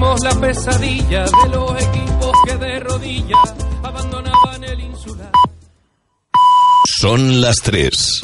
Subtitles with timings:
[0.00, 5.32] La pesadilla de los equipos que de rodillas abandonaban el insular.
[7.00, 8.20] Son las 3.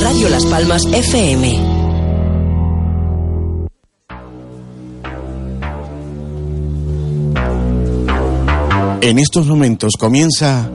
[0.00, 1.76] Radio Las Palmas FM.
[9.02, 10.70] En estos momentos comienza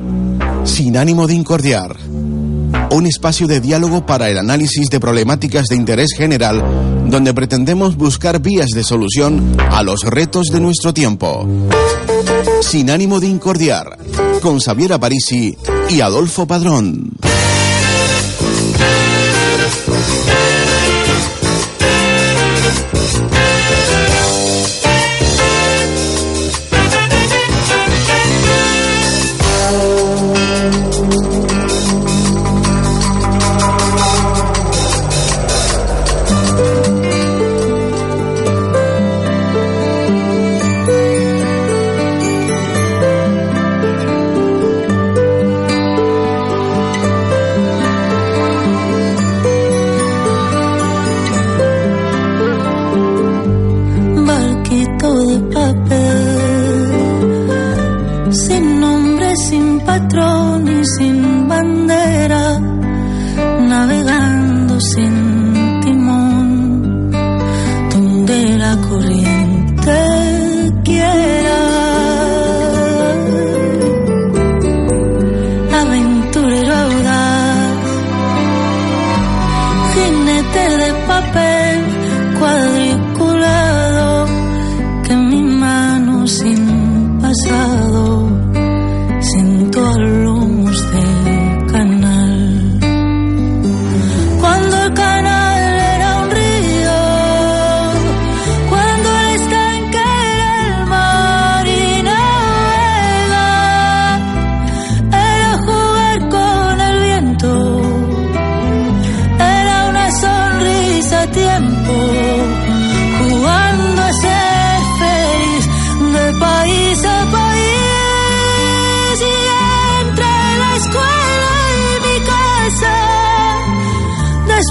[0.63, 1.97] Sin ánimo de incordiar,
[2.91, 6.63] un espacio de diálogo para el análisis de problemáticas de interés general
[7.11, 11.47] donde pretendemos buscar vías de solución a los retos de nuestro tiempo.
[12.61, 13.97] Sin ánimo de incordiar,
[14.41, 15.57] con Xavier Parisi
[15.89, 17.11] y Adolfo Padrón.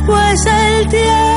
[0.00, 1.29] después el tiempo.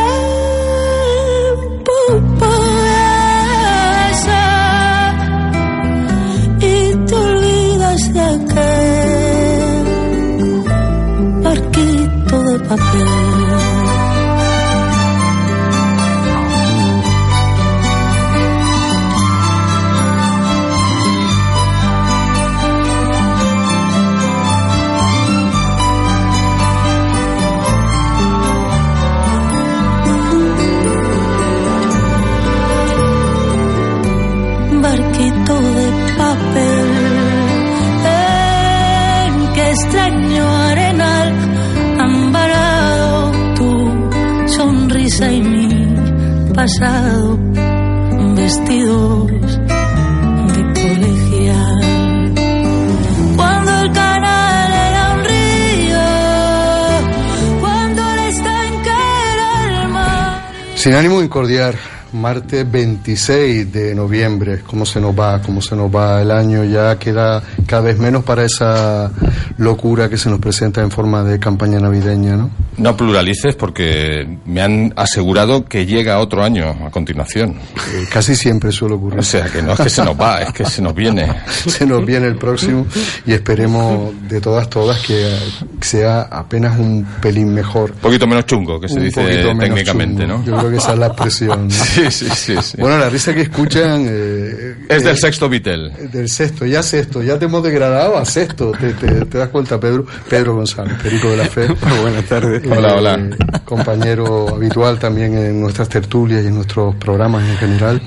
[60.84, 61.76] Sin ánimo de incordiar,
[62.12, 67.00] martes 26 de noviembre, cómo se nos va, cómo se nos va el año, ya
[67.00, 69.10] queda cada vez menos para esa
[69.56, 72.63] locura que se nos presenta en forma de campaña navideña, ¿no?
[72.84, 77.56] No pluralices porque me han asegurado que llega otro año a continuación.
[77.94, 79.22] Eh, casi siempre suele ocurrir.
[79.22, 81.34] O sea, que no es que se nos va, es que se nos viene.
[81.48, 82.86] se nos viene el próximo
[83.26, 85.34] y esperemos de todas, todas que
[85.80, 87.92] sea apenas un pelín mejor.
[87.92, 89.24] Un poquito menos chungo, que se dice
[89.58, 90.44] técnicamente, ¿no?
[90.44, 91.72] Yo creo que esa es la expresión.
[91.72, 94.06] sí, sí, sí, Bueno, la risa que escuchan...
[94.10, 95.90] Eh, es del sexto Vitel.
[96.12, 98.74] Del sexto, ya sexto, ya te hemos degradado a sexto.
[98.74, 100.06] Te, te das cuenta, Pedro?
[100.30, 101.68] Pedro González, Perico de la Fe.
[102.02, 102.73] buenas tardes.
[102.76, 103.30] Hola, hola.
[103.66, 108.02] Compañero habitual también en nuestras tertulias y en nuestros programas en general.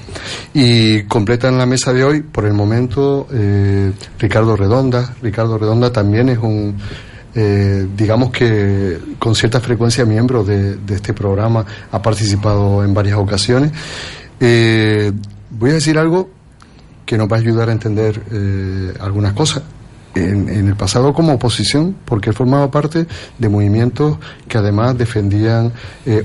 [0.52, 5.14] Y completan la mesa de hoy, por el momento, eh, Ricardo Redonda.
[5.22, 6.76] Ricardo Redonda también es un
[7.38, 13.72] eh, digamos que con cierta frecuencia miembro de, este programa, ha participado en varias ocasiones.
[14.40, 15.12] Eh,
[15.50, 16.30] voy a decir algo
[17.04, 19.62] que nos va a ayudar a entender eh, algunas cosas.
[20.16, 23.06] En, el pasado como oposición, porque formaba parte
[23.38, 24.18] de movimientos
[24.48, 25.72] que además defendían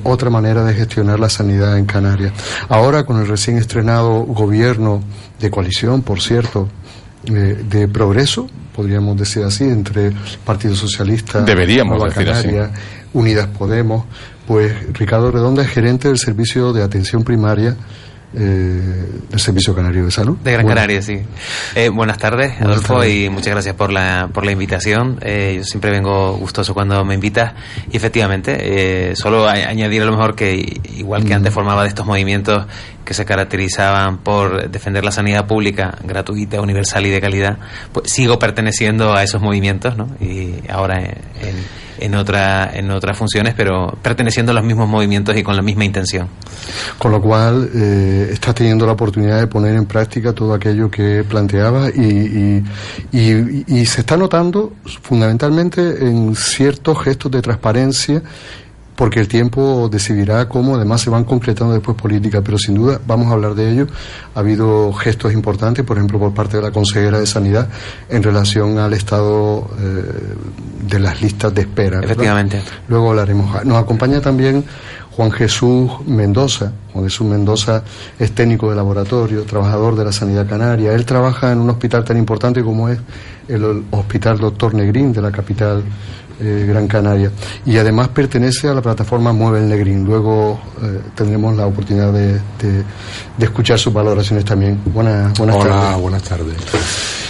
[0.04, 2.34] otra manera de gestionar la sanidad en Canarias.
[2.70, 5.02] Ahora, con el recién estrenado gobierno
[5.40, 6.70] de coalición, por cierto,
[7.24, 10.12] de progreso, podríamos decir así, entre
[10.46, 12.72] Partido Socialista, Deberíamos Nueva Canaria,
[13.14, 14.06] Unidas Podemos,
[14.48, 17.76] pues Ricardo Redonda es gerente del Servicio de Atención Primaria
[18.34, 20.38] eh, del Servicio Canario de Salud.
[20.38, 21.20] De Gran Canaria, sí.
[21.76, 25.20] Eh, buenas tardes, Adolfo, y muchas gracias por la, por la invitación.
[25.22, 27.54] Eh, yo siempre vengo gustoso cuando me invitas.
[27.92, 31.38] Y efectivamente, solo añadir a lo mejor que, igual que mm.
[31.38, 32.66] antes formaba de estos movimientos
[33.04, 37.58] que se caracterizaban por defender la sanidad pública gratuita, universal y de calidad,
[37.92, 40.08] pues sigo perteneciendo a esos movimientos, ¿no?
[40.22, 41.56] Y ahora en en,
[42.16, 46.28] otra, en otras funciones, pero perteneciendo a los mismos movimientos y con la misma intención.
[46.98, 51.24] Con lo cual, eh, estás teniendo la oportunidad de poner en práctica todo aquello que
[51.24, 52.64] planteaba y,
[53.12, 58.22] y, y se está notando fundamentalmente en ciertos gestos de transparencia
[59.02, 63.30] porque el tiempo decidirá cómo además se van concretando después políticas, pero sin duda vamos
[63.30, 63.88] a hablar de ello.
[64.36, 67.68] Ha habido gestos importantes, por ejemplo, por parte de la consejera de Sanidad
[68.10, 70.04] en relación al estado eh,
[70.88, 72.00] de las listas de espera.
[72.00, 72.62] Efectivamente.
[72.90, 73.66] Luego hablaremos.
[73.66, 74.64] Nos acompaña también
[75.16, 76.72] Juan Jesús Mendoza.
[76.94, 77.84] Juan Jesús Mendoza
[78.20, 80.94] es técnico de laboratorio, trabajador de la sanidad canaria.
[80.94, 83.00] Él trabaja en un hospital tan importante como es
[83.48, 85.84] el Hospital Doctor Negrín de la capital
[86.42, 87.32] eh, Gran Canaria.
[87.66, 90.04] Y además pertenece a la plataforma Mueve el Negrín.
[90.04, 92.84] Luego eh, tendremos la oportunidad de, de,
[93.40, 94.82] escuchar sus valoraciones también.
[94.86, 96.56] buenas Hola, buenas tardes.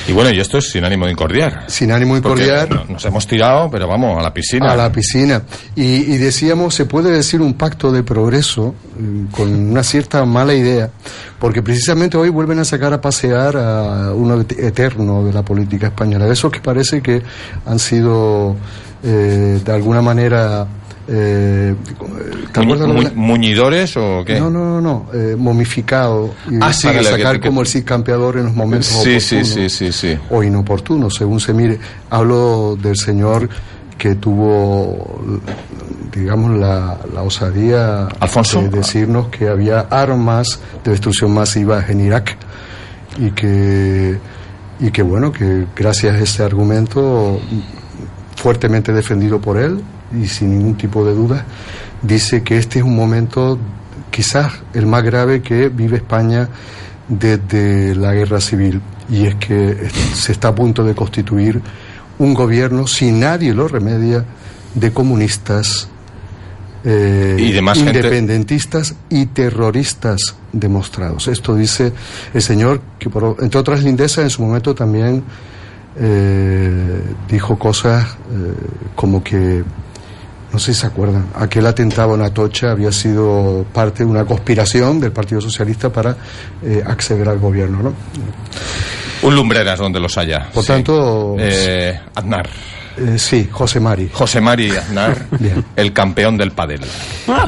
[0.08, 1.66] Y bueno, y esto es sin ánimo de incordiar.
[1.68, 2.90] Sin ánimo de incordiar.
[2.90, 4.72] Nos hemos tirado, pero vamos, a la piscina.
[4.72, 5.44] A la piscina.
[5.76, 10.90] Y, decíamos, se puede decir un pacto de progreso mm, con una cierta mala idea,
[11.40, 16.26] porque precisamente hoy vuelven a sacar a pasear a uno eterno de la política española,
[16.26, 17.22] de esos que parece que
[17.66, 18.56] han sido
[19.04, 20.68] eh, de alguna manera
[21.08, 21.76] eh,
[23.16, 24.40] ¿Muñidores o qué?
[24.40, 28.54] No, no, no, no eh, momificado ah, para sacar como el Cid campeador en los
[28.54, 30.18] momentos sí, sí, sí, sí, sí.
[30.30, 31.80] o inoportunos, según se mire.
[32.10, 33.50] Hablo del señor
[33.98, 35.22] que tuvo,
[36.14, 42.38] digamos, la, la osadía de decirnos que había armas de destrucción masiva en Irak
[43.18, 44.18] y que,
[44.80, 47.42] y que bueno, que gracias a este argumento
[48.36, 49.82] fuertemente defendido por él
[50.20, 51.46] y sin ningún tipo de duda,
[52.02, 53.58] dice que este es un momento
[54.10, 56.50] quizás el más grave que vive España
[57.08, 61.62] desde la guerra civil y es que se está a punto de constituir
[62.20, 64.24] un gobierno, si nadie lo remedia,
[64.76, 65.90] de comunistas,
[66.84, 71.28] eh, y independentistas y terroristas demostrados.
[71.28, 71.94] Esto dice
[72.34, 75.24] el señor, que por, entre otras lindezas en su momento también
[76.00, 78.54] eh, dijo cosas eh,
[78.96, 79.64] como que,
[80.52, 85.00] no sé si se acuerdan, aquel atentado en Atocha había sido parte de una conspiración
[85.00, 86.16] del Partido Socialista para
[86.64, 87.94] eh, acceder al gobierno, ¿no?
[89.24, 90.50] Un lumbreras donde los haya.
[90.52, 91.36] Por tanto...
[92.16, 92.50] Aznar.
[92.98, 94.10] Eh, sí, José Mari.
[94.14, 95.26] José Mari Aznar,
[95.76, 96.82] el campeón del padel.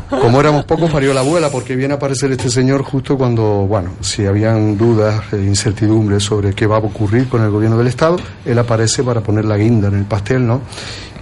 [0.09, 3.93] Como éramos pocos, parió la abuela, porque viene a aparecer este señor justo cuando, bueno,
[4.01, 8.17] si habían dudas e incertidumbres sobre qué va a ocurrir con el gobierno del Estado,
[8.45, 10.61] él aparece para poner la guinda en el pastel, ¿no?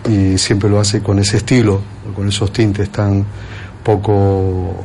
[0.10, 1.82] Y siempre lo hace con ese estilo,
[2.16, 3.26] con esos tintes tan
[3.84, 4.76] poco,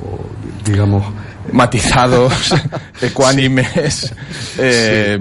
[0.64, 1.04] digamos,
[1.52, 2.54] matizados,
[3.00, 4.12] ecuánimes,
[4.58, 5.18] eh,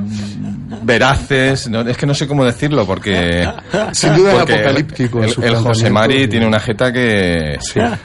[0.83, 3.47] veraces, es que no sé cómo decirlo porque
[3.91, 5.23] sin duda apocalíptico.
[5.23, 7.57] El, José Mari tiene una jeta que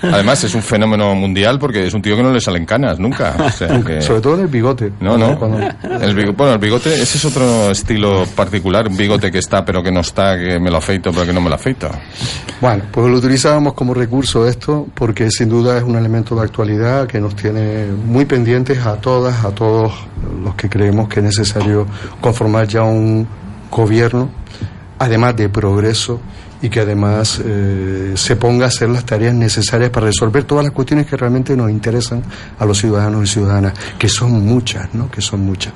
[0.02, 3.50] además es un fenómeno mundial porque es un tío que no le salen canas nunca.
[3.50, 4.92] Sobre todo en el bigote.
[5.00, 5.30] No, no.
[6.00, 9.82] El bigote, bueno, el bigote ese es otro estilo particular, un bigote que está pero
[9.82, 11.90] que no está, que me lo afeito pero que no me lo afeito.
[12.60, 17.06] Bueno, pues lo utilizábamos como recurso esto porque sin duda es un elemento de actualidad
[17.06, 19.92] que nos tiene muy pendientes a todas, a todos
[20.42, 21.86] los que creemos que es necesario
[22.20, 23.26] conformar ya un
[23.70, 24.30] gobierno,
[24.98, 26.20] además de progreso,
[26.62, 30.74] y que además eh, se ponga a hacer las tareas necesarias para resolver todas las
[30.74, 32.22] cuestiones que realmente nos interesan
[32.58, 35.10] a los ciudadanos y ciudadanas, que son muchas, ¿no?
[35.10, 35.72] Que son muchas.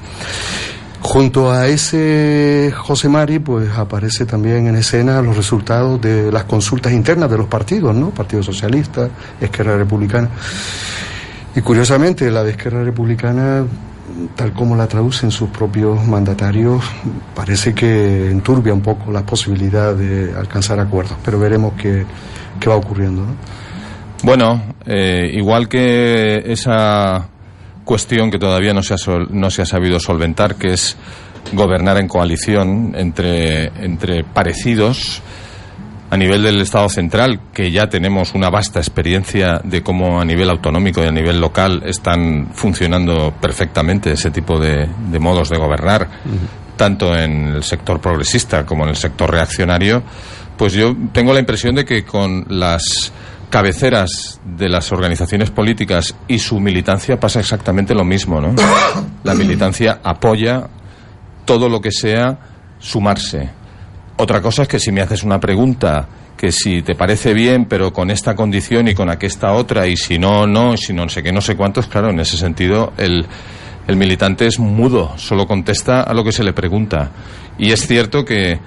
[1.01, 6.93] Junto a ese José Mari, pues aparece también en escena los resultados de las consultas
[6.93, 8.11] internas de los partidos, ¿no?
[8.11, 9.09] Partido Socialista,
[9.41, 10.31] Esquerra Republicana.
[11.55, 13.65] Y curiosamente, la de Esquerra Republicana
[14.37, 16.83] tal como la traducen sus propios mandatarios,
[17.35, 22.05] parece que enturbia un poco la posibilidad de alcanzar acuerdos, pero veremos qué,
[22.61, 23.23] qué va ocurriendo.
[23.23, 23.35] ¿no?
[24.23, 27.29] Bueno, eh, igual que esa
[27.85, 28.97] cuestión que todavía no se, ha
[29.31, 30.97] no se ha sabido solventar, que es
[31.53, 35.23] gobernar en coalición entre, entre parecidos,
[36.15, 40.49] a nivel del Estado central, que ya tenemos una vasta experiencia de cómo a nivel
[40.49, 44.87] autonómico y a nivel local están funcionando perfectamente ese tipo de,
[45.19, 46.09] modos de gobernar,
[46.77, 50.05] tanto en el sector progresista como en el sector reaccionario,
[50.57, 53.13] pues yo tengo la impresión de que con las
[53.51, 58.55] cabeceras de las organizaciones políticas y su militancia pasa exactamente lo mismo, ¿no?
[59.25, 60.69] La militancia apoya
[61.45, 62.39] todo lo que sea
[62.79, 63.64] sumarse
[64.17, 66.07] otra cosa es que si me haces una pregunta
[66.37, 70.19] que si te parece bien, pero con esta condición y con aquesta otra, y si
[70.19, 73.27] no, no, si no sé qué, no sé cuántos, claro, en ese sentido el,
[73.87, 77.11] el militante es mudo, solo contesta a lo que se le pregunta.
[77.59, 78.59] Y es cierto que,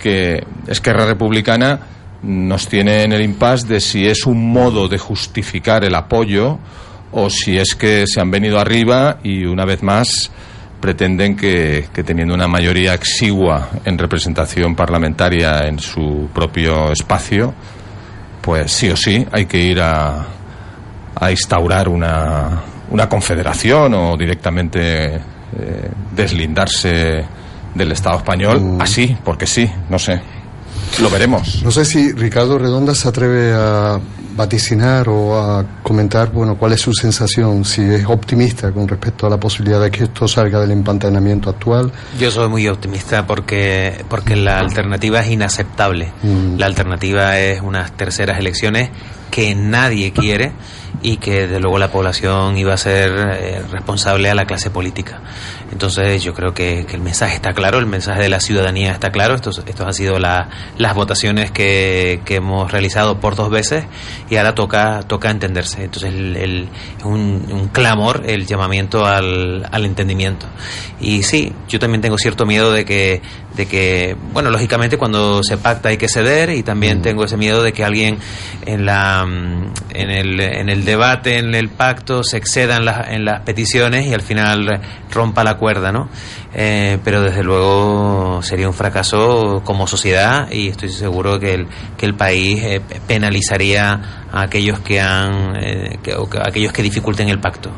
[0.00, 1.80] que Esquerra Republicana
[2.22, 6.58] nos tiene en el impasse de si es un modo de justificar el apoyo
[7.12, 10.30] o si es que se han venido arriba y una vez más
[10.84, 17.54] pretenden que, teniendo una mayoría exigua en representación parlamentaria en su propio espacio,
[18.42, 20.26] pues sí o sí hay que ir a,
[21.14, 22.60] a instaurar una,
[22.90, 25.20] una confederación o directamente eh,
[26.14, 27.24] deslindarse
[27.74, 28.82] del Estado español, mm.
[28.82, 30.20] así, porque sí, no sé.
[31.00, 31.62] Lo veremos.
[31.64, 33.98] No sé si Ricardo Redonda se atreve a
[34.36, 39.30] vaticinar o a comentar, bueno, cuál es su sensación, si es optimista con respecto a
[39.30, 41.92] la posibilidad de que esto salga del empantanamiento actual.
[42.18, 46.12] Yo soy muy optimista porque, porque la alternativa es inaceptable.
[46.22, 46.58] Mm.
[46.58, 48.90] La alternativa es unas terceras elecciones
[49.30, 50.52] que nadie quiere
[51.02, 55.20] y que de luego la población iba a ser eh, responsable a la clase política.
[55.74, 59.34] Entonces yo creo que, el mensaje está claro, el mensaje de la ciudadanía está claro.
[59.34, 63.84] Estos, estos han sido las votaciones que, hemos realizado por dos veces
[64.30, 65.84] y ahora toca, toca entenderse.
[65.84, 70.46] Entonces el, es un, un, clamor el llamamiento al, al entendimiento.
[71.00, 73.20] Y sí, yo también tengo cierto miedo de que,
[73.56, 77.02] de que, bueno, lógicamente cuando se pacta hay que ceder y también mm.
[77.02, 78.18] tengo ese miedo de que alguien
[78.64, 83.40] en la en el, en el debate, en el pacto, se exceda en, en las
[83.40, 86.10] peticiones y al final rompa la cuerda, ¿no?
[86.52, 92.04] Eh, pero desde luego sería un fracaso como sociedad y estoy seguro que el, que
[92.04, 97.70] el país eh, penalizaría a aquellos que han eh, que, aquellos que dificulten el pacto.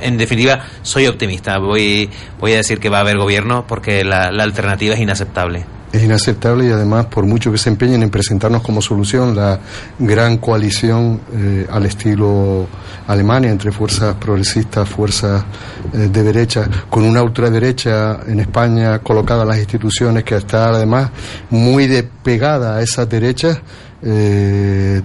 [0.00, 1.58] en definitiva, soy optimista.
[1.58, 2.08] Voy,
[2.40, 6.02] voy a decir que va a haber gobierno porque la, la alternativa es inaceptable es
[6.02, 9.58] inaceptable y además por mucho que se empeñen en presentarnos como solución la
[9.98, 12.66] gran coalición eh, al estilo
[13.06, 15.44] Alemania entre fuerzas progresistas, fuerzas
[15.92, 21.10] eh, de derecha, con una ultraderecha en España colocada en las instituciones que está además
[21.50, 23.58] muy despegada a esas derechas
[24.02, 25.02] eh,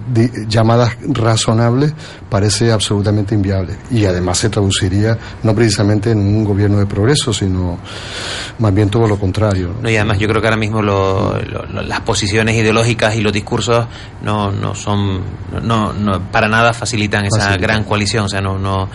[0.48, 1.92] llamadas razonables
[2.28, 3.76] parece absolutamente inviable.
[3.90, 7.78] Y además se traduciría no precisamente en un gobierno de progreso sino
[8.58, 12.56] más bien todo lo contrario no, y además yo creo que ahora mismo las posiciones
[12.56, 13.86] ideológicas y los discursos
[14.22, 15.22] no, no son
[15.62, 18.24] no, no para nada facilitan esa gran coalición.
[18.24, 18.88] O sea no no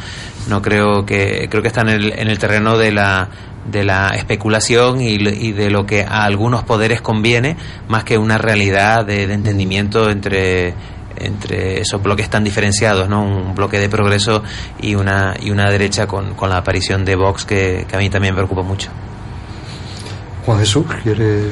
[0.48, 3.30] no creo que creo que está en el, en el terreno de la
[3.66, 5.18] de la especulación y,
[5.52, 10.74] de lo que a algunos poderes conviene, más que una realidad de, entendimiento entre,
[11.18, 13.24] entre esos bloques tan diferenciados, ¿no?
[13.24, 14.44] Un bloque de progreso
[14.82, 18.34] y una, y una derecha con, con la aparición de Vox que, a mí también
[18.34, 18.90] me preocupa mucho.
[20.46, 21.44] Juan Jesús, ¿quiere...?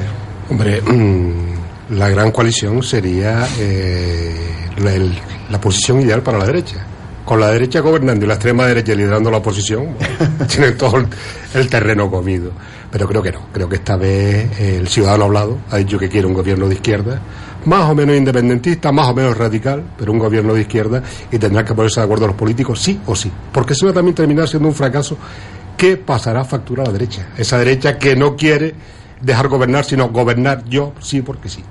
[0.50, 4.34] Hombre, mm, la gran coalición sería eh,
[5.50, 6.86] la posición ideal para la derecha
[7.28, 9.88] con la derecha gobernando y la extrema derecha liderando la oposición,
[10.48, 11.04] tiene todo
[11.52, 12.52] el, terreno comido.
[12.90, 16.08] Pero creo que no, creo que esta vez el ciudadano ha hablado, ha dicho que
[16.08, 17.20] quiere un gobierno de izquierda,
[17.66, 21.66] más o menos independentista, más o menos radical, pero un gobierno de izquierda y tendrán
[21.66, 24.66] que ponerse de acuerdo los políticos, sí o sí, porque si no también terminar siendo
[24.66, 25.18] un fracaso
[25.76, 28.74] que pasará a factura a la derecha, esa derecha que no quiere
[29.20, 31.62] dejar gobernar, sino gobernar yo sí porque sí.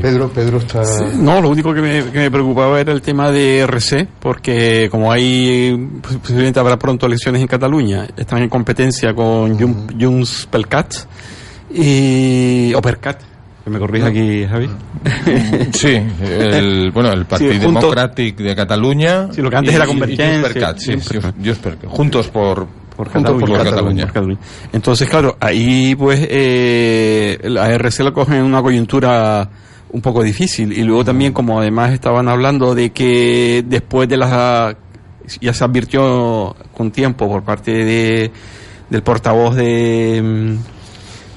[0.00, 0.82] Pedro, Pedro está.
[1.16, 6.60] no, lo único que me, preocupaba era el tema de RC, porque como hay posiblemente
[6.60, 10.94] habrá pronto elecciones en Cataluña, están en competencia con Junts Pelcat
[11.74, 13.20] y o Percat.
[13.64, 14.70] Que me corrija aquí, Javi.
[15.72, 19.32] Sí, el, bueno, el Partido Democrático de Cataluña.
[19.32, 20.74] Sí, lo que antes era Convergencia.
[20.78, 20.94] sí,
[21.88, 22.66] juntos por
[22.98, 24.12] por Cataluña,
[24.72, 29.48] Entonces, claro, ahí pues eh, la RC lo coge en una coyuntura
[29.90, 30.72] un poco difícil.
[30.72, 34.76] Y luego también, como además estaban hablando de que después de las
[35.40, 38.32] ya se advirtió con tiempo por parte de,
[38.90, 40.77] del portavoz de, mm,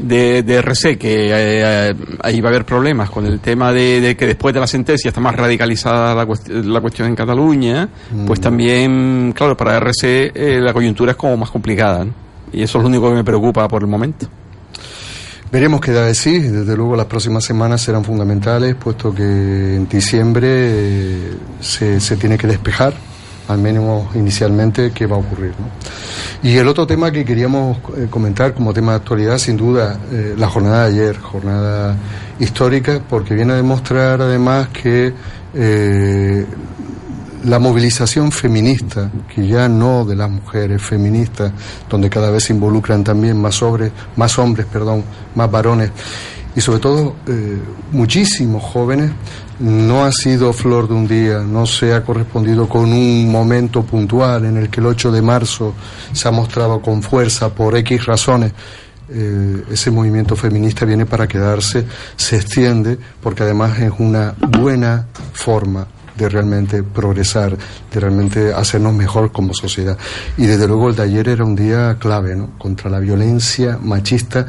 [0.01, 4.17] de, de RC que eh, ahí va a haber problemas con el tema de, de
[4.17, 7.89] que después de la sentencia está más radicalizada la, cuest- la cuestión en Cataluña,
[8.27, 12.05] pues también, claro, para RC eh, la coyuntura es como más complicada.
[12.05, 12.13] ¿no?
[12.53, 14.27] Y eso es lo único que me preocupa por el momento.
[15.51, 16.39] Veremos qué da de sí.
[16.39, 19.24] Desde luego las próximas semanas serán fundamentales, puesto que
[19.75, 22.93] en diciembre eh, se, se tiene que despejar,
[23.51, 25.53] al menos inicialmente, qué va a ocurrir.
[26.43, 30.34] Y el otro tema que queríamos eh, comentar como tema de actualidad, sin duda, eh,
[30.38, 31.96] la jornada de ayer, jornada
[32.39, 35.13] histórica, porque viene a demostrar además que
[35.53, 36.46] eh,
[37.43, 41.51] la movilización feminista, que ya no de las mujeres feministas,
[41.89, 45.03] donde cada vez se involucran también más hombres, más hombres, perdón,
[45.36, 45.91] más varones,
[46.55, 47.58] y sobre todo eh,
[47.91, 49.12] muchísimos jóvenes,
[49.60, 54.46] no ha sido flor de un día, no se ha correspondido con un momento puntual
[54.46, 55.74] en el que el 8 de marzo
[56.12, 58.53] se ha mostrado con fuerza por X razones.
[59.13, 65.86] Eh, ese movimiento feminista viene para quedarse, se extiende, porque además es una buena forma
[66.15, 67.58] de realmente progresar,
[67.91, 69.98] de realmente hacernos mejor como sociedad.
[70.38, 72.51] Y desde luego el de ayer era un día clave, ¿no?
[72.58, 74.48] Contra la violencia machista,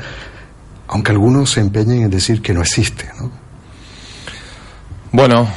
[0.93, 3.31] aunque algunos se empeñen en decir que no existe, ¿no?
[5.11, 5.49] Bueno,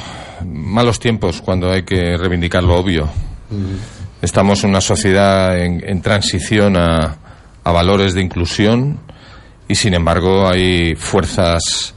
[0.44, 3.08] malos tiempos cuando hay que reivindicar lo obvio.
[4.20, 7.16] Estamos en una sociedad en, en transición a,
[7.64, 8.98] a valores de inclusión
[9.68, 11.94] y sin embargo hay fuerzas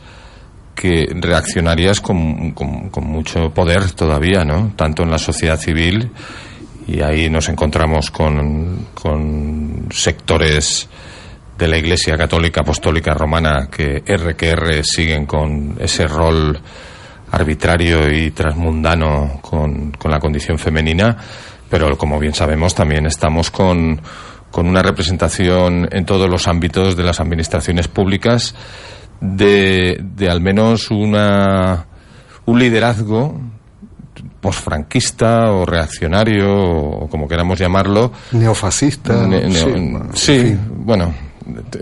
[0.76, 4.72] que reaccionarias con, con- con mucho poder todavía, ¿no?
[4.78, 6.12] Tanto en la sociedad civil
[6.88, 10.88] y ahí nos encontramos con, con sectores
[11.60, 16.58] de la Iglesia Católica Apostólica Romana que R que R siguen con ese rol
[17.32, 21.16] arbitrario y transmundano con, con la condición femenina,
[21.70, 24.02] pero como bien sabemos también estamos con,
[24.50, 28.56] con una representación en todos los ámbitos de las administraciones públicas
[29.22, 31.86] de, de al menos una,
[32.46, 33.40] un liderazgo
[34.42, 39.28] posfranquista o reaccionario o como queramos llamarlo Neofascista.
[39.28, 41.14] Ne- neo- sí, sí, bueno, en fin.
[41.14, 41.29] bueno, te-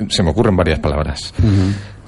[0.09, 1.33] se me ocurren varias palabras.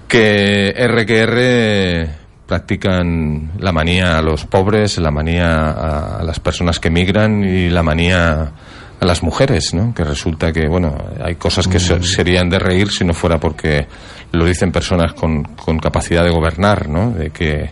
[0.07, 2.09] Que R que R
[2.47, 7.69] practican la manía a los pobres, la manía a, a las personas que migran y
[7.69, 8.51] la manía
[8.99, 9.93] a las mujeres, ¿no?
[9.93, 13.87] Que resulta que, bueno, hay cosas que se- serían de reír si no fuera porque
[14.31, 17.11] lo dicen personas con, con capacidad de gobernar, ¿no?
[17.11, 17.69] De que,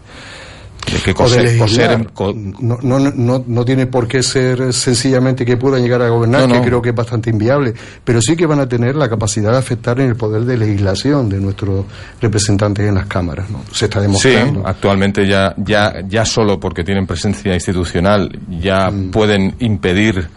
[1.04, 5.82] que coser- coser- co- no, no, no, no tiene por qué ser sencillamente que puedan
[5.84, 7.74] llegar a gobernar, que creo que es bastante inviable,
[8.04, 11.30] pero sí que van a tener la capacidad de afectar en el poder de legislación
[11.30, 11.86] de nuestros
[12.22, 13.50] representantes en las cámaras.
[13.50, 13.62] ¿no?
[13.72, 14.68] Se está Sí, demostrando.
[14.68, 19.12] actualmente ya, ya, ya solo porque tienen presencia institucional ya Mm.
[19.12, 20.28] pueden impedir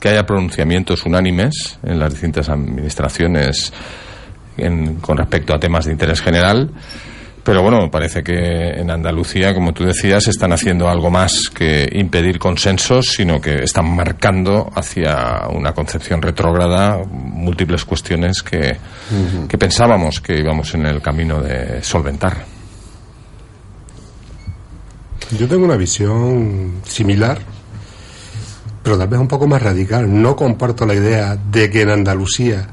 [0.00, 3.72] que haya pronunciamientos unánimes en las distintas administraciones
[4.56, 6.70] en- con respecto a temas de interés general.
[7.42, 12.38] Pero bueno, parece que en Andalucía, como tú decías, están haciendo algo más que impedir
[12.38, 18.76] consensos, sino que están marcando hacia una concepción retrógrada múltiples cuestiones que,
[19.48, 22.44] que pensábamos que íbamos en el camino de solventar.
[25.38, 27.38] Yo tengo una visión similar,
[28.82, 30.22] pero tal vez un poco más radical.
[30.22, 32.68] No comparto la idea de que en Andalucía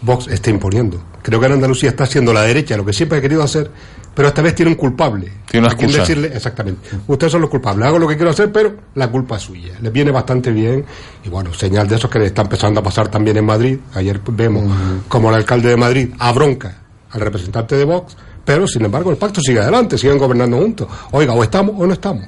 [0.00, 1.02] Vox esté imponiendo.
[1.22, 3.70] Creo que en Andalucía está haciendo la derecha lo que siempre ha querido hacer,
[4.18, 5.30] pero esta vez tiene un culpable.
[5.48, 6.00] Tiene una excusa.
[6.00, 6.88] decirle, exactamente.
[7.06, 7.86] Ustedes son los culpables.
[7.86, 9.74] Hago lo que quiero hacer, pero la culpa es suya.
[9.80, 10.84] Les viene bastante bien.
[11.24, 13.78] Y bueno, señal de eso que le está empezando a pasar también en Madrid.
[13.94, 14.64] Ayer vemos
[15.06, 16.78] como el alcalde de Madrid a bronca
[17.12, 20.88] al representante de Vox, pero sin embargo el pacto sigue adelante, siguen gobernando juntos.
[21.12, 22.24] Oiga, o estamos o no estamos.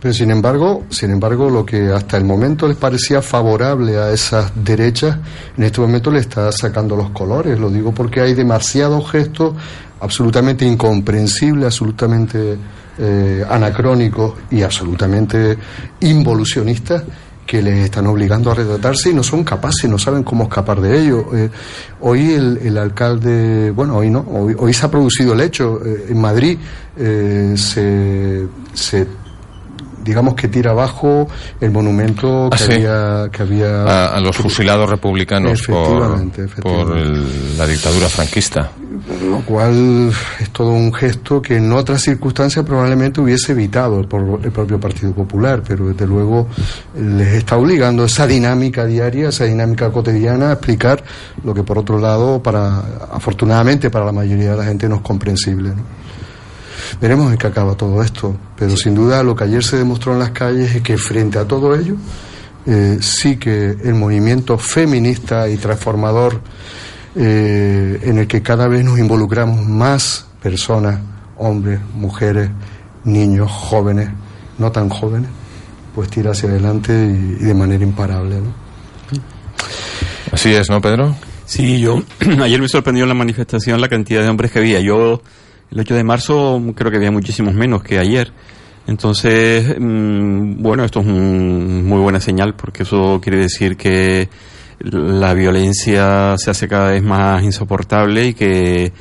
[0.00, 4.52] Pero sin embargo, sin embargo, lo que hasta el momento les parecía favorable a esas
[4.54, 5.16] derechas,
[5.56, 7.58] en este momento le está sacando los colores.
[7.58, 9.54] Lo digo porque hay demasiados gestos
[10.00, 12.56] absolutamente incomprensibles, absolutamente
[12.98, 15.56] eh, anacrónicos y absolutamente
[16.00, 17.02] involucionistas
[17.46, 21.00] que les están obligando a retratarse y no son capaces, no saben cómo escapar de
[21.00, 21.34] ello.
[21.34, 21.48] Eh,
[22.00, 25.80] hoy el, el alcalde, bueno, hoy no, hoy, hoy se ha producido el hecho.
[25.82, 26.58] eh, en Madrid
[26.98, 29.06] eh, se, se
[30.08, 31.28] digamos que tira abajo
[31.60, 32.72] el monumento que Ah, sí.
[32.72, 37.02] había que había a, a los fusilados republicanos por, Efectivamente, por efectivamente.
[37.02, 38.70] el- la dictadura franquista.
[39.30, 44.40] lo cual es todo un gesto que en otras circunstancias probablemente hubiese evitado el, por-
[44.42, 46.48] el propio Partido Popular, pero desde luego
[46.98, 51.02] les está obligando esa dinámica diaria, esa dinámica cotidiana a explicar
[51.44, 52.78] lo que por otro lado, para
[53.12, 55.70] afortunadamente para la mayoría de la gente no es comprensible.
[55.70, 55.97] ¿no?
[57.00, 60.18] Veremos en qué acaba todo esto, pero sin duda lo que ayer se demostró en
[60.18, 61.96] las calles es que frente a todo ello,
[62.66, 66.40] eh, sí que el movimiento feminista y transformador
[67.16, 71.00] eh, en el que cada vez nos involucramos más personas,
[71.36, 72.50] hombres, mujeres,
[73.04, 74.10] niños, jóvenes,
[74.58, 75.30] no tan jóvenes,
[75.94, 78.36] pues tira hacia adelante y, de manera imparable.
[78.36, 78.52] ¿no?
[80.30, 81.16] Así es, ¿no, Pedro?
[81.46, 82.02] Sí, yo
[82.42, 84.80] ayer me sorprendió en la manifestación la cantidad de hombres que había.
[84.80, 85.22] Yo
[85.70, 88.32] el 8 de marzo creo que había muchísimos menos que ayer.
[88.86, 94.28] Entonces, mm, bueno, esto es una muy buena señal porque eso quiere decir que
[94.80, 98.92] la violencia se hace cada vez más insoportable y que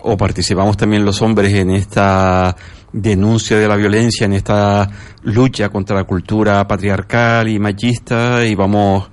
[0.00, 2.56] o participamos también los hombres en esta
[2.92, 4.88] denuncia de la violencia, en esta
[5.24, 9.10] lucha contra la cultura patriarcal y machista y vamos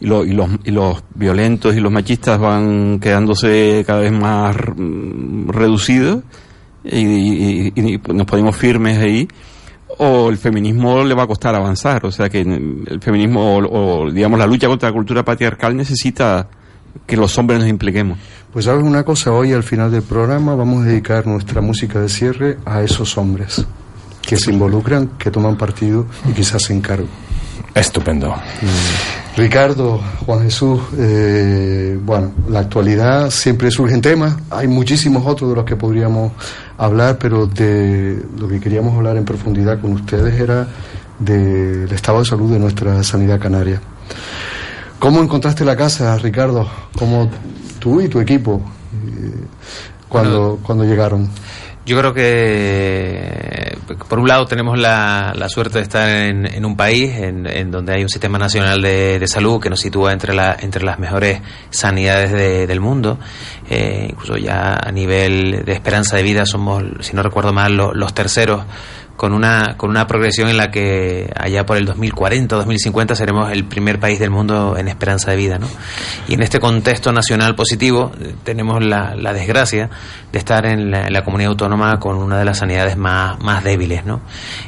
[0.00, 5.48] y, y, los, y los violentos y los machistas van quedándose cada vez más mm,
[5.48, 6.22] reducidos
[6.84, 9.26] y, y, nos ponemos firmes ahí
[9.98, 12.04] o el feminismo le va a costar avanzar.
[12.06, 16.48] O sea que el feminismo o, digamos la lucha contra la cultura patriarcal necesita
[17.06, 18.18] que los hombres nos impliquemos.
[18.52, 22.08] Pues sabes una cosa, hoy al final del programa vamos a dedicar nuestra música de
[22.08, 23.66] cierre a esos hombres
[24.22, 27.08] que se involucran, que toman partido y quizás se encargan.
[27.74, 28.30] Estupendo.
[28.30, 29.36] Mm.
[29.36, 35.64] Ricardo, Juan Jesús, eh, bueno, la actualidad siempre surgen temas, hay muchísimos otros de los
[35.64, 36.32] que podríamos
[36.78, 40.66] hablar, pero de lo que queríamos hablar en profundidad con ustedes era
[41.18, 43.80] del estado de salud de nuestra sanidad canaria.
[44.98, 46.68] ¿Cómo encontraste la casa, Ricardo?
[46.98, 47.30] ¿Cómo
[47.78, 48.62] tú y tu equipo
[49.06, 49.46] eh,
[50.08, 51.28] cuando, cuando llegaron?
[51.86, 53.76] Yo creo que,
[54.08, 57.70] por un lado, tenemos la, la suerte de estar en, en un país en, en,
[57.70, 60.98] donde hay un sistema nacional de, de, salud que nos sitúa entre, la, entre las
[60.98, 63.18] mejores sanidades de, del mundo.
[63.68, 67.94] Eh, incluso ya a nivel de esperanza de vida somos, si no recuerdo mal, los,
[67.94, 68.62] los terceros
[69.16, 73.52] con una, con una progresión en la que allá por el 2040 o 2050 seremos
[73.52, 75.58] el primer país del mundo en esperanza de vida.
[75.58, 75.68] ¿no?
[76.26, 79.88] Y en este contexto nacional positivo eh, tenemos la, la desgracia
[80.32, 84.04] de estar en la, comunidad autónoma con una de las sanidades más, más débiles.
[84.04, 84.20] ¿no?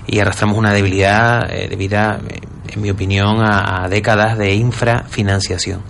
[0.06, 2.20] Y arrastramos una debilidad eh, debida,
[2.68, 5.82] en mi opinión, a, décadas de infrafinanciación.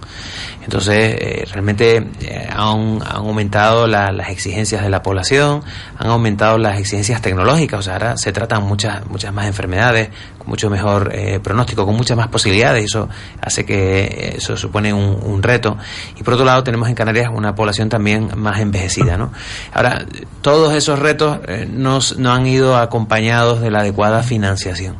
[0.67, 5.63] Entonces, eh, realmente eh, han, aumentado la, las exigencias de la población,
[5.97, 10.49] han aumentado las exigencias tecnológicas, o sea, ahora se tratan muchas, muchas más enfermedades, con
[10.49, 13.09] mucho mejor eh, pronóstico, con muchas más posibilidades, y eso
[13.41, 15.79] hace que eso supone un, un, reto.
[16.19, 19.33] Y por otro lado, tenemos en Canarias una población también más envejecida, ¿no?
[19.73, 20.05] Ahora,
[20.43, 21.39] todos esos retos
[21.71, 24.97] no, no han ido acompañados de la adecuada financiación.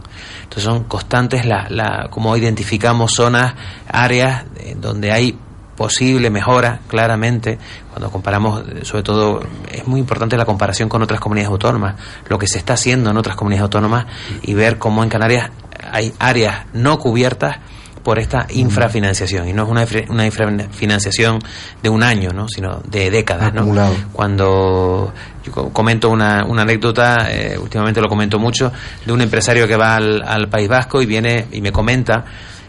[0.47, 3.55] Entonces son constantes la, la, como identificamos zonas,
[3.89, 4.45] áreas
[4.81, 5.39] donde hay
[5.77, 7.59] posible mejora, claramente,
[7.91, 11.97] cuando comparamos, sobre todo, es muy importante la comparación con otras comunidades autónomas,
[12.29, 14.07] lo que se está haciendo en otras comunidades autónomas
[14.43, 15.51] y ver cómo en Canarias
[15.93, 17.59] hay áreas no cubiertas
[18.07, 19.49] por esta infrafinanciación.
[19.49, 21.41] Y no es una, una infrafinanciación
[21.83, 23.67] de un año no sino de décadas ¿no?
[24.13, 25.13] cuando
[25.45, 28.73] yo comento una, una anécdota eh, últimamente lo comento mucho
[29.05, 32.25] de un empresario que va al, al País Vasco y viene y me comenta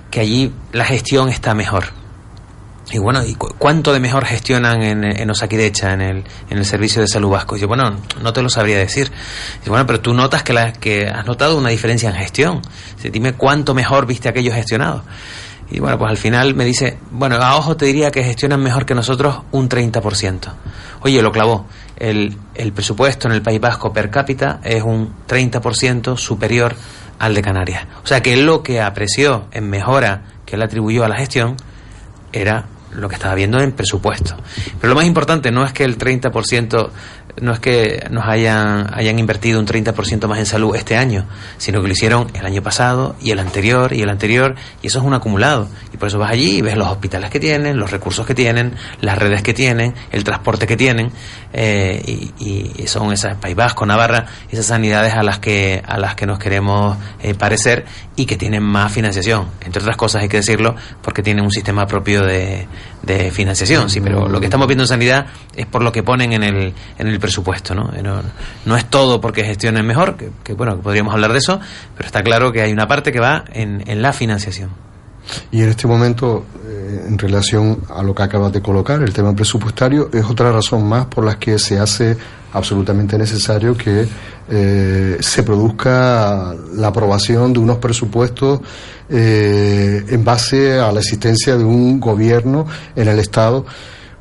[0.09, 1.83] que allí la gestión está mejor
[2.89, 7.01] y bueno, ¿y cuánto de mejor gestionan en, en Osakidecha, en el, en el servicio
[7.01, 7.57] de salud vasco?
[7.57, 9.11] Y yo, bueno, no te lo sabría decir.
[9.65, 12.61] Y bueno, pero tú notas que, la, que has notado una diferencia en gestión.
[13.03, 15.03] Y dime cuánto mejor viste aquello gestionado.
[15.69, 18.85] Y bueno, pues al final me dice, bueno, a ojo te diría que gestionan mejor
[18.85, 20.53] que nosotros un 30%.
[21.01, 21.65] Oye, lo clavó.
[21.97, 26.73] El, el presupuesto en el País Vasco per cápita es un 30% superior
[27.19, 27.85] al de Canarias.
[28.01, 31.57] O sea que lo que apreció en mejora que él atribuyó a la gestión
[32.31, 34.35] era lo que estaba viendo en presupuesto.
[34.79, 36.89] Pero lo más importante no es que el 30%,
[37.41, 41.25] no es que nos hayan, hayan invertido un 30% más en salud este año,
[41.57, 44.99] sino que lo hicieron el año pasado y el anterior y el anterior, y eso
[44.99, 45.67] es un acumulado.
[45.93, 48.75] Y por eso vas allí y ves los hospitales que tienen, los recursos que tienen,
[49.01, 51.11] las redes que tienen, el transporte que tienen,
[51.53, 52.01] eh,
[52.39, 56.39] y, son esas País Vasco, Navarra, esas sanidades a las que, a las que nos
[56.39, 59.47] queremos eh, parecer y que tienen más financiación.
[59.65, 62.67] Entre otras cosas hay que decirlo, porque tienen un sistema propio de,
[63.03, 66.33] de financiación, sí, pero lo que estamos viendo en sanidad es por lo que ponen
[66.33, 67.91] en el, en el presupuesto, ¿no?
[68.65, 71.59] No, es todo porque gestionen mejor, que, que, bueno, podríamos hablar de eso,
[71.93, 74.69] pero está claro que hay una parte que va en, en la financiación.
[75.51, 79.35] Y en este momento, eh, en relación a lo que acabas de colocar, el tema
[79.35, 82.15] presupuestario es otra razón más por la que se hace
[82.53, 84.07] absolutamente necesario que
[84.49, 88.61] eh, se produzca la aprobación de unos presupuestos
[89.09, 93.65] eh, en base a la existencia de un gobierno en el Estado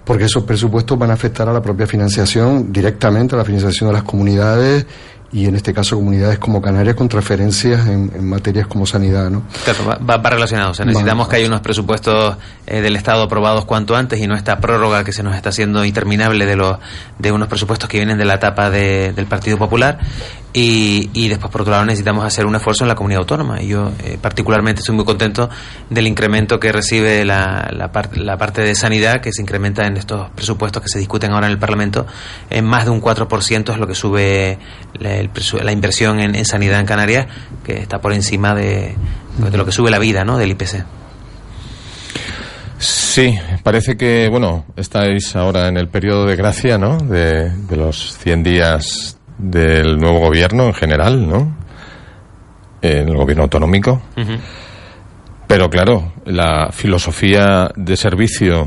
[0.06, 3.94] porque esos presupuestos van a afectar a la propia financiación directamente a la financiación de
[3.94, 4.86] las comunidades
[5.32, 9.42] y en este caso comunidades como Canarias con transferencias en, materias como sanidad, ¿no?
[9.64, 10.70] Claro, va, va relacionado.
[10.70, 14.36] O sea, necesitamos que haya unos presupuestos eh, del Estado aprobados cuanto antes y no
[14.36, 16.78] esta prórroga que se nos está haciendo interminable de los
[17.18, 19.98] de unos presupuestos que vienen de la etapa del Partido Popular
[20.58, 23.60] y, después, por otro lado, necesitamos hacer un esfuerzo en la comunidad autónoma.
[23.60, 25.50] Y yo, eh, particularmente, estoy muy contento
[25.90, 30.30] del incremento que recibe la, la, la, parte de sanidad, que se incrementa en estos
[30.30, 32.06] presupuestos que se discuten ahora en el Parlamento.
[32.48, 34.58] En más de un 4% es lo que sube
[34.98, 35.28] la,
[35.62, 37.26] la inversión en, en, sanidad en Canarias,
[37.62, 38.94] que está por encima de,
[39.36, 40.38] de lo que sube la vida ¿no?
[40.38, 40.86] del IPC.
[42.78, 46.96] Sí, parece que, bueno, estáis ahora en el periodo de gracia, ¿no?
[46.96, 51.56] De, de los 100 días del nuevo gobierno en general, ¿no?
[52.82, 54.02] En el gobierno autonómico.
[55.46, 58.66] Pero claro, la filosofía de servicio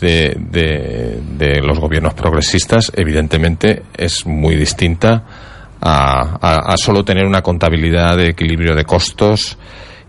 [0.00, 5.24] de, de, los gobiernos progresistas, evidentemente, es muy distinta
[5.80, 9.56] a, a, solo tener una contabilidad de equilibrio de costos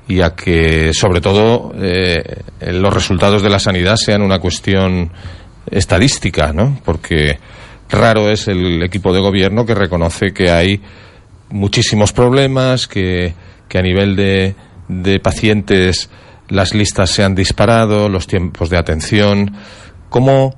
[0.08, 5.12] y a que, sobre todo, eh, los resultados de la sanidad sean una cuestión
[5.70, 6.80] estadística, ¿no?
[6.84, 7.38] Porque
[7.92, 10.82] Raro es el equipo de gobierno que reconoce que hay
[11.50, 13.34] muchísimos problemas, que,
[13.74, 14.56] a nivel de,
[14.88, 16.10] de pacientes
[16.48, 19.56] las listas se han disparado, los tiempos de atención.
[20.10, 20.56] ¿Cómo,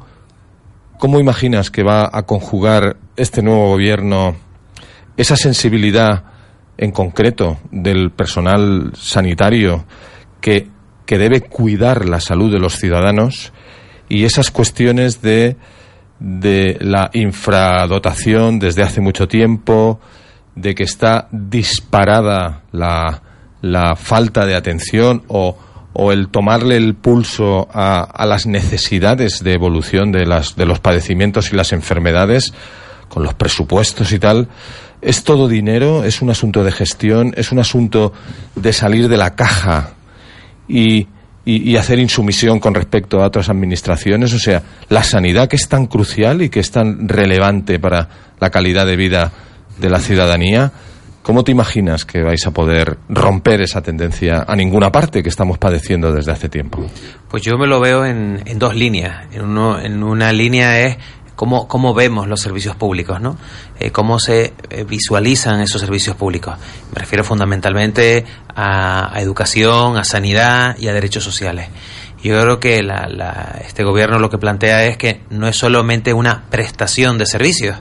[0.99, 4.35] ¿Cómo imaginas que va a conjugar este nuevo gobierno
[5.17, 6.23] esa sensibilidad
[6.77, 9.85] en concreto del personal sanitario
[10.41, 10.69] que,
[11.05, 13.53] que debe cuidar la salud de los ciudadanos
[14.09, 15.57] y esas cuestiones de
[16.23, 19.99] de la infradotación desde hace mucho tiempo,
[20.55, 23.21] de que está disparada la,
[23.61, 25.57] la falta de atención o,
[25.91, 30.79] o, el tomarle el pulso a, a, las necesidades de evolución de, las, de los
[30.79, 32.53] padecimientos y las enfermedades
[33.09, 34.47] con los presupuestos y tal.
[35.01, 38.13] Es todo dinero, es un asunto de gestión, es un asunto
[38.55, 39.95] de salir de la caja
[40.69, 41.07] y
[41.45, 44.33] y, hacer insumisión con respecto a otras administraciones.
[44.33, 48.07] O sea, la sanidad que es tan crucial y que es tan relevante para
[48.39, 49.31] la calidad de vida
[49.77, 50.71] de la ciudadanía.
[51.21, 55.57] ¿Cómo te imaginas que vais a poder romper esa tendencia a ninguna parte que estamos
[55.57, 56.85] padeciendo desde hace tiempo?
[57.29, 59.27] Pues yo me lo veo en, en dos líneas.
[59.31, 60.97] En, uno, en una línea es
[61.35, 63.37] cómo, cómo vemos los servicios públicos, ¿no?
[63.79, 66.57] Eh, cómo se eh, visualizan esos servicios públicos.
[66.93, 71.69] Me refiero fundamentalmente a, educación, a sanidad y a derechos sociales.
[72.23, 76.13] Yo creo que la, la, este gobierno lo que plantea es que no es solamente
[76.13, 77.77] una prestación de servicios,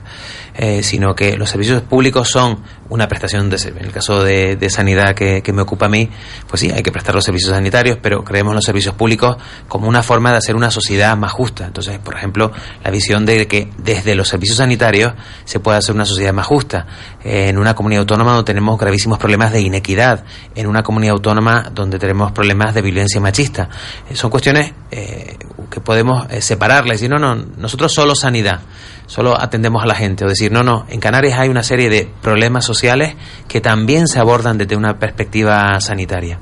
[0.55, 4.69] eh, sino que los servicios públicos son una prestación, de, en el caso de, de
[4.69, 6.09] sanidad que, que, me ocupa a mí,
[6.47, 10.03] pues sí, hay que prestar los servicios sanitarios, pero creemos los servicios públicos como una
[10.03, 11.65] forma de hacer una sociedad más justa.
[11.65, 12.51] Entonces, por ejemplo,
[12.83, 15.13] la visión de que desde los servicios sanitarios
[15.45, 16.85] se puede hacer una sociedad más justa.
[17.23, 20.23] Eh, en una comunidad autónoma donde tenemos gravísimos problemas de inequidad,
[20.55, 23.69] en una comunidad autónoma donde tenemos problemas de violencia machista.
[24.09, 25.37] Eh, son cuestiones eh,
[25.73, 28.59] que podemos eh, separarlas y decir, no, no, nosotros solo sanidad
[29.07, 30.23] solo atendemos a la gente.
[30.23, 33.15] O decir, no, no, en Canarias hay una serie de problemas sociales
[33.47, 36.39] que también se abordan desde una perspectiva sanitaria.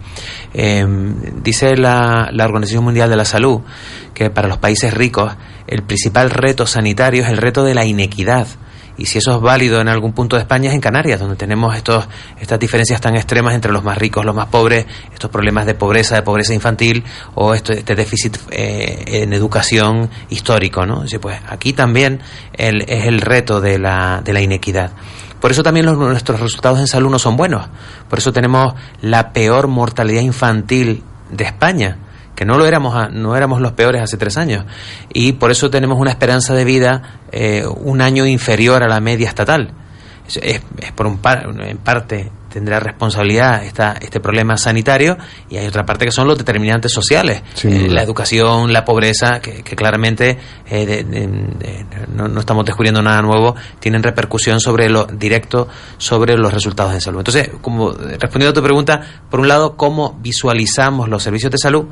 [0.53, 0.85] Eh,
[1.41, 3.61] dice la, la Organización Mundial de la Salud
[4.13, 5.33] que para los países ricos
[5.67, 8.47] el principal reto sanitario es el reto de la inequidad
[8.97, 11.75] y si eso es válido en algún punto de España es en Canarias, donde tenemos
[11.75, 12.07] estos,
[12.39, 16.15] estas diferencias tan extremas entre los más ricos, los más pobres, estos problemas de pobreza,
[16.15, 17.03] de pobreza infantil
[17.35, 20.85] o este, este déficit eh, en educación histórico.
[20.85, 21.03] ¿no?
[21.19, 22.21] pues aquí también
[22.53, 24.91] el, es el reto de la, de la inequidad.
[25.39, 27.67] Por eso también los, nuestros resultados en salud no son buenos.
[28.09, 31.97] Por eso tenemos la peor mortalidad infantil de España
[32.35, 34.65] que no lo éramos, no éramos los peores hace tres años.
[35.13, 39.27] Y por eso tenemos una esperanza de vida eh, un año inferior a la media
[39.27, 39.73] estatal.
[40.27, 45.17] Es, es por un par, en parte tendrá responsabilidad esta, este problema sanitario
[45.49, 49.63] y hay otra parte que son los determinantes sociales, eh, la educación, la pobreza, que,
[49.63, 50.37] que claramente
[50.67, 55.67] eh, de, de, de, no, no, estamos descubriendo nada nuevo, tienen repercusión sobre lo directo
[55.97, 57.19] sobre los resultados de salud.
[57.19, 61.85] Entonces, como respondiendo a tu pregunta, por un lado, cómo visualizamos los servicios de salud,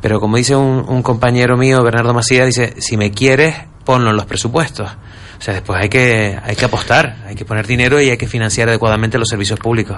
[0.00, 4.16] pero como dice un, un compañero mío, Bernardo Macías, dice, si me quieres, ponlo en
[4.16, 4.88] los presupuestos.
[5.38, 8.26] O sea, después hay que, hay que apostar, hay que poner dinero y hay que
[8.26, 9.96] financiar adecuadamente los servicios públicos.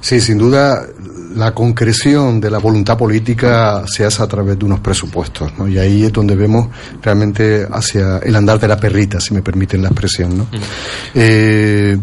[0.00, 0.86] Sí, sin duda,
[1.34, 5.66] la concreción de la voluntad política se hace a través de unos presupuestos, ¿no?
[5.66, 6.68] Y ahí es donde vemos
[7.02, 10.44] realmente hacia el andar de la perrita, si me permiten la expresión, ¿no?
[10.44, 10.60] Uh -huh.
[11.14, 11.98] eh,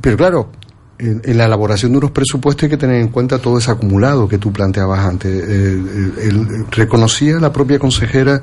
[0.00, 0.50] pero claro,
[0.98, 4.28] en, en, la elaboración de unos presupuestos hay que tener en cuenta todo ese acumulado
[4.28, 5.30] que tú planteabas antes.
[5.30, 5.82] Eh,
[6.22, 8.40] el, reconocía la propia consejera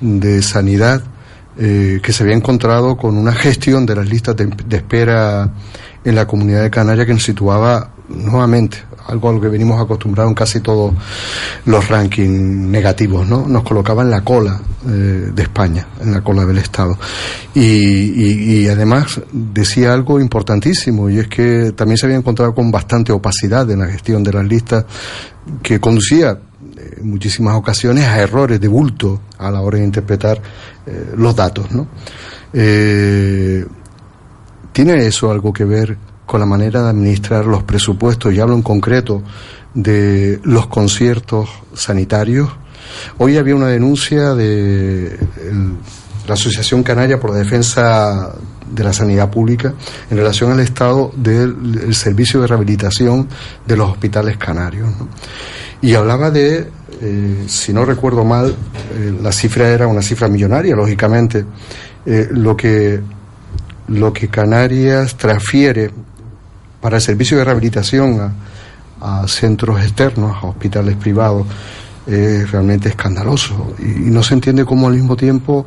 [0.00, 1.02] de Sanidad
[1.58, 5.50] eh, que se había encontrado con una gestión de las listas de, espera
[6.04, 10.30] en la comunidad de Canarias que nos situaba nuevamente algo a lo que venimos acostumbrados
[10.30, 10.92] en casi todos
[11.64, 13.46] los rankings negativos, ¿no?
[13.46, 16.98] Nos colocaba en la cola eh, de España, en la cola del Estado.
[17.54, 22.70] Y, y, y, además decía algo importantísimo, y es que también se había encontrado con
[22.70, 24.84] bastante opacidad en la gestión de las listas,
[25.62, 26.38] que conducía
[26.76, 30.40] eh, en muchísimas ocasiones a errores de bulto a la hora de interpretar
[30.86, 31.86] eh, los datos, ¿no?
[32.52, 33.66] Eh,
[34.72, 35.96] ¿Tiene eso algo que ver
[36.26, 39.22] con la manera de administrar los presupuestos, y hablo en concreto
[39.74, 42.48] de los conciertos sanitarios.
[43.18, 45.18] Hoy había una denuncia de
[46.26, 48.32] la Asociación Canaria por la Defensa
[48.70, 49.74] de la Sanidad Pública
[50.10, 53.28] en relación al estado del servicio de rehabilitación
[53.64, 54.88] de los hospitales canarios.
[54.98, 55.08] ¿no?
[55.82, 56.70] Y hablaba de,
[57.00, 58.54] eh, si no recuerdo mal,
[58.94, 61.44] eh, la cifra era una cifra millonaria, lógicamente,
[62.04, 63.00] eh, lo que
[63.88, 65.90] lo que Canarias transfiere
[66.80, 68.34] para el servicio de rehabilitación
[69.00, 71.46] a, a centros externos, a hospitales privados,
[72.06, 73.74] es realmente escandaloso.
[73.78, 75.66] Y, y, no se entiende cómo al mismo tiempo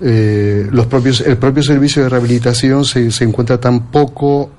[0.00, 4.52] eh, los propios, el propio servicio de rehabilitación se, se encuentra tan poco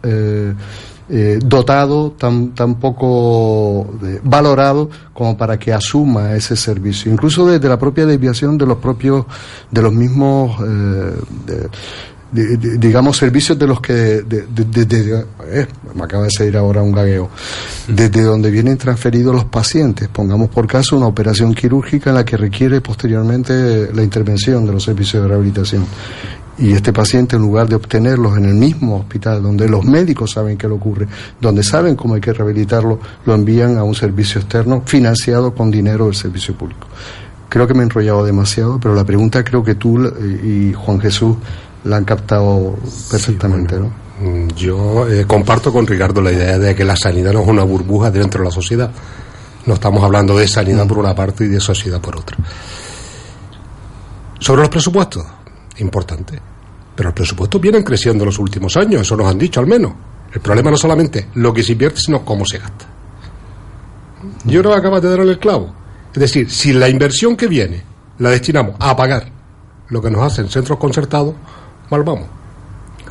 [1.09, 7.11] eh, dotado, tan, tan poco eh, valorado como para que asuma ese servicio.
[7.11, 9.25] Incluso desde la propia desviación de los propios,
[9.71, 11.69] de los mismos eh, de,
[12.31, 16.91] de, de, digamos, servicios de los que, de, eh, me acaba de salir ahora un
[16.91, 17.29] gagueo,
[17.87, 20.07] desde donde vienen transferidos los pacientes.
[20.09, 24.83] Pongamos por caso una operación quirúrgica en la que requiere posteriormente la intervención de los
[24.83, 25.85] servicios de rehabilitación.
[26.59, 30.57] Y este paciente, en lugar de obtenerlos en el mismo hospital, donde los médicos saben
[30.57, 31.07] qué le ocurre,
[31.39, 36.05] donde saben cómo hay que rehabilitarlo, lo envían a un servicio externo financiado con dinero
[36.05, 36.87] del servicio público.
[37.47, 40.05] Creo que me he enrollado demasiado, pero la pregunta creo que tú
[40.43, 41.37] y Juan Jesús
[41.85, 42.75] la han captado
[43.09, 44.09] perfectamente, sí, bueno, ¿no?
[44.55, 48.11] Yo eh, comparto con Ricardo la idea de que la sanidad no es una burbuja
[48.11, 48.91] dentro de la sociedad.
[49.65, 50.87] No estamos hablando de sanidad mm.
[50.87, 52.37] por una parte y de sociedad por otra.
[54.39, 55.23] Sobre los presupuestos,
[55.77, 56.39] importante.
[56.99, 59.93] Pero los presupuestos vienen creciendo en los últimos años, eso nos han dicho al menos.
[60.33, 62.85] El problema no es solamente lo que se invierte, sino cómo se gasta.
[64.43, 65.73] Yo creo que acabas de dar el clavo.
[66.13, 67.81] Es decir, si la inversión que viene
[68.17, 69.31] la destinamos a pagar
[69.87, 71.35] lo que nos hacen centros concertados,
[71.89, 72.27] mal vamos.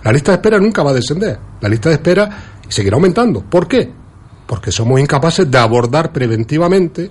[0.05, 1.39] La lista de espera nunca va a descender.
[1.63, 2.29] La lista de espera
[2.69, 3.41] seguirá aumentando.
[3.41, 3.91] ¿Por qué?
[4.47, 7.11] Porque somos incapaces de abordar preventivamente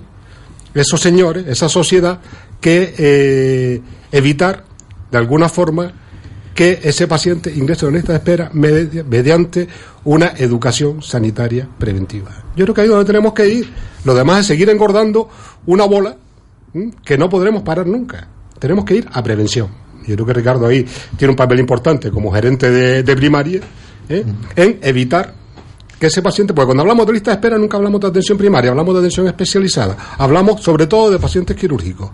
[0.72, 2.20] esos señores, esa sociedad,
[2.60, 4.62] que eh, evitar
[5.10, 5.92] de alguna forma
[6.58, 9.68] que ese paciente ingrese en de espera mediante
[10.02, 12.32] una educación sanitaria preventiva.
[12.56, 13.72] Yo creo que ahí es donde tenemos que ir.
[14.02, 15.28] Lo demás es seguir engordando
[15.66, 16.16] una bola
[17.04, 18.26] que no podremos parar nunca.
[18.58, 19.68] Tenemos que ir a prevención.
[20.04, 20.84] Yo creo que Ricardo ahí
[21.16, 23.60] tiene un papel importante como gerente de, de primaria
[24.08, 24.24] ¿eh?
[24.56, 25.32] en evitar
[25.96, 28.72] que ese paciente, porque cuando hablamos de lista de espera nunca hablamos de atención primaria,
[28.72, 32.10] hablamos de atención especializada, hablamos sobre todo de pacientes quirúrgicos.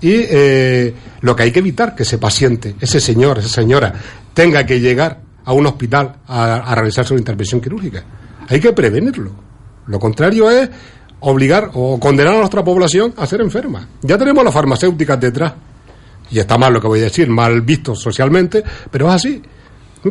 [0.00, 3.92] Y eh, lo que hay que evitar que ese paciente, ese señor, esa señora,
[4.34, 8.04] tenga que llegar a un hospital a, a realizarse una intervención quirúrgica.
[8.48, 9.32] Hay que prevenirlo.
[9.86, 10.68] Lo contrario es
[11.20, 13.88] obligar o condenar a nuestra población a ser enferma.
[14.02, 15.54] Ya tenemos las farmacéuticas detrás.
[16.30, 19.42] Y está mal lo que voy a decir, mal visto socialmente, pero es así.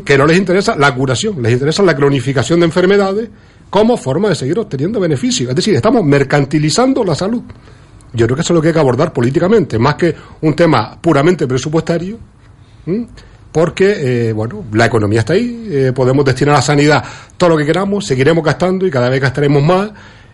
[0.03, 3.29] Que no les interesa la curación, les interesa la cronificación de enfermedades
[3.69, 5.49] como forma de seguir obteniendo beneficios.
[5.49, 7.43] Es decir, estamos mercantilizando la salud.
[8.15, 10.99] Yo creo que eso es lo que hay que abordar políticamente, más que un tema
[10.99, 12.17] puramente presupuestario,
[13.51, 17.03] porque, eh, bueno, la economía está ahí, eh, podemos destinar a la sanidad
[17.37, 19.91] todo lo que queramos, seguiremos gastando y cada vez gastaremos más,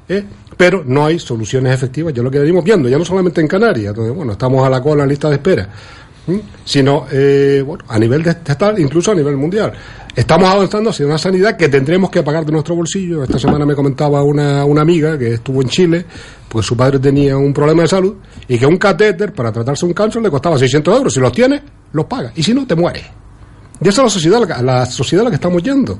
[0.09, 0.23] ¿eh?
[0.57, 2.13] pero no hay soluciones efectivas.
[2.13, 4.81] Yo lo que venimos viendo, ya no solamente en Canarias, donde, bueno, estamos a la
[4.81, 5.69] cola en la lista de espera,
[6.25, 6.41] ¿sí?
[6.63, 7.05] sino,
[7.65, 9.73] bueno, a nivel de estatal, incluso a nivel mundial.
[10.13, 13.23] Estamos avanzando hacia una sanidad que tendremos que pagar de nuestro bolsillo.
[13.23, 16.05] Esta semana me comentaba una, una amiga que estuvo en Chile,
[16.49, 19.93] pues su padre tenía un problema de salud y que un catéter para tratarse un
[19.93, 21.13] cáncer le costaba 600 euros.
[21.13, 21.61] Si los tienes,
[21.93, 22.33] los pagas.
[22.35, 23.05] Y si no, te mueres.
[23.79, 25.97] Y esa es la sociedad, la sociedad a la que estamos yendo.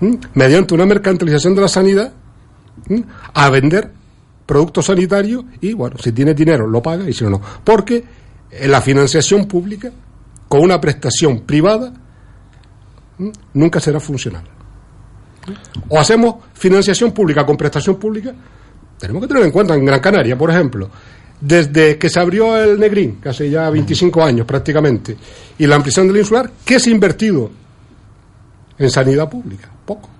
[0.00, 0.14] ¿Mm?
[0.34, 2.12] Mediante una mercantilización de la sanidad
[2.88, 3.00] ¿Mm?
[3.34, 3.90] a vender
[4.46, 7.42] productos sanitarios y, bueno, si tienes dinero, lo paga y si no, no.
[7.62, 8.02] Porque
[8.50, 9.90] la financiación pública
[10.48, 11.92] con una prestación privada
[13.54, 14.44] nunca será funcional.
[15.88, 18.34] O hacemos financiación pública con prestación pública,
[18.98, 20.90] tenemos que tener en cuenta en Gran Canaria, por ejemplo,
[21.40, 25.16] desde que se abrió el Negrín, que hace ya 25 años prácticamente,
[25.58, 27.50] y la ampliación del insular, ¿qué se ha invertido
[28.78, 29.70] en sanidad pública?
[29.84, 30.10] Poco.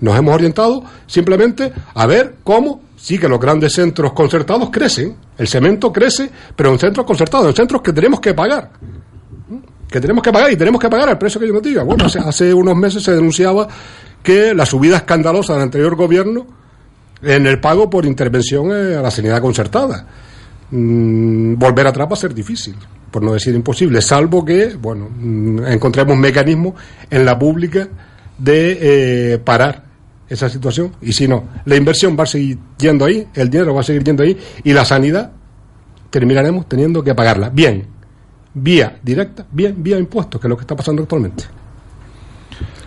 [0.00, 5.46] Nos hemos orientado simplemente a ver cómo sí que los grandes centros concertados crecen, el
[5.46, 8.70] cemento crece, pero en centros concertados, en centros que tenemos que pagar.
[9.88, 11.82] Que tenemos que pagar y tenemos que pagar el precio que yo nos diga.
[11.82, 13.66] Bueno, hace, hace unos meses se denunciaba
[14.22, 16.46] que la subida escandalosa del anterior gobierno
[17.22, 20.06] en el pago por intervención eh, a la sanidad concertada.
[20.70, 22.74] Mm, volver atrás va a ser difícil,
[23.10, 26.74] por no decir imposible, salvo que, bueno, mm, encontremos mecanismos
[27.08, 27.88] en la pública
[28.36, 29.87] de eh, parar
[30.28, 30.92] esa situación.
[31.00, 34.04] Y si no, la inversión va a seguir yendo ahí, el dinero va a seguir
[34.04, 35.32] yendo ahí, y la sanidad
[36.10, 37.50] terminaremos teniendo que pagarla.
[37.50, 37.86] Bien,
[38.54, 41.44] vía directa, bien, vía impuestos, que es lo que está pasando actualmente.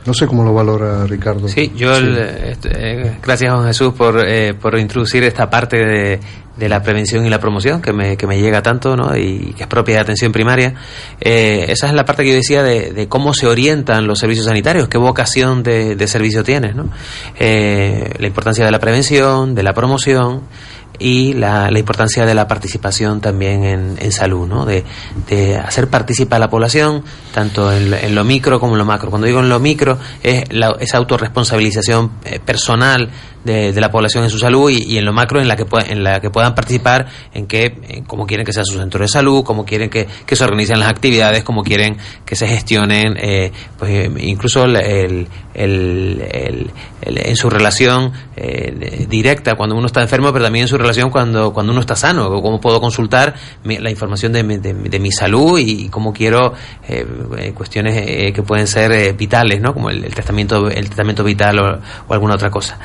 [0.05, 1.47] No sé cómo lo valora Ricardo.
[1.47, 6.19] Sí, yo, el- este, eh, gracias Juan Jesús por, eh, por introducir esta parte de,
[6.57, 9.15] de la prevención y la promoción que me, que me llega tanto ¿no?
[9.15, 10.73] y que es propia de atención primaria.
[11.19, 14.47] Eh, esa es la parte que yo decía de, de cómo se orientan los servicios
[14.47, 16.75] sanitarios, qué vocación de, de servicio tienes.
[16.75, 16.89] ¿no?
[17.39, 20.41] Eh, la importancia de la prevención, de la promoción
[21.01, 24.65] y la, la importancia de la participación también en, en salud, ¿no?
[24.65, 24.83] de,
[25.27, 29.09] de hacer participar a la población, tanto en, en lo micro como en lo macro.
[29.09, 33.09] Cuando digo en lo micro, es la, esa autorresponsabilización eh, personal
[33.43, 35.65] de, de la población en su salud y, y en lo macro en la que
[35.89, 39.07] en la que puedan participar en que en cómo quieren que sea su centro de
[39.07, 43.51] salud, cómo quieren que, que se organicen las actividades, cómo quieren que se gestionen, eh,
[43.79, 46.71] pues eh, incluso el, el- el- el-
[47.17, 51.51] en su relación eh, directa cuando uno está enfermo, pero también en su relación cuando,
[51.53, 53.33] cuando uno está sano, cómo puedo consultar
[53.63, 56.53] la información de, mi- de, mi- salud y, cómo quiero
[56.87, 57.05] eh,
[57.37, 59.73] eh, cuestiones eh, que pueden ser eh, vitales, ¿no?
[59.73, 62.77] como el, testamento el testamento vital o, o alguna otra cosa.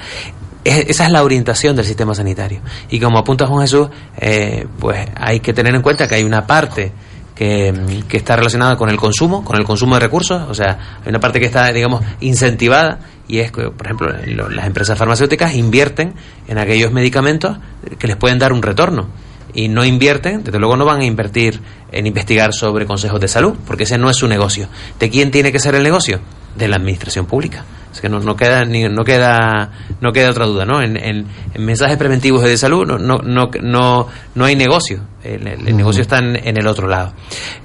[0.64, 2.61] Es- esa es la orientación del sistema sanitario.
[2.91, 3.89] Y como apunta Juan Jesús,
[4.19, 6.91] eh, pues hay que tener en cuenta que hay una parte
[7.37, 10.99] que, mm, que está relacionada con el consumo, con el consumo de recursos, o sea,
[11.05, 14.99] hay una parte que está, digamos, incentivada y es que, por ejemplo, lo- las empresas
[14.99, 16.14] farmacéuticas invierten
[16.49, 17.59] en aquellos medicamentos
[17.99, 19.09] que les pueden dar un retorno
[19.55, 21.61] y no invierten, desde luego no van a invertir
[21.93, 24.68] en investigar sobre consejos de salud, porque ese no es su negocio.
[24.99, 26.20] ¿De quién tiene que ser el negocio?
[26.57, 27.64] De la administración pública.
[28.01, 29.70] Que no, no queda ni, no queda
[30.01, 30.82] no queda otra duda, ¿no?
[30.82, 35.01] En, en- en mensajes preventivos de salud no no no no, no hay negocio.
[35.22, 37.12] El, el- negocio está en, en el otro lado.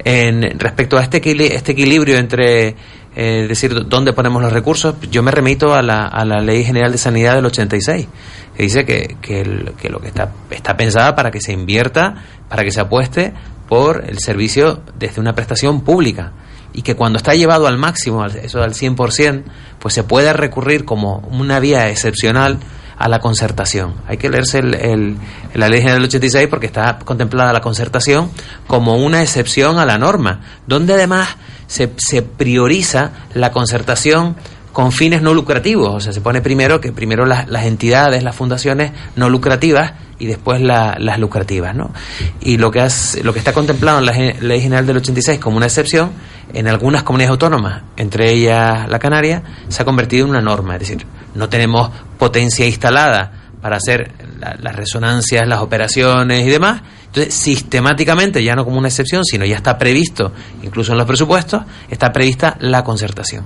[0.04, 1.20] En, respecto a este
[1.54, 2.74] este equilibrio entre
[3.14, 6.90] eh, decir dónde ponemos los recursos, yo me remito a la, a la Ley General
[6.90, 8.08] de Sanidad del 86,
[8.56, 12.14] que dice que, que, el- que lo que está, está pensada para que se invierta,
[12.48, 13.32] para que se apueste
[13.68, 16.32] por el servicio desde una prestación pública
[16.72, 19.42] y que cuando está llevado al máximo, eso al 100%,
[19.78, 22.58] pues se puede recurrir como una vía excepcional
[22.98, 23.94] a la concertación.
[24.06, 25.16] Hay que leerse el, el-
[25.54, 28.30] la ley general del 86 porque está contemplada la concertación
[28.66, 31.28] como una excepción a la norma, donde además
[31.66, 34.36] se, se prioriza la concertación
[34.72, 38.34] con fines no lucrativos, o sea, se pone primero que primero las, las entidades, las
[38.34, 39.92] fundaciones no lucrativas
[40.22, 41.90] y después la- las lucrativas, ¿no?
[42.40, 45.56] Y lo que hace- lo que está contemplado en la Ley General del 86 como
[45.56, 46.12] una excepción,
[46.54, 50.80] en algunas comunidades autónomas, entre ellas la Canaria, se ha convertido en una norma, es
[50.80, 56.82] decir, no tenemos potencia instalada para hacer la- las resonancias, las operaciones y demás.
[57.06, 61.62] Entonces, sistemáticamente, ya no como una excepción, sino ya está previsto, incluso en los presupuestos,
[61.90, 63.44] está prevista la concertación.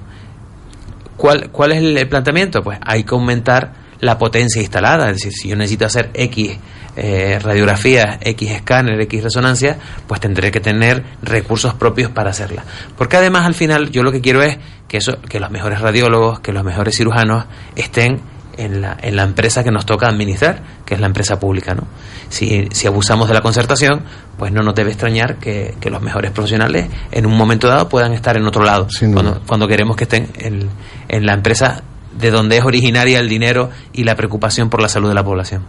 [1.16, 2.62] ¿Cuál, ¿Cuál es el planteamiento?
[2.62, 6.59] Pues hay que aumentar la potencia instalada, es decir, si yo necesito hacer X
[6.97, 12.65] eh, radiografías, X escáner, X resonancia, pues tendré que tener recursos propios para hacerla.
[12.97, 16.41] Porque además al final yo lo que quiero es que eso, que los mejores radiólogos,
[16.41, 17.45] que los mejores cirujanos
[17.75, 18.21] estén
[18.57, 21.87] en la, en la empresa que nos toca administrar, que es la empresa pública, ¿no?
[22.29, 24.03] Si, si abusamos de la concertación,
[24.39, 28.13] pues no nos debe extrañar que, que los mejores profesionales en un momento dado puedan
[28.15, 30.69] estar en otro lado, cuando, cuando queremos que estén en,
[31.09, 31.83] en la empresa
[32.19, 35.64] de donde es originaria el dinero y la preocupación por la salud de la población.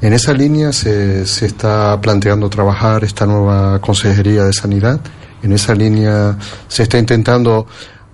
[0.00, 5.00] En esa línea se, se está planteando trabajar esta nueva Consejería de Sanidad.
[5.42, 6.36] En esa línea
[6.68, 7.66] se está intentando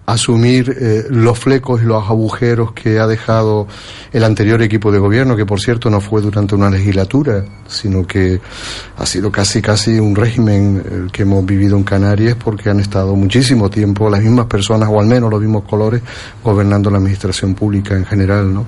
[0.09, 3.66] asumir eh, los flecos y los agujeros que ha dejado
[4.11, 8.40] el anterior equipo de gobierno, que por cierto no fue durante una legislatura, sino que
[8.96, 13.14] ha sido casi casi un régimen el que hemos vivido en Canarias porque han estado
[13.16, 16.00] muchísimo tiempo las mismas personas o al menos los mismos colores
[16.42, 18.66] gobernando la administración pública en general, ¿no?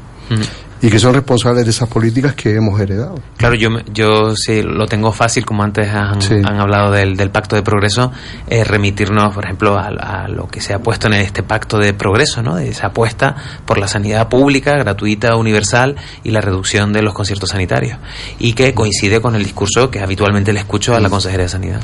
[0.83, 3.17] Y que son responsables de esas políticas que hemos heredado.
[3.37, 6.35] Claro, yo, yo sí lo tengo fácil, como antes han, Sí.
[6.43, 8.13] han hablado del, del pacto de progreso,
[8.49, 11.93] eh, remitirnos, por ejemplo, a, a lo que se ha puesto en este pacto de
[11.93, 12.57] progreso, ¿no?
[12.57, 17.51] de esa apuesta por la sanidad pública, gratuita, universal y la reducción de los conciertos
[17.51, 17.99] sanitarios.
[18.39, 21.81] Y que coincide con el discurso que habitualmente le escucho a la consejera de Sanidad.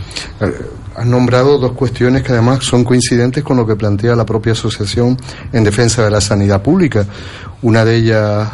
[0.97, 5.19] Has nombrado dos cuestiones que además son coincidentes con lo que plantea la propia Asociación
[5.53, 7.07] en Defensa de la Sanidad Pública.
[7.61, 8.49] Una de ellas,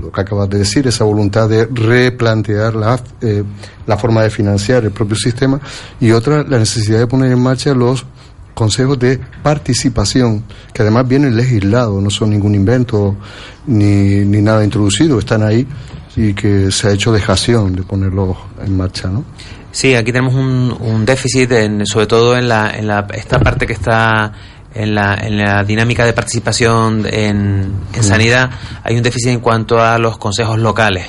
[0.00, 3.42] lo que acabas de decir, esa voluntad de replantear la, eh,
[3.84, 5.60] la forma de financiar el propio sistema,
[5.98, 8.06] y otra, la necesidad de poner en marcha los
[8.54, 13.16] consejos de participación, que además vienen legislados, no son ningún invento
[13.66, 15.66] ni, ni nada introducido, están ahí
[16.14, 19.24] y que se ha hecho dejación de ponerlos en marcha, ¿no?
[19.70, 23.66] Sí, aquí tenemos un, un déficit, en, sobre todo en, la, en la, esta parte
[23.66, 24.32] que está
[24.74, 28.50] en la, en la dinámica de participación en, en sanidad,
[28.82, 31.06] hay un déficit en cuanto a los consejos locales.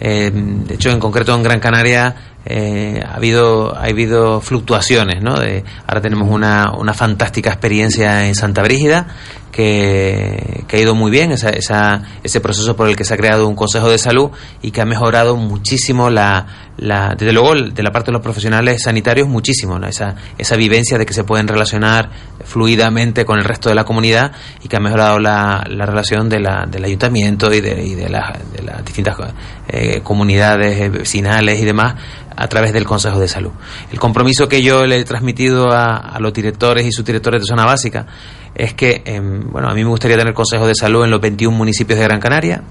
[0.00, 2.14] Eh, de hecho, en concreto en Gran Canaria
[2.44, 5.38] eh, ha habido ha habido fluctuaciones, ¿no?
[5.38, 9.06] De, ahora tenemos una, una fantástica experiencia en Santa Brígida
[9.52, 13.16] que, que ha ido muy bien, esa, esa, ese proceso por el que se ha
[13.16, 14.30] creado un Consejo de Salud
[14.60, 18.82] y que ha mejorado muchísimo la, la desde luego de la parte de los profesionales
[18.82, 19.86] sanitarios muchísimo, ¿no?
[19.86, 22.10] esa, esa vivencia de que se pueden relacionar
[22.44, 26.40] fluidamente con el resto de la comunidad y que ha mejorado la, la relación de
[26.40, 28.08] la, del ayuntamiento y de, y de, de
[28.62, 29.16] las distintas
[29.68, 31.94] eh, comunidades vecinales y demás
[32.34, 33.52] a través del Consejo de Salud.
[33.92, 37.66] El compromiso que yo le he transmitido a, a los directores y subdirectores de zona
[37.66, 38.06] básica
[38.54, 41.56] es que, eh, bueno, a mí me gustaría tener Consejo de Salud en los 21
[41.56, 42.62] municipios de Gran Canaria,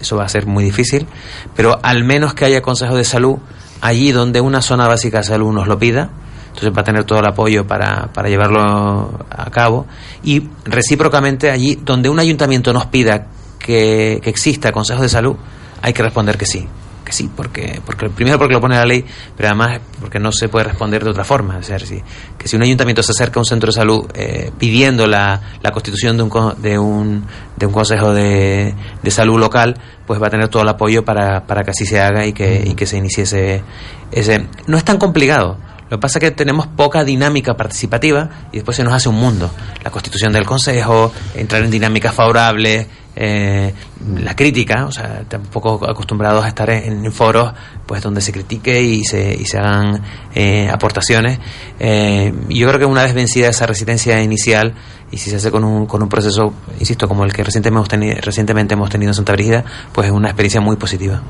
[0.00, 1.06] eso va a ser muy difícil,
[1.54, 3.38] pero al menos que haya Consejo de Salud
[3.80, 6.10] allí donde una zona básica de salud nos lo pida,
[6.48, 9.86] entonces va a tener todo el apoyo para, para llevarlo a cabo,
[10.22, 13.28] y recíprocamente allí donde un ayuntamiento nos pida
[13.58, 15.36] que, que exista Consejo de Salud,
[15.82, 16.68] hay que responder que sí
[17.12, 19.04] sí, porque, porque primero porque lo pone la ley,
[19.36, 21.58] pero además porque no se puede responder de otra forma.
[21.58, 22.02] O sea, si,
[22.38, 25.70] que si un ayuntamiento se acerca a un centro de salud eh, pidiendo la, la
[25.70, 27.24] constitución de un, de un,
[27.56, 29.74] de un consejo de, de salud local,
[30.06, 32.62] pues va a tener todo el apoyo para, para que así se haga y que,
[32.66, 33.62] y que se inicie ese,
[34.10, 34.46] ese...
[34.66, 35.58] No es tan complicado.
[35.90, 39.16] Lo que pasa es que tenemos poca dinámica participativa y después se nos hace un
[39.16, 39.50] mundo.
[39.82, 42.86] La constitución del consejo, entrar en dinámicas favorables,
[43.22, 43.74] eh,
[44.16, 47.52] la crítica, o sea, tampoco acostumbrados a estar en, foros
[47.84, 50.02] pues donde se critique y se, y se hagan
[50.34, 51.38] eh, aportaciones.
[51.78, 54.72] Eh, yo creo que una vez vencida esa resistencia inicial
[55.10, 57.88] y si se hace con un, con un proceso, insisto, como el que recientemente hemos,
[57.90, 61.20] tenido, recientemente hemos tenido en Santa Brígida, pues es una experiencia muy positiva.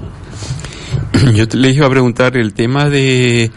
[1.35, 3.51] Yo les iba a preguntar el tema de...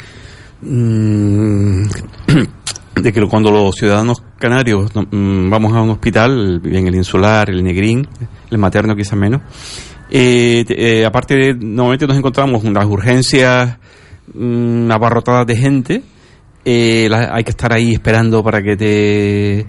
[0.62, 1.86] Mmm,
[2.96, 7.64] de que cuando los ciudadanos canarios mm, vamos a un hospital, en el insular, el
[7.64, 8.08] negrín,
[8.52, 9.41] el materno quizá menos,
[10.10, 13.78] eh, eh, aparte de, normalmente nos encontramos unas urgencias
[14.34, 16.04] mm, abarrotadas de gente,
[16.66, 19.66] eh, hay que estar ahí esperando para que te,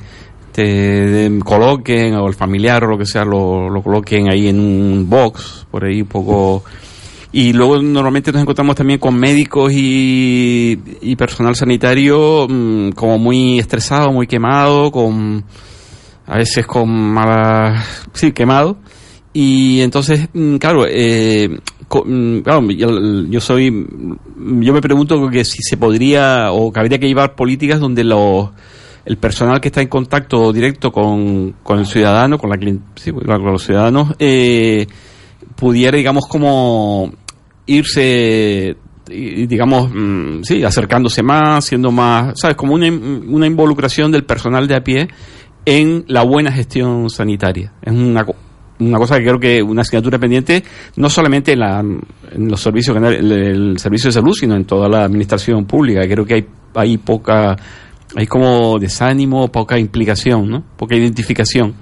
[0.53, 5.09] te coloquen, o el familiar o lo que sea, lo, lo coloquen ahí en un
[5.09, 6.63] box, por ahí un poco
[7.37, 10.77] y luego normalmente nos encontramos también con médicos y,
[11.19, 15.45] personal sanitario mmm, como muy estresado, muy quemado, con
[16.27, 18.77] a veces con mala, sí, quemado.
[19.33, 21.59] Y entonces, mmm, claro, eh,
[22.45, 23.85] claro yo, soy,
[24.61, 28.51] yo me pregunto que si se podría o que habría que llevar políticas donde los
[29.07, 33.65] el personal que está en contacto directo con, con el ciudadano, con la con los
[33.65, 34.87] ciudadanos, eh,
[35.57, 37.13] pudiera, digamos, como
[37.67, 42.57] irse digamos, mm, sí, acercándose más, siendo más, ¿sabes?
[42.57, 45.09] Como una, una involucración del personal de a pie
[45.67, 47.73] en la buena gestión sanitaria.
[47.83, 48.25] Es una,
[48.79, 50.63] una cosa que creo que una asignatura pendiente
[50.97, 54.89] no solamente en, la, en los servicios, el, el, servicio de salud, sino en toda
[54.89, 56.03] la administración pública.
[56.09, 57.57] Creo que hay, hay poca,
[58.17, 60.65] hay como desánimo, poca implicación, ¿no?
[60.77, 61.75] Poca identificación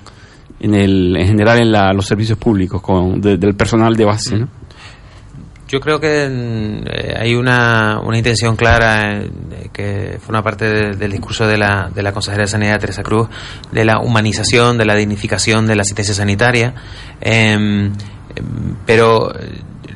[0.61, 4.39] en el, en general en la, los servicios públicos con, de, del personal de base,
[4.39, 4.49] ¿no?
[5.72, 11.12] Yo creo que eh, hay una, una intención clara eh, que una parte de, del
[11.12, 13.30] discurso de la, de la consejera de Sanidad Teresa Cruz
[13.70, 16.74] de la humanización, de la dignificación de la asistencia sanitaria,
[17.22, 17.90] eh,
[18.84, 19.32] pero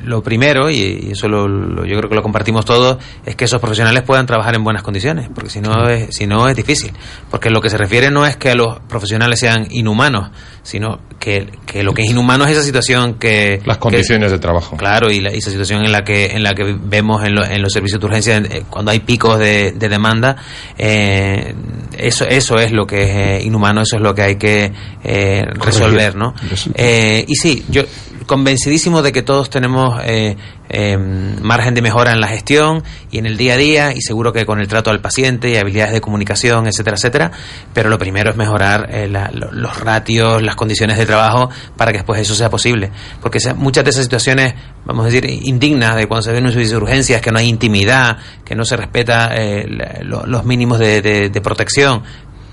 [0.03, 3.59] lo primero, y, eso lo, lo, yo creo que lo compartimos todos, es que esos
[3.59, 6.93] profesionales puedan trabajar en buenas condiciones, porque si no es, si no es difícil.
[7.29, 10.29] Porque lo que se refiere no es que los profesionales sean inhumanos,
[10.63, 13.61] sino que, que lo que es inhumano es esa situación que...
[13.65, 14.75] Las condiciones que, de trabajo.
[14.75, 17.45] Claro, y, la, y, esa situación en la que, en la que vemos en, lo,
[17.45, 20.35] en los servicios de urgencia, eh, cuando hay picos de, de demanda,
[20.77, 21.55] eh,
[21.97, 24.71] eso, eso es lo que es eh, inhumano, eso es lo que hay que
[25.03, 26.33] eh, resolver, ¿no?
[26.77, 27.83] y sí, yo
[28.27, 30.35] convencidísimo de que todos tenemos eh,
[30.69, 34.33] eh, margen de mejora en la gestión y en el día a día y seguro
[34.33, 37.31] que con el trato al paciente y habilidades de comunicación, etcétera, etcétera.
[37.73, 41.99] Pero lo primero es mejorar eh, la, los ratios, las condiciones de trabajo para que
[41.99, 42.91] después eso sea posible.
[43.21, 44.55] Porque muchas de esas situaciones,
[44.85, 47.39] vamos a decir, indignas de cuando se ve en un servicio de urgencias, que no
[47.39, 49.65] hay intimidad, que no se respeta eh,
[50.01, 52.03] los mínimos de, de protección,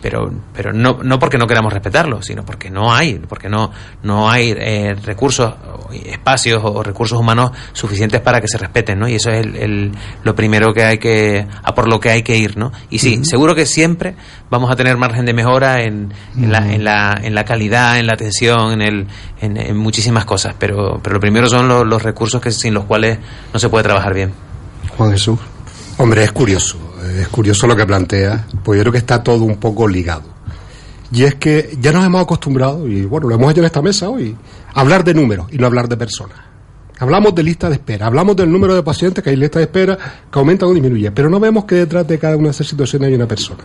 [0.04, 4.30] pero pero no no porque no queramos respetarlo sino porque no hay porque no no
[4.30, 5.54] hay eh, recursos
[5.94, 9.92] espacios o recursos humanos suficientes para que se respeten no y eso es el,
[10.22, 13.24] lo primero que hay que a por lo que hay que ir no y sí
[13.24, 14.14] seguro que siempre
[14.50, 18.06] vamos a tener margen de mejora en, en, la, en, la, en la calidad en
[18.06, 19.06] la atención en el
[19.40, 23.18] en, muchísimas cosas pero pero lo primero son los, los recursos que sin los cuales
[23.54, 24.34] no se puede trabajar bien.
[24.98, 25.38] Juan Jesús
[25.98, 29.56] hombre es curioso es curioso lo que plantea, pues yo creo que está todo un
[29.56, 30.22] poco ligado.
[31.12, 34.08] Y es que ya nos hemos acostumbrado, y bueno, lo hemos hecho en esta mesa
[34.08, 34.36] hoy,
[34.72, 36.38] a hablar de números y no hablar de personas.
[36.98, 39.98] Hablamos de lista de espera, hablamos del número de pacientes que hay lista de espera
[40.30, 43.08] que aumenta o disminuye, pero no vemos que detrás de cada una de esas situaciones
[43.08, 43.64] hay una persona.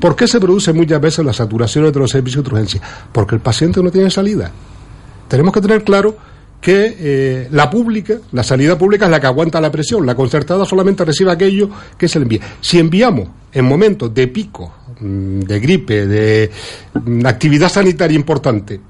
[0.00, 2.80] ¿Por qué se produce muchas veces la saturación de los servicios de urgencia?
[3.12, 4.50] Porque el paciente no tiene salida.
[5.28, 6.16] Tenemos que tener claro
[6.66, 10.64] que eh, la pública, la salida pública es la que aguanta la presión, la concertada
[10.64, 12.40] solamente recibe aquello que se le envía.
[12.60, 16.50] Si enviamos en momentos de pico, mm, de gripe, de
[16.92, 18.80] mm, actividad sanitaria importante,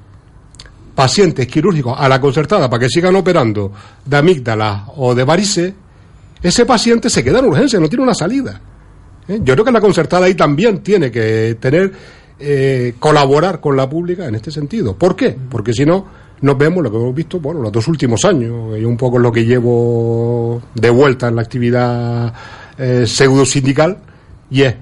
[0.95, 3.70] pacientes quirúrgicos a la concertada para que sigan operando
[4.07, 5.74] de amígdala o de varices,
[6.43, 8.59] ese paciente se queda en urgencia, no tiene una salida.
[9.29, 9.39] ¿Eh?
[9.43, 11.93] Yo creo que la concertada ahí también tiene que tener,
[12.41, 14.97] eh, colaborar con la pública en este sentido.
[14.97, 15.37] ¿Por qué?
[15.51, 18.84] Porque si no, nos vemos lo que hemos visto, bueno, los dos últimos años, y
[18.84, 22.32] un poco lo que llevo de vuelta en la actividad
[22.78, 23.99] eh, pseudo sindical,
[24.51, 24.74] y es,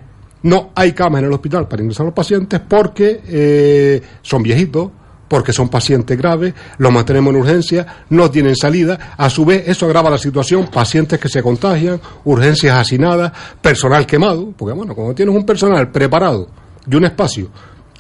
[0.43, 4.91] no hay camas en el hospital para ingresar a los pacientes porque eh, son viejitos,
[5.29, 9.87] porque son pacientes graves, los mantenemos en urgencia, no tienen salida, a su vez eso
[9.87, 15.35] agrava la situación, pacientes que se contagian, urgencias hacinadas, personal quemado, porque bueno, cuando tienes
[15.35, 16.49] un personal preparado
[16.87, 17.49] y un espacio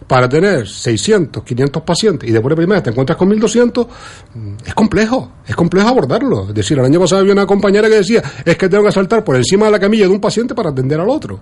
[0.06, 3.86] para tener 600, 500 pacientes y después de primera te encuentras con 1200,
[4.34, 6.48] mm, es complejo, es complejo abordarlo.
[6.48, 9.24] Es decir, el año pasado había una compañera que decía, es que tengo que saltar
[9.24, 11.40] por encima de la camilla de un paciente para atender al otro.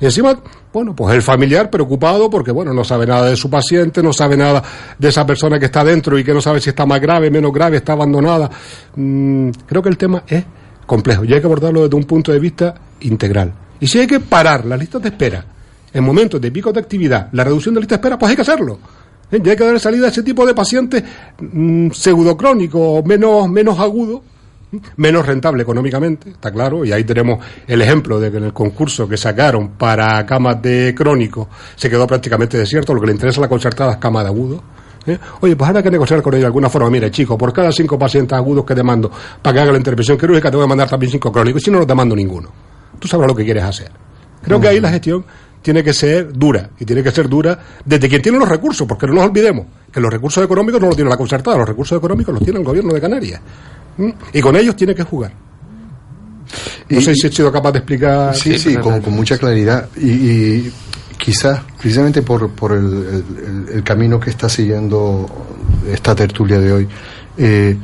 [0.00, 0.40] Y encima,
[0.72, 4.36] bueno, pues el familiar preocupado porque, bueno, no sabe nada de su paciente, no sabe
[4.36, 4.62] nada
[4.98, 7.52] de esa persona que está dentro y que no sabe si está más grave, menos
[7.52, 8.50] grave, está abandonada.
[8.96, 10.42] Mm, creo que el tema es
[10.86, 13.52] complejo y hay que abordarlo desde un punto de vista integral.
[13.78, 15.44] Y si hay que parar las listas de espera,
[15.92, 18.42] en momentos de pico de actividad, la reducción de lista de espera, pues hay que
[18.42, 18.78] hacerlo.
[19.30, 19.40] ¿Eh?
[19.42, 21.02] Ya hay que dar salida a ese tipo de pacientes
[21.38, 24.22] mm, pseudocrónicos, menos, menos agudos,
[24.96, 29.08] menos rentable económicamente, está claro, y ahí tenemos el ejemplo de que en el concurso
[29.08, 33.42] que sacaron para camas de crónicos se quedó prácticamente desierto, lo que le interesa a
[33.42, 34.62] la concertada es cama de agudo.
[35.06, 35.18] ¿eh?
[35.40, 36.90] Oye, pues ahora hay que negociar con ellos de alguna forma.
[36.90, 39.10] Mire, chico, por cada cinco pacientes agudos que te mando
[39.42, 41.70] para que haga la intervención quirúrgica, te voy a mandar también cinco crónicos, y si
[41.70, 42.48] no, no te mando ninguno.
[42.98, 43.90] Tú sabrás lo que quieres hacer.
[44.42, 45.24] Creo que ahí la gestión
[45.62, 49.06] tiene que ser dura y tiene que ser dura desde quien tiene los recursos, porque
[49.06, 52.34] no nos olvidemos que los recursos económicos no los tiene la concertada, los recursos económicos
[52.34, 53.40] los tiene el gobierno de Canarias
[54.32, 55.32] y con ellos tiene que jugar.
[56.88, 58.34] No sé si he sido capaz de explicar.
[58.34, 60.70] Sí, sí, con, mucha claridad y,
[61.16, 65.28] quizás precisamente por, por el, el, camino que está siguiendo
[65.86, 66.88] esta tertulia de hoy.
[67.36, 67.76] Eh,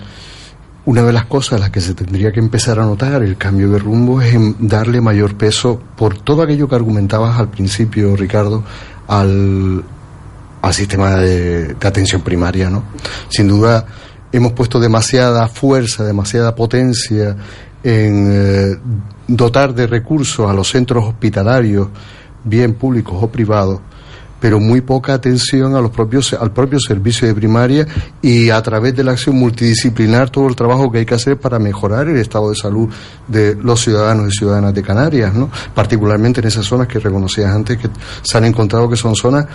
[0.86, 3.68] una de las cosas a las que se tendría que empezar a notar el cambio
[3.70, 8.62] de rumbo es en darle mayor peso por todo aquello que argumentabas al principio, Ricardo,
[9.08, 9.84] al,
[10.70, 12.84] sistema de, atención primaria, ¿no?
[13.28, 13.84] Sin duda
[14.32, 17.36] hemos puesto demasiada fuerza, demasiada potencia
[17.82, 18.78] en eh,
[19.26, 21.88] dotar de recursos a los centros hospitalarios,
[22.44, 23.80] bien públicos o privados,
[24.46, 27.84] pero muy poca atención a los propios, al propio servicio de primaria
[28.22, 31.58] y a través de la acción multidisciplinar todo el trabajo que hay que hacer para
[31.58, 32.88] mejorar el estado de salud
[33.26, 35.50] de los ciudadanos y ciudadanas de Canarias, ¿no?
[35.74, 37.88] particularmente en esas zonas que reconocías antes que
[38.22, 39.46] se han encontrado que son zonas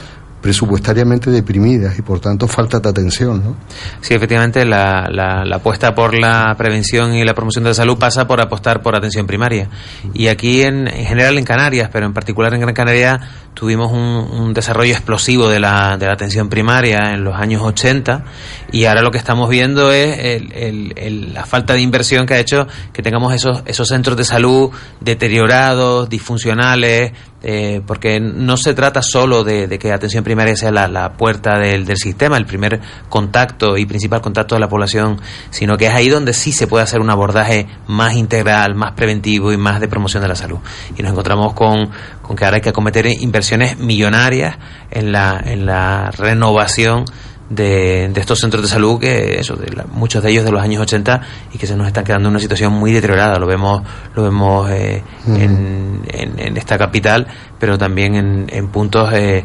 [0.41, 3.43] presupuestariamente deprimidas y por tanto falta de atención.
[3.43, 3.55] ¿no?
[4.01, 8.27] Sí, efectivamente, la, la, apuesta por la prevención y la promoción de la salud pasa
[8.27, 9.69] por apostar por atención primaria.
[10.13, 13.19] Y aquí, en, en general en Canarias, pero en particular en Gran Canaria,
[13.53, 18.23] tuvimos un, desarrollo explosivo de la, de la, atención primaria en los años 80
[18.71, 22.67] y ahora lo que estamos viendo es el, la falta de inversión que ha hecho
[22.91, 27.13] que tengamos esos, esos centros de salud deteriorados, disfuncionales,
[27.43, 31.97] eh, porque no se trata solo de, que atención primaria sea la, puerta del, del,
[31.97, 32.79] sistema, el primer
[33.09, 35.19] contacto y principal contacto de la población,
[35.49, 39.51] sino que es ahí donde sí se puede hacer un abordaje más integral, más preventivo
[39.51, 40.59] y más de promoción de la salud.
[40.97, 41.89] Y nos encontramos con,
[42.35, 44.57] que ahora hay que acometer inversiones millonarias
[44.91, 47.05] en la, en la renovación
[47.51, 50.61] de, de estos centros de salud que eso de la- muchos de ellos de los
[50.61, 51.21] años 80
[51.53, 53.37] y que se nos están quedando en una situación muy deteriorada.
[53.39, 53.81] Lo vemos
[54.15, 57.27] lo vemos eh, en, en- en esta capital
[57.59, 59.43] pero también en, en puntos eh,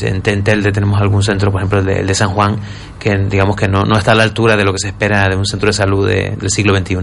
[0.00, 2.56] en Telde tenemos algún centro por ejemplo el de, el de San Juan
[2.98, 5.36] que digamos que no, no está a la altura de lo que se espera de
[5.36, 6.96] un centro de salud de- del siglo XXI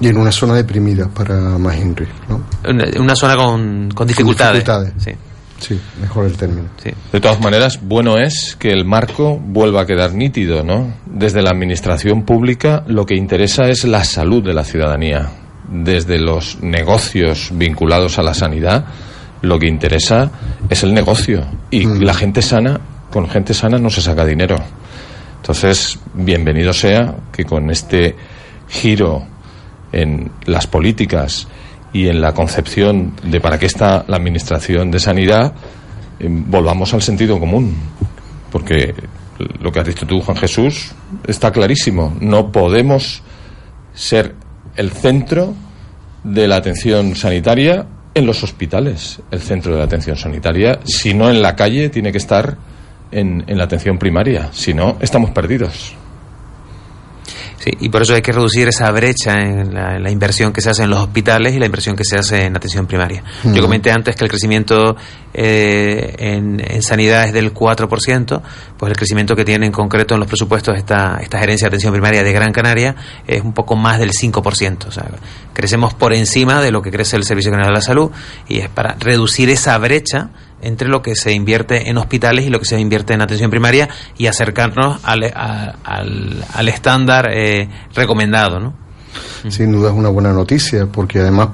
[0.00, 2.42] Y en una zona deprimida para Mahinry, ¿no?
[2.68, 4.92] una, una zona con, con dificultades, dificultades.
[4.98, 5.10] Sí,
[5.58, 6.68] Sí, mejor el término.
[6.82, 6.90] sí.
[7.12, 10.94] De todas maneras, bueno es que el marco vuelva a quedar nítido, ¿no?
[11.06, 15.30] Desde la administración pública lo que interesa es la salud de la ciudadanía.
[15.70, 18.86] Desde los negocios vinculados a la sanidad,
[19.42, 20.30] lo que interesa
[20.70, 21.46] es el negocio.
[21.70, 22.80] Y la gente sana,
[23.10, 24.56] con gente sana no se saca dinero.
[25.36, 28.16] Entonces, bienvenido sea que con este
[28.68, 29.24] giro
[29.92, 31.48] en las políticas
[31.92, 35.54] y en la concepción de para qué está la administración de sanidad,
[36.20, 37.74] eh, volvamos al sentido común.
[38.50, 38.94] Porque
[39.60, 40.92] lo que has dicho tú, Juan Jesús,
[41.26, 42.16] está clarísimo.
[42.20, 43.22] No podemos
[43.94, 44.34] ser
[44.76, 45.54] el centro
[46.24, 49.20] de la atención sanitaria en los hospitales.
[49.30, 52.56] El centro de la atención sanitaria, si no en la calle, tiene que estar
[53.12, 54.48] en, en la atención primaria.
[54.52, 55.94] Si no, estamos perdidos.
[57.58, 60.84] Sí, y por eso hay que reducir esa brecha en la, inversión que se hace
[60.84, 63.24] en los hospitales y la inversión que se hace en atención primaria.
[63.42, 64.96] Yo comenté antes que el crecimiento
[65.34, 68.42] eh, en, en sanidad es del 4%,
[68.76, 71.92] pues el crecimiento que tiene en concreto en los presupuestos esta, esta gerencia de atención
[71.92, 72.94] primaria de Gran Canaria
[73.26, 74.86] es un poco más del 5%.
[74.86, 75.10] O sea,
[75.52, 78.10] crecemos por encima de lo que crece el Servicio General de la Salud
[78.46, 80.30] y es para reducir esa brecha
[80.62, 83.88] entre lo que se invierte en hospitales y lo que se invierte en atención primaria
[84.16, 88.74] y acercarnos al, al, al estándar eh, recomendado, ¿no?
[89.48, 91.48] Sin duda es una buena noticia, porque además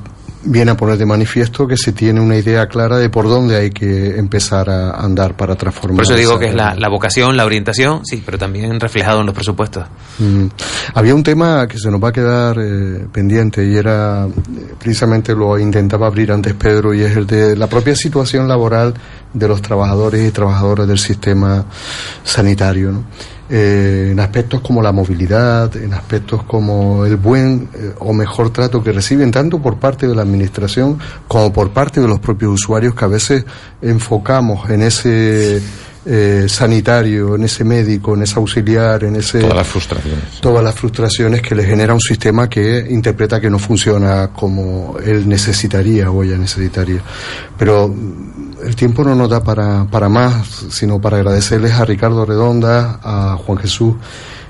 [0.45, 3.71] viene a poner de manifiesto que se tiene una idea clara de por dónde hay
[3.71, 5.97] que empezar a andar para transformar.
[5.97, 9.35] Por eso digo que es la vocación, la orientación, sí, pero también reflejado en los
[9.35, 9.85] presupuestos.
[10.19, 10.47] Mm.
[10.95, 15.35] Había un tema que se nos va a quedar eh, pendiente y era, eh, precisamente
[15.35, 18.95] lo intentaba abrir antes Pedro, y es el de la propia situación laboral
[19.33, 21.65] de los trabajadores y trabajadoras del sistema
[22.23, 22.93] sanitario.
[22.93, 23.05] ¿no?
[23.51, 28.83] Eh, en aspectos como la movilidad, en aspectos como el buen eh, o mejor trato
[28.83, 32.95] que reciben tanto por parte de la administración como por parte de los propios usuarios
[32.95, 33.45] que a veces
[33.83, 35.61] enfocamos en ese
[36.07, 40.41] eh, sanitario, en ese médico, en ese auxiliar, en ese Todas las frustraciones.
[40.41, 45.29] todas las frustraciones que le genera un sistema que interpreta que no funciona como él
[45.29, 47.03] necesitaría o ella necesitaría.
[47.59, 47.95] Pero
[48.65, 53.37] el tiempo no nos da para, para más, sino para agradecerles a Ricardo Redonda, a
[53.37, 53.95] Juan Jesús,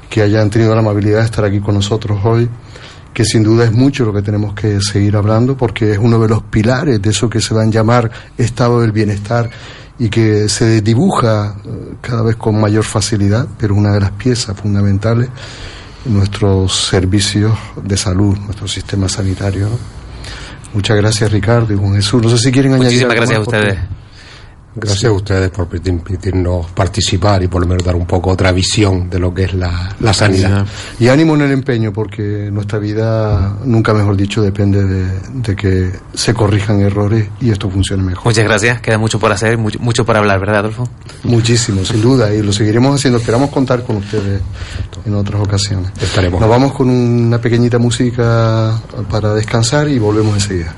[0.09, 2.49] que hayan tenido la amabilidad de estar aquí con nosotros hoy
[3.15, 6.29] que sin duda es mucho lo que tenemos que seguir hablando porque es uno de
[6.29, 9.49] los pilares de eso que se van a llamar estado del bienestar
[9.99, 14.59] y que se dibuja eh, cada vez con mayor facilidad, pero una de las piezas
[14.59, 15.29] fundamentales
[16.05, 19.69] en nuestros servicios de salud, nuestro sistema sanitario.
[20.75, 22.21] Muchas gracias Ricardo y Juan Jesús.
[22.21, 23.79] No sé si quieren añadir Muchísimas gracias a ustedes.
[24.77, 29.09] Gracias a ustedes por permitirnos participar y por lo menos dar un poco otra visión
[29.09, 30.67] de lo que es la, la sanidad.
[30.99, 35.93] Y ánimo en el empeño, porque nuestra vida, nunca mejor dicho, depende de, de que
[36.13, 38.25] se corrijan errores y esto funcione mejor.
[38.25, 40.89] Muchas gracias, queda mucho por hacer, mucho, mucho por hablar, ¿verdad, Adolfo?
[41.23, 43.19] Muchísimo, sin duda, y lo seguiremos haciendo.
[43.19, 44.41] Esperamos contar con ustedes
[45.07, 45.93] en otras ocasiones.
[46.01, 46.41] Estaremos.
[46.41, 50.75] Nos vamos con una pequeñita música para descansar y volvemos enseguida.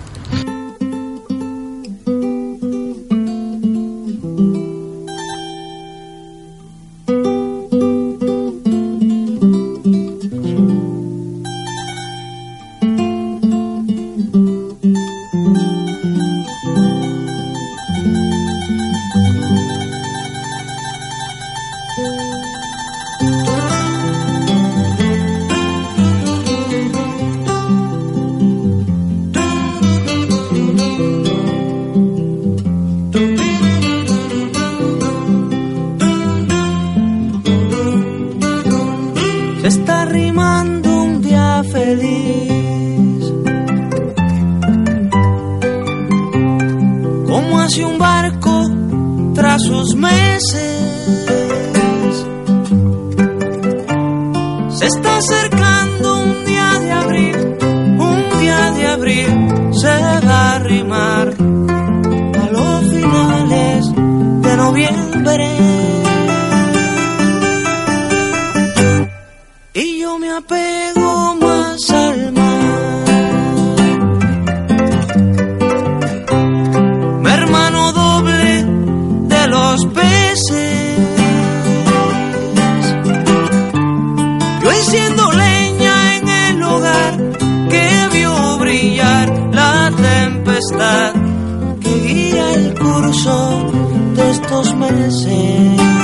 [91.80, 93.70] Que guía el curso
[94.16, 95.95] de estos meses.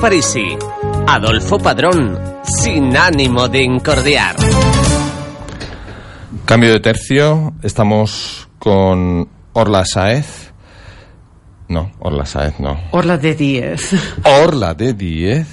[0.00, 0.56] Parisi,
[1.06, 4.36] Adolfo Padrón, sin ánimo de incordiar.
[6.44, 10.52] Cambio de tercio, estamos con Orla Saez.
[11.68, 12.80] No, Orla Saez no.
[12.92, 13.94] Orla de 10.
[14.44, 15.46] Orla de 10.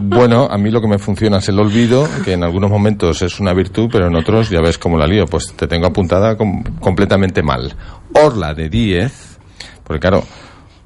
[0.00, 3.38] Bueno, a mí lo que me funciona es el olvido, que en algunos momentos es
[3.38, 5.26] una virtud, pero en otros ya ves cómo la lío.
[5.26, 7.74] Pues te tengo apuntada com- completamente mal.
[8.14, 9.38] Orla de 10,
[9.84, 10.24] porque claro,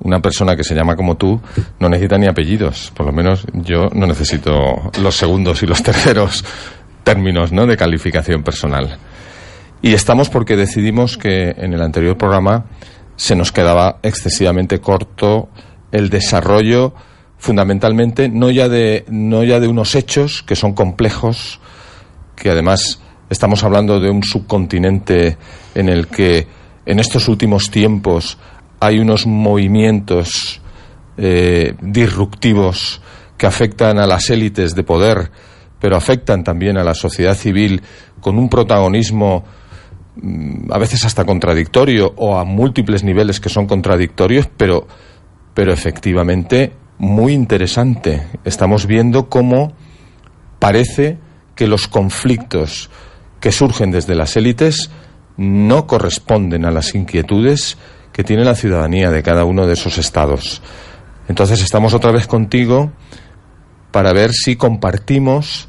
[0.01, 1.41] una persona que se llama como tú
[1.79, 2.93] no necesita ni apellidos.
[2.95, 6.45] Por lo menos yo no necesito los segundos y los terceros
[7.03, 7.67] términos ¿no?
[7.67, 8.99] de calificación personal.
[9.83, 12.67] Y estamos porque decidimos que en el anterior programa
[13.17, 15.49] se nos quedaba excesivamente corto
[15.93, 16.95] el desarrollo
[17.39, 21.61] fundamentalmente no ya de no ya de unos hechos que son complejos
[22.35, 25.37] que además estamos hablando de un subcontinente
[25.75, 26.47] en el que
[26.85, 28.39] en estos últimos tiempos
[28.81, 30.61] hay unos movimientos
[31.17, 33.01] eh, disruptivos
[33.37, 35.31] que afectan a las élites de poder,
[35.81, 37.83] pero afectan también a la sociedad civil
[38.21, 39.45] con un protagonismo
[40.17, 44.87] mm, a veces hasta contradictorio o a múltiples niveles que son contradictorios, pero,
[45.55, 48.27] pero efectivamente muy interesante.
[48.45, 49.73] Estamos viendo cómo
[50.59, 51.19] parece
[51.55, 52.91] que los conflictos
[53.41, 54.91] que surgen desde las élites
[55.37, 57.77] no corresponden a las inquietudes
[58.17, 60.63] que tiene la ciudadanía de cada uno de esos estados.
[61.29, 62.91] Entonces estamos otra vez contigo
[63.93, 65.69] para ver si compartimos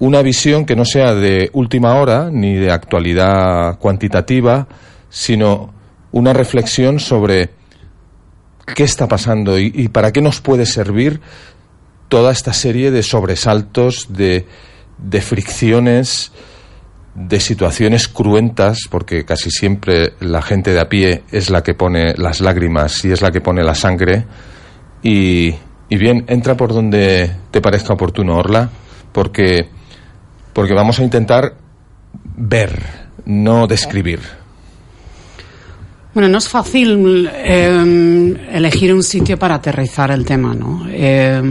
[0.00, 4.66] una visión que no sea de última hora ni de actualidad cuantitativa,
[5.08, 5.72] sino
[6.10, 7.50] una reflexión sobre
[8.74, 11.20] qué está pasando y, y para qué nos puede servir
[12.08, 14.48] toda esta serie de sobresaltos, de,
[14.98, 16.32] de fricciones,
[17.18, 22.14] de situaciones cruentas, porque casi siempre la gente de a pie es la que pone
[22.16, 24.24] las lágrimas y es la que pone la sangre.
[25.02, 25.54] Y,
[25.88, 28.68] y bien, entra por donde te parezca oportuno, Orla,
[29.12, 29.68] porque,
[30.52, 31.54] porque vamos a intentar
[32.36, 32.80] ver,
[33.24, 34.20] no describir.
[36.14, 40.86] Bueno, no es fácil eh, elegir un sitio para aterrizar el tema, ¿no?
[40.90, 41.42] Eh,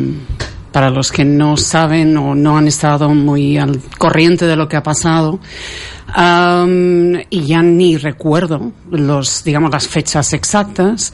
[0.78, 4.78] para los que no saben o no han estado muy al corriente de lo que
[4.78, 5.40] ha pasado,
[7.32, 11.14] y ya ni recuerdo los, digamos, las fechas exactas,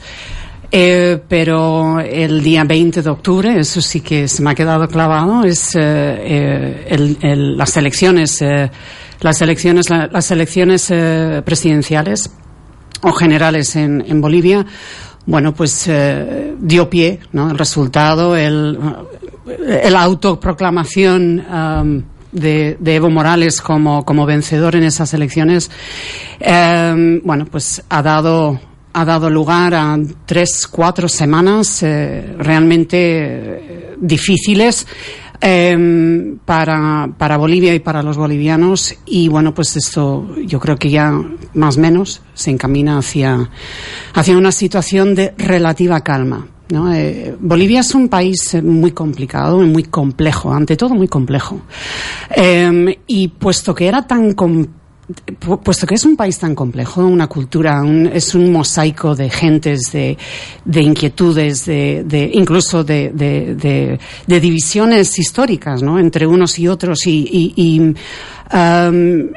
[0.76, 5.44] Eh, pero el día 20 de octubre, eso sí que se me ha quedado clavado,
[5.44, 8.70] es eh, eh, el- el- las elecciones, eh,
[9.20, 10.92] las elecciones, la- las elecciones
[11.44, 12.28] presidenciales
[13.02, 14.66] o generales en, en Bolivia.
[15.26, 15.88] Bueno, pues
[16.58, 17.50] dio pie, ¿no?
[17.52, 18.76] El resultado, el,
[19.46, 25.70] el autoproclamación am, de, Evo Morales como, como vencedor en esas elecciones,
[26.40, 28.58] em, bueno, pues ha dado
[28.96, 34.86] ha dado lugar a tres, cuatro semanas eh, realmente eh, difíciles
[35.40, 40.90] em, para, para Bolivia y para los bolivianos y bueno pues esto yo creo que
[40.90, 41.12] ya
[41.54, 43.50] más o menos se encamina hacia,
[44.14, 46.46] hacia una situación de relativa calma.
[46.70, 51.60] Eh, Bolivia es un país eh, muy complicado y muy complejo, ante todo muy complejo.
[52.34, 54.66] Em, y puesto que era tan com-
[55.38, 59.28] pu- puesto que es un país tan complejo, una cultura, un- es un mosaico de
[59.28, 60.16] gentes, de,
[60.64, 65.82] de inquietudes, de, incluso de, divisiones históricas.
[65.82, 67.94] Entre unos y otros y,
[68.50, 69.30] am,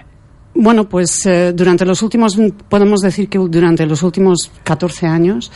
[0.56, 2.38] bueno, pues eh, durante los últimos,
[2.70, 5.52] podemos decir que durante los últimos 14 años,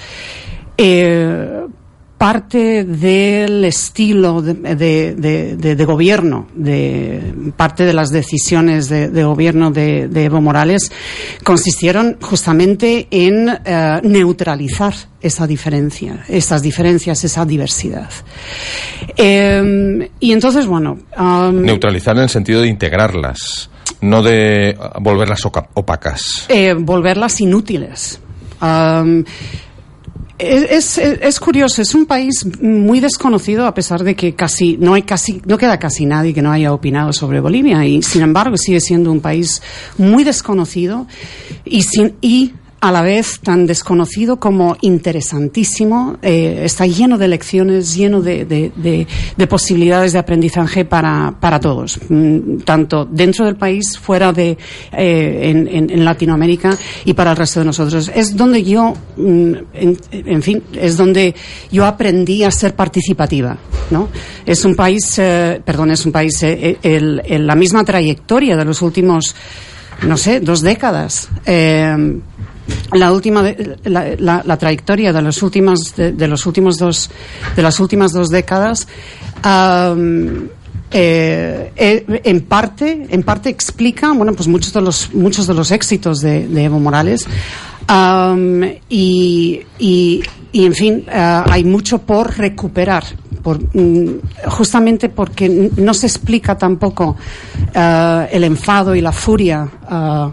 [0.82, 1.61] eh,
[2.17, 9.23] parte del estilo de, de- de- de- de gobierno, de parte de las decisiones de,
[9.23, 10.91] gobierno de, Evo Morales,
[11.43, 18.09] consistieron justamente en eh, neutralizar esa diferencia, esas diferencias, esa diversidad.
[19.17, 20.99] Eh, y entonces, bueno,
[21.51, 23.69] Neutralizar en el sentido de integrarlas,
[24.01, 26.45] no de ah, volverlas opacas.
[26.49, 28.19] eh, volverlas inútiles.
[30.42, 34.94] Es, es, es curioso, es un país muy desconocido a pesar de que casi no
[34.94, 38.58] hay casi no queda casi nadie que no haya opinado sobre Bolivia y sin embargo
[38.58, 39.62] sigue siendo un país
[39.98, 41.08] muy desconocido
[41.64, 46.17] y sin y a la vez tan desconocido como interesantísimo.
[46.23, 49.07] Eh, está lleno de lecciones, lleno de, de- de-
[49.38, 54.57] de posibilidades de aprendizaje para, todos, mm, tanto dentro del país, fuera de
[54.93, 56.75] eh, en, Latinoamérica
[57.05, 58.11] y para el resto de nosotros.
[58.15, 59.53] Es donde yo, mm,
[60.11, 61.36] en, fin, es donde
[61.71, 63.57] yo aprendí a ser participativa.
[63.91, 64.07] ¿no?
[64.45, 69.36] Es un país, eh, perdón, es un país, el- la misma trayectoria de los últimos,
[70.07, 71.29] no sé, dos décadas.
[72.93, 73.43] La última
[73.86, 77.09] la, la- la trayectoria de los últimos de, de los últimos dos
[77.55, 78.88] de las últimas dos décadas
[79.43, 80.47] am,
[80.91, 85.72] eh, eh, en parte en parte explica bueno pues muchos de los muchos de los
[85.72, 87.26] éxitos de, de Evo Morales.
[87.88, 93.03] Am, y, y, y, en fin eh, hay mucho por recuperar
[93.41, 97.18] por, mm, justamente porque no se explica tampoco
[97.74, 100.30] eh, el enfado y la furia ah,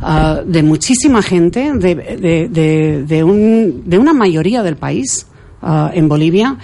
[0.00, 5.26] ah, de muchísima gente, de, de, de, de un- de una mayoría del país
[5.62, 6.56] ah, en Bolivia.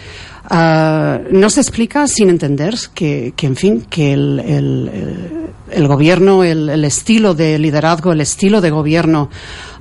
[0.49, 5.89] ah, no se explica sin entender que, que, en fin, que el, el, el- el
[5.89, 9.29] gobierno, el, el estilo de liderazgo, el estilo de gobierno,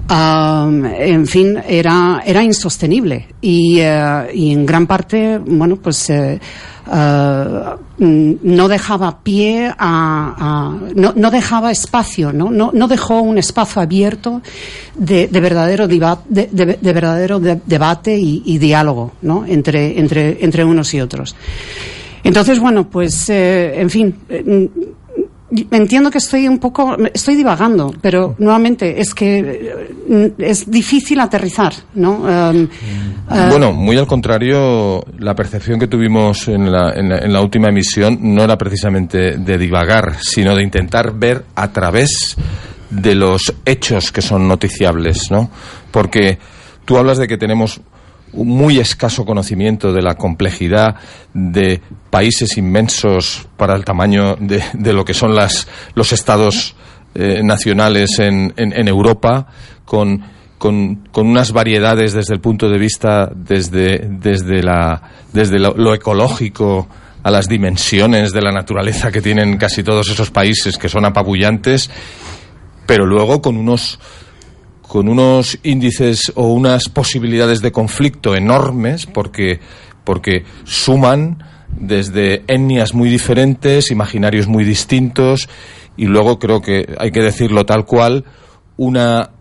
[0.09, 3.27] en fin, era, era insostenible.
[3.41, 6.39] Y, eh, y en gran parte, bueno, pues eh,
[6.88, 12.51] mm, no dejaba pie a, no, no dejaba espacio, ¿no?
[12.51, 14.41] No, no dejó un espacio abierto
[14.95, 15.97] de, de verdadero, de,
[16.29, 19.45] de- de verdadero de- debate y, diálogo, ¿no?
[19.47, 21.36] Entre, entre, entre unos y otros.
[22.23, 24.69] Entonces, bueno, pues, eh, en fin, eh,
[25.72, 29.39] Entiendo que estoy un poco, estoy divagando, pero nuevamente es que
[30.10, 32.12] eh, es difícil aterrizar, ¿no?
[32.18, 32.64] Um,
[33.30, 37.41] uh, Bueno, muy al contrario, la percepción que tuvimos en la, en la- en la
[37.41, 42.36] última emisión no era precisamente de divagar, sino de intentar ver a través
[42.89, 45.49] de los hechos que son noticiables, ¿no?
[45.91, 46.38] Porque
[46.86, 47.82] tú hablas de que tenemos
[48.36, 50.95] un muy escaso conocimiento de la complejidad
[51.33, 56.75] de países inmensos para el tamaño de, de lo que son las, los estados
[57.15, 59.47] eh, nacionales en, en- Europa,
[59.86, 60.21] con,
[60.57, 66.88] con, con unas variedades desde el punto de vista desde, desde, la, desde lo ecológico
[67.23, 71.89] a las dimensiones de la naturaleza que tienen casi todos esos países que son apabullantes,
[72.86, 73.99] pero luego con unos
[74.95, 79.59] con unos índices o unas posibilidades de conflicto enormes porque
[80.05, 85.49] porque suman desde etnias muy diferentes, imaginarios muy distintos
[85.97, 88.23] y luego creo que hay que decirlo tal cual
[88.77, 89.31] una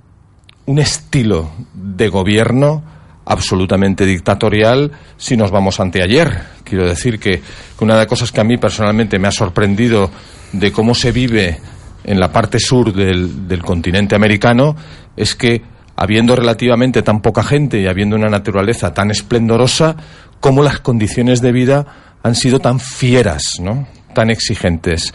[0.66, 2.82] un estilo de gobierno
[3.24, 6.36] absolutamente dictatorial si nos vamos anteayer.
[6.64, 7.40] Quiero decir que,
[7.78, 10.10] una de las cosas que a mí personalmente me ha sorprendido
[10.52, 11.60] de cómo se vive
[12.02, 14.74] en la parte sur del, del continente americano
[15.16, 15.62] es que
[15.96, 19.96] habiendo relativamente tan poca gente y habiendo una naturaleza tan esplendorosa,
[20.40, 21.86] cómo las condiciones de vida
[22.22, 23.86] han sido tan fieras, ¿no?
[24.14, 25.14] tan exigentes.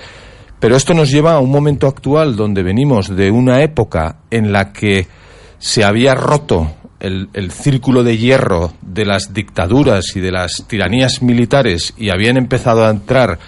[0.60, 4.74] Pero esto nos lleva a un momento actual donde venimos de una época en la
[4.74, 5.08] que
[5.58, 11.22] se había roto el, el, círculo de hierro de las dictaduras y de las tiranías
[11.22, 13.40] militares y habían empezado a entrar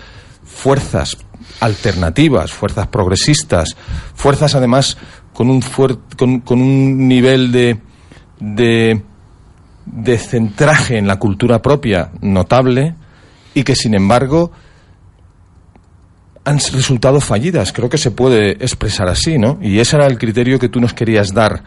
[0.43, 1.17] fuerzas
[1.59, 3.75] alternativas, fuerzas progresistas,
[4.15, 4.97] fuerzas además
[5.33, 5.61] con un,
[6.17, 7.77] con, con un nivel de,
[8.39, 9.01] de,
[9.85, 12.95] de centraje en la cultura propia notable
[13.53, 14.51] y que sin embargo
[16.43, 17.71] han resultado fallidas.
[17.71, 19.59] Creo que se puede expresar así, ¿no?
[19.61, 21.63] Y ese era el criterio que tú nos querías dar.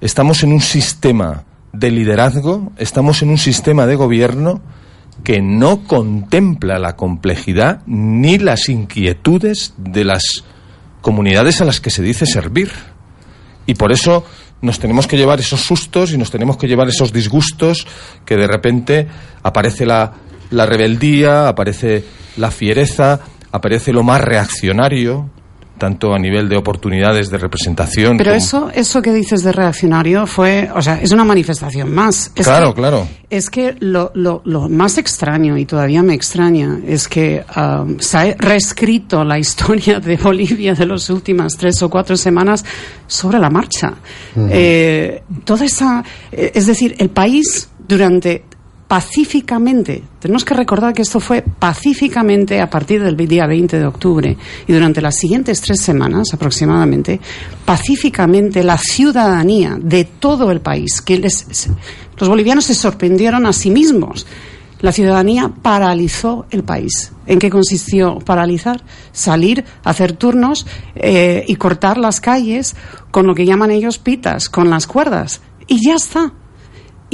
[0.00, 4.60] Estamos en un sistema de liderazgo, estamos en un sistema de gobierno
[5.22, 10.44] que no contempla la complejidad ni las inquietudes de las
[11.04, 12.72] comunidades a las que se dice servir.
[13.66, 14.24] Y por eso
[14.62, 17.86] nos tenemos que llevar esos sustos y nos tenemos que llevar esos disgustos
[18.24, 19.06] que de repente
[19.42, 20.14] aparece la,
[20.50, 22.04] la rebeldía, aparece
[22.38, 23.20] la fiereza,
[23.52, 25.28] aparece lo más reaccionario,
[25.78, 28.16] tanto a nivel de oportunidades de representación.
[28.16, 32.30] Pero eso, eso que dices de reaccionario fue, o sea, es una manifestación más.
[32.34, 33.08] Es claro, que, claro.
[33.28, 38.18] Es que lo, lo, lo, más extraño, y todavía me extraña, es que um, se
[38.18, 42.64] ha reescrito la historia de Bolivia de las últimas tres o cuatro semanas
[43.06, 43.94] sobre la marcha.
[44.36, 44.48] Uh -huh.
[44.50, 48.44] eh, toda esa, eh, es decir, el país durante
[48.94, 54.36] pacíficamente, tenemos que recordar que esto fue pacíficamente a partir del día 20 de octubre
[54.68, 57.18] y durante las siguientes tres semanas aproximadamente,
[57.64, 61.68] pacíficamente la ciudadanía de todo el país, que les,
[62.16, 64.28] los bolivianos se sorprendieron a sí mismos.
[64.80, 67.10] La ciudadanía paralizó el país.
[67.26, 68.84] ¿En qué consistió paralizar?
[69.10, 72.76] Salir, hacer turnos eh, y cortar las calles
[73.10, 75.40] con lo que llaman ellos pitas, con las cuerdas.
[75.66, 76.32] Y ya está.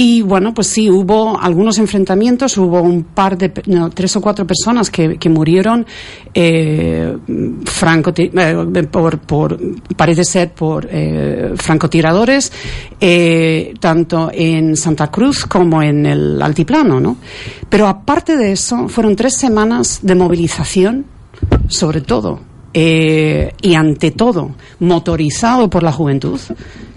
[0.02, 4.46] Y bueno, pues sí, hubo algunos enfrentamientos, hubo un par de, no, tres o cuatro
[4.46, 5.84] personas que, que murieron,
[6.32, 9.60] eh, eh, por, por,
[9.98, 12.50] parece ser por eh, francotiradores,
[12.98, 17.18] eh, tanto en Santa Cruz como en el altiplano, ¿no?
[17.68, 21.04] Pero aparte de eso, fueron tres semanas de movilización,
[21.68, 22.40] sobre todo,
[22.72, 26.40] y ante todo motorizado por la juventud,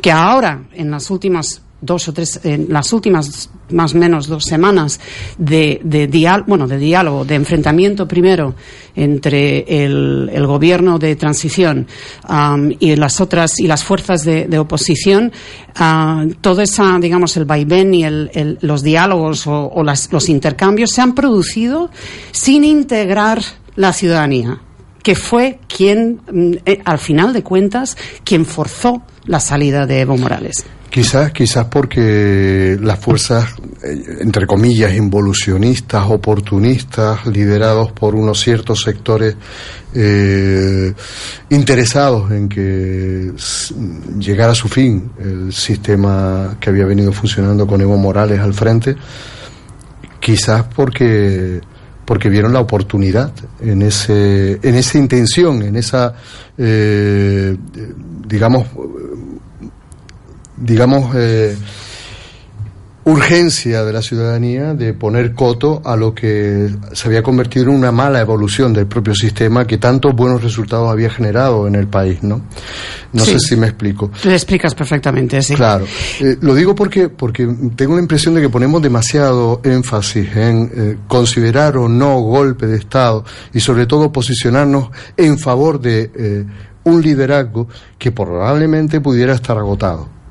[0.01, 4.43] que ahora, en las últimas dos o tres, en las últimas más o menos dos
[4.43, 4.99] semanas
[5.37, 8.55] de, de, diálogo, bueno, de diálogo, de enfrentamiento primero
[8.95, 11.87] entre el, gobierno de transición
[12.79, 15.31] y las otras y las fuerzas de, oposición,
[15.79, 20.29] uh, todo esa, digamos, el vaivén y el, el, los diálogos o, o las, los
[20.29, 21.89] intercambios se han producido
[22.31, 23.41] sin integrar
[23.75, 24.61] la ciudadanía
[25.03, 26.21] que fue quien,
[26.65, 30.65] eh, al final de cuentas, quien forzó la salida de Evo Morales.
[30.93, 39.35] Quizás, quizás porque las fuerzas, entre comillas, involucionistas, oportunistas, liderados por unos ciertos sectores
[39.95, 40.93] eh,
[41.49, 43.31] interesados en que
[44.19, 48.95] llegara a su fin el sistema que había venido funcionando con Evo Morales al frente,
[50.19, 51.59] quizás porque
[52.05, 53.31] porque vieron la oportunidad
[53.61, 56.13] en ese en esa intención en esa
[56.55, 57.57] eh,
[58.27, 58.67] digamos
[60.57, 61.55] digamos, eh,
[63.05, 67.91] urgencia de la ciudadanía de poner coto a lo que se había convertido en una
[67.91, 72.41] mala evolución del propio sistema que tantos buenos resultados había generado en el país, ¿no?
[73.11, 73.33] No sí.
[73.33, 74.09] sé si me explico.
[74.23, 75.53] Le explicas perfectamente, sí.
[75.53, 75.85] Claro.
[76.21, 80.97] Eh, lo digo porque, porque tengo la impresión de que ponemos demasiado énfasis en eh,
[81.07, 86.45] considerar o no golpe de Estado y sobre todo posicionarnos en favor de eh,
[86.85, 90.22] un liderazgo que probablemente pudiera estar agotado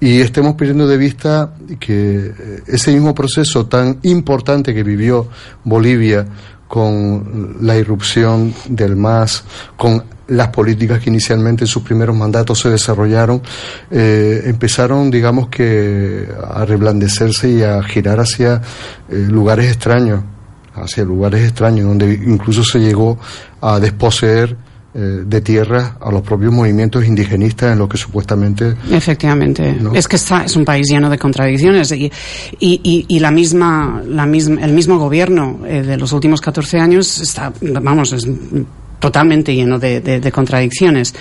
[0.00, 5.28] y estemos perdiendo de vista que ese mismo proceso tan importante que vivió
[5.64, 6.26] Bolivia
[6.66, 9.44] con la irrupción del MAS,
[9.76, 13.42] con las políticas que inicialmente en sus primeros mandatos se desarrollaron,
[13.90, 18.62] eh, empezaron, digamos que, a reblandecerse y a girar hacia
[19.08, 20.22] eh, lugares extraños,
[20.74, 23.18] hacia lugares extraños, donde incluso se llegó
[23.60, 29.72] a desposeer eh, de tierra a los propios movimientos indigenistas en lo que supuestamente efectivamente
[29.80, 29.94] ¿no?
[29.94, 32.10] es que está es un país lleno de contradicciones y,
[32.58, 36.80] y, y, y la misma la misma el mismo gobierno eh, de los últimos 14
[36.80, 38.26] años está vamos es
[39.00, 41.14] totalmente lleno de, de, de contradicciones.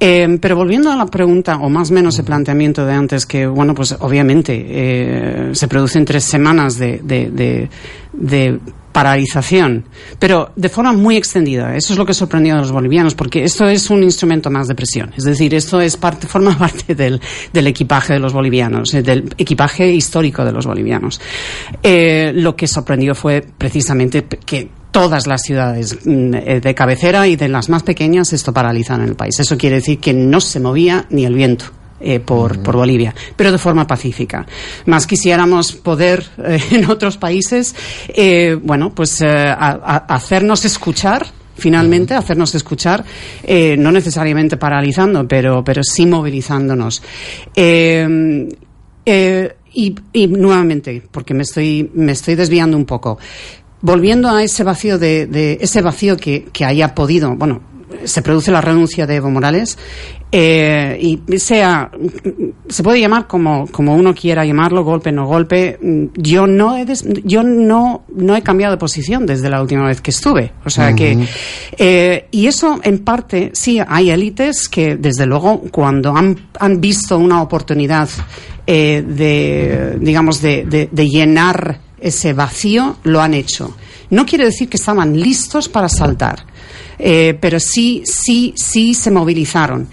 [0.00, 3.46] Eh, pero volviendo a la pregunta, o más o menos el planteamiento de antes, que,
[3.46, 8.58] bueno, pues obviamente eh, se producen tres semanas de, de
[8.98, 9.84] paralización,
[10.18, 11.76] pero de forma muy extendida.
[11.76, 14.74] Eso es lo que sorprendió a los bolivianos, porque esto es un instrumento más de
[14.74, 15.12] presión.
[15.16, 17.20] Es decir, esto es parte, forma parte del,
[17.52, 21.20] equipaje de los bolivianos, eh, del equipaje histórico de los bolivianos.
[21.80, 27.36] Eh, lo que sorprendió fue precisamente que todas las ciudades mm, eh, de cabecera y
[27.36, 29.38] de las más pequeñas esto paralizan el país.
[29.38, 31.66] Eso quiere decir que no se movía ni el viento.
[32.00, 34.46] Eh, por, por, Bolivia, pero de forma pacífica.
[34.86, 37.74] Más quisiéramos poder eh, en otros países,
[38.08, 41.26] eh, bueno, pues a, a hacernos escuchar
[41.58, 43.04] finalmente, hacernos escuchar,
[43.42, 47.02] eh, no necesariamente paralizando, pero, pero sí movilizándonos.
[47.54, 48.48] Eh,
[49.04, 53.18] eh, y, y, nuevamente, porque me estoy, me estoy desviando un poco,
[53.80, 57.60] volviendo a ese vacío de, de ese vacío que, que haya podido, bueno,
[58.04, 59.78] se produce la renuncia de Evo Morales
[60.30, 61.90] eh, y sea
[62.68, 65.78] se puede llamar como, como uno quiera llamarlo golpe no golpe
[66.14, 70.00] yo no he des, yo no no he cambiado de posición desde la última vez
[70.00, 70.52] que estuve.
[70.64, 70.96] O sea uh -huh.
[70.96, 71.26] que
[71.78, 77.16] eh, y eso en parte sí hay élites que desde luego cuando han, han visto
[77.16, 78.08] una oportunidad
[78.66, 83.74] eh, de digamos de, de, de llenar ese vacío lo han hecho.
[84.10, 86.44] No quiere decir que estaban listos para saltar
[86.98, 89.88] eh, pero sí, sí, sí se movilizaron.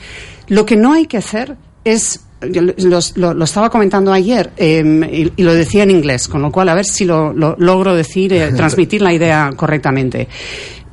[0.48, 5.42] Lo que no hay que hacer es lo, lo, lo, estaba comentando ayer eh, y,
[5.42, 8.34] y, lo decía en inglés, con lo cual a ver si lo, lo logro decir,
[8.34, 10.28] eh, transmitir la idea correctamente.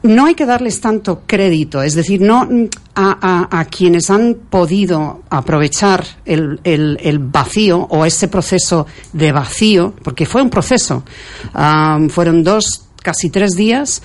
[0.04, 2.48] No hay que darles tanto crédito, es decir, no
[2.96, 9.30] a, a, a quienes han podido aprovechar el, el, el, vacío o ese proceso de
[9.30, 11.04] vacío, porque fue un proceso.
[11.54, 14.02] Um, fueron dos casi tres días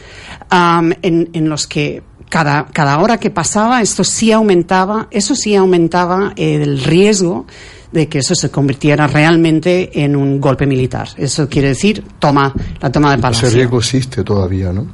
[0.51, 5.55] um, en, en, los que cada, cada hora que pasaba esto sí aumentaba, eso sí
[5.55, 7.45] aumentaba el riesgo
[7.91, 11.09] de que eso se convirtiera realmente en un golpe militar.
[11.17, 13.47] Eso quiere decir toma, la toma de palacio.
[13.47, 14.87] Ese riesgo existe todavía, ¿no?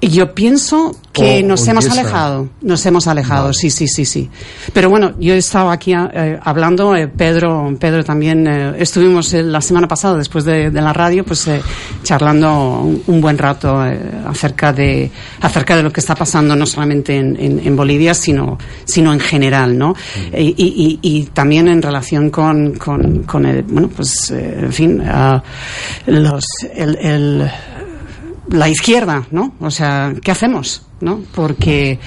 [0.00, 3.54] Yo pienso que o, nos o hemos alejado, nos hemos alejado, vale.
[3.54, 4.30] sí, sí, sí, sí.
[4.74, 9.60] Pero bueno, yo he estado aquí eh, hablando, eh, Pedro, Pedro también, eh, estuvimos la
[9.62, 11.62] semana pasada después de, de la radio, pues eh,
[12.02, 15.10] charlando un, un, buen rato eh, acerca de
[15.40, 19.20] acerca de lo que está pasando no solamente en, en, en Bolivia, sino sino en
[19.20, 19.90] general, ¿no?
[19.90, 20.36] Mm.
[20.36, 25.00] Y, y, y, también en relación con con, con el, bueno, pues, eh, en fin,
[25.00, 25.40] uh,
[26.06, 26.44] los
[26.74, 27.50] el, el
[28.50, 29.54] la izquierda, ¿no?
[29.60, 30.82] O sea, ¿qué hacemos?
[31.00, 31.20] ¿No?
[31.34, 31.98] Porque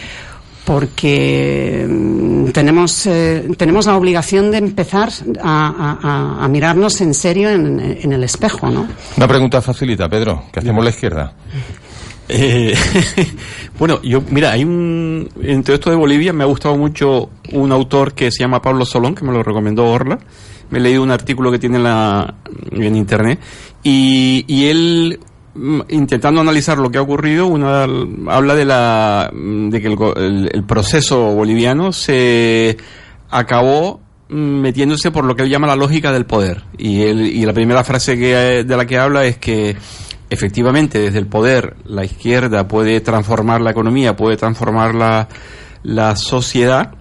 [0.66, 5.10] porque mm, tenemos eh, tenemos la obligación de empezar
[5.41, 8.88] a, a, a mirarnos en serio en, en, el espejo, ¿no?
[9.18, 10.44] Una pregunta facilita, Pedro.
[10.52, 11.34] ¿Qué hacemos la izquierda?
[12.30, 12.76] Eh,
[13.80, 15.28] bueno, yo, mira, hay un.
[15.41, 19.16] Entre esto de Bolivia me ha gustado mucho un autor que se llama Pablo Solón,
[19.16, 20.20] que me lo recomendó Orla.
[20.70, 22.36] Me he leído un artículo que tiene en, la,
[22.72, 23.40] en internet.
[23.82, 25.20] Y, y él
[25.90, 27.84] intentando analizar lo que ha ocurrido, una
[28.27, 32.77] habla de la mm, de que el, el, el proceso boliviano se
[33.30, 36.64] acabó mm, metiéndose por lo que él llama la lógica del poder.
[36.77, 39.76] Y, él, y la primera frase que, de la que habla es que
[40.30, 45.27] efectivamente desde el poder la izquierda puede transformar la economía, puede transformar la,
[45.84, 46.94] la sociedad,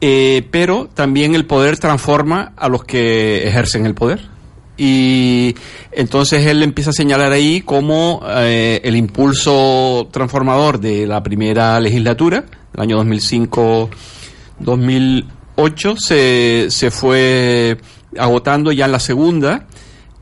[0.00, 4.28] eh, pero también el poder transforma a los que ejercen el poder
[4.82, 5.54] y
[5.92, 12.46] entonces él empieza a señalar ahí como eh, el impulso transformador de la primera legislatura,
[12.74, 17.76] el año 2005-2008, se, se fue
[18.16, 19.66] agotando ya en la segunda.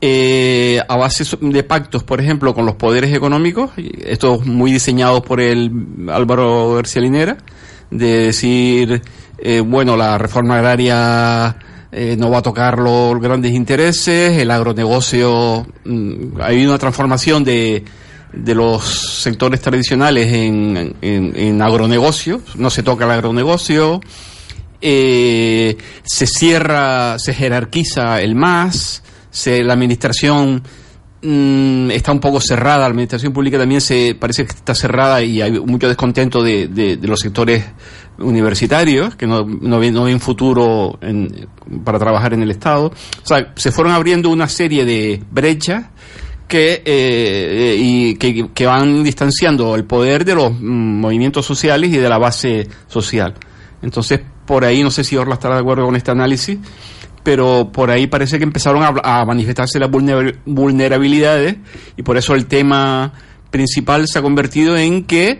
[0.01, 5.39] Eh, a base de pactos, por ejemplo, con los poderes económicos, estos muy diseñados por
[5.39, 5.71] el
[6.11, 7.37] Álvaro García Linera,
[7.91, 9.01] de decir,
[9.37, 11.55] eh, bueno, la reforma agraria
[11.91, 17.83] eh, no va a tocar los grandes intereses, el agronegocio, mmm, hay una transformación de,
[18.31, 18.83] de los
[19.21, 24.01] sectores tradicionales en, en, agronegocio, no se toca el agronegocio,
[24.81, 29.01] eh, se cierra, se jerarquiza el MAS,
[29.31, 30.61] se, la administración
[31.23, 35.41] mmm, está un poco cerrada, la administración pública también se parece que está cerrada y
[35.41, 37.63] hay mucho descontento de, de, de los sectores
[38.21, 41.47] universitarios que no, no, ven, no futuro en,
[41.83, 42.87] para trabajar en el Estado.
[42.87, 45.85] O sea, se fueron abriendo una serie de brechas
[46.47, 51.97] que, eh, y que, que, van distanciando el poder de los mm, movimientos sociales y
[51.97, 53.35] de la base social.
[53.81, 56.57] Entonces, por ahí, no sé si Orla estará de acuerdo con este análisis,
[57.23, 61.57] pero por ahí parece que empezaron a, a manifestarse las vulnerabilidades
[61.95, 63.13] y por eso el tema
[63.51, 65.39] principal se ha convertido en que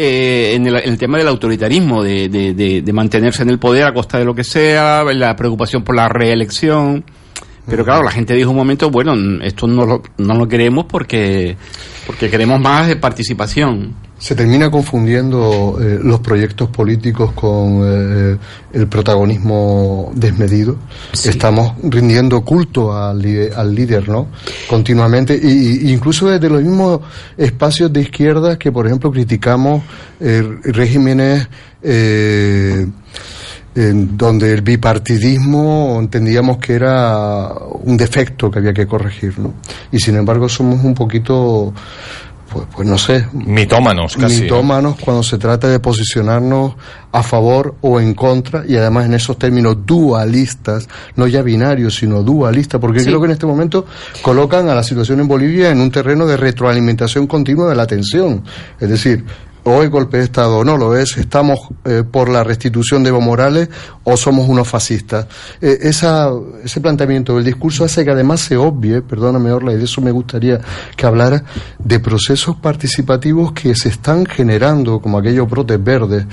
[0.00, 3.58] eh, en, el, en, el, tema del autoritarismo, de, de, de, de, mantenerse en el
[3.58, 7.04] poder a costa de lo que sea, la preocupación por la reelección.
[7.66, 11.56] Pero claro, la gente dijo un momento, bueno, esto no lo, no lo queremos porque,
[12.06, 13.94] porque queremos más de participación.
[14.18, 18.36] Se termina confundiendo eh, los proyectos políticos con eh,
[18.72, 20.76] el protagonismo desmedido.
[21.12, 23.24] Estamos rindiendo culto al,
[23.54, 24.26] al líder, ¿no?
[24.68, 25.38] Continuamente.
[25.40, 27.00] Y, y incluso desde los mismos
[27.36, 29.82] espacios de izquierda que, por ejemplo, criticamos
[30.20, 31.48] eh, regímenes
[31.82, 32.86] eh,
[33.74, 37.52] en donde el bipartidismo entendíamos que era
[37.84, 39.54] un defecto que había que corregir, ¿no?
[39.92, 41.72] Y sin embargo somos un poquito,
[42.52, 44.42] pues, pues no sé, Mitómanos, casi.
[44.42, 46.74] mitómanos cuando se trata de posicionarnos
[47.12, 52.22] a favor o en contra y además en esos términos dualistas, no ya binarios, sino
[52.22, 53.06] dualistas, porque Sí.
[53.06, 53.86] creo que en este momento
[54.22, 58.42] colocan a la situación en Bolivia en un terreno de retroalimentación continua de la tensión.
[58.80, 59.24] Es decir,
[59.70, 63.10] o es golpe de Estado o no lo es, estamos eh, por la restitución de
[63.10, 63.68] Evo Morales
[64.04, 65.26] o somos unos fascistas.
[65.60, 70.00] Eh, ese planteamiento del discurso hace que además se obvie, perdóname Orla, y de eso
[70.00, 70.60] me gustaría
[70.96, 71.44] que hablara,
[71.78, 76.24] de procesos participativos que se están generando, como aquellos brotes verdes,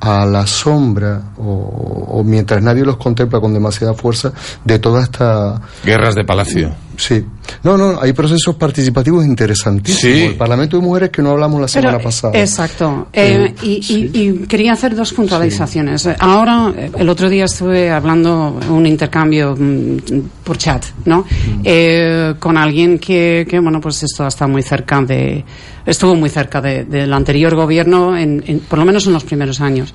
[0.00, 4.32] a la sombra o, o mientras nadie los contempla con demasiada fuerza
[4.64, 6.74] de toda esta Guerras de palacio.
[6.96, 7.24] Sí.
[7.64, 10.00] No, no, hay procesos participativos interesantísimos.
[10.16, 10.22] Sí.
[10.26, 12.38] El Parlamento de Mujeres que no hablamos la semana Pero, pasada.
[12.38, 13.08] Exacto.
[13.12, 13.80] Eh, y,
[14.12, 16.06] y- y quería hacer dos puntualizaciones.
[16.06, 19.96] Eh, Ahora, eh, el otro día estuve hablando un intercambio mm,
[20.44, 21.24] por chat, ¿no?
[21.64, 25.44] Eh, con alguien que, que, bueno, pues esto está muy cerca de,
[25.86, 29.94] estuvo muy cerca de- del anterior gobierno, en, por lo menos en los primeros años.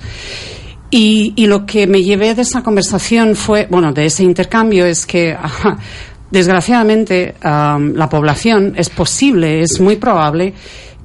[0.92, 5.36] Y, lo que me llevé de esa conversación fue, bueno, de ese intercambio es que,
[6.30, 10.52] desgraciadamente, am, la población es posible, es muy probable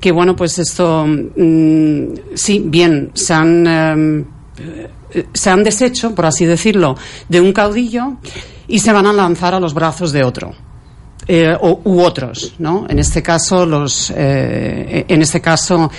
[0.01, 2.03] que, bueno, pues esto, mm,
[2.33, 4.25] sí, bien, se han, em,
[5.13, 6.95] eh, se han deshecho, por así decirlo,
[7.29, 8.17] de un caudillo
[8.67, 10.53] y se van a lanzar a los brazos de otro
[11.27, 12.85] eh, o, u otros, ¿no?
[12.89, 15.89] En este caso los, eh, en este caso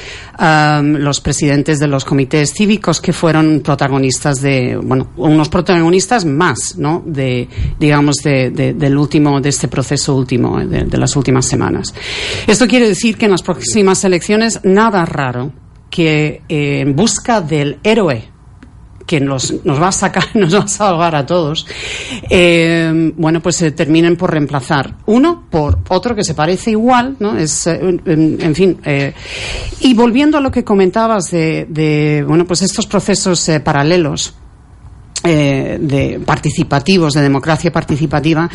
[0.83, 7.03] los presidentes de los comités cívicos que fueron protagonistas de, bueno, unos protagonistas más, ¿no?
[7.07, 7.49] De,
[7.81, 11.95] digamos, de, de- del último, de este proceso último, de, de las últimas semanas.
[12.47, 15.53] Esto quiere decir que en las próximas elecciones nada raro
[15.91, 18.29] que eh, en busca del héroe
[19.07, 21.67] que nos, nos va a sacar, nos va a salvar a todos,
[22.29, 27.37] eh, bueno, pues se terminen por reemplazar uno por otro que se parece igual, ¿no?
[27.39, 28.79] Es, eh, en, en fin.
[28.85, 29.15] eh,
[29.81, 34.35] y volviendo a lo que comentabas de, de bueno, pues estos procesos eh, paralelos.
[35.25, 38.49] Eh, de participativos, de democracia participativa,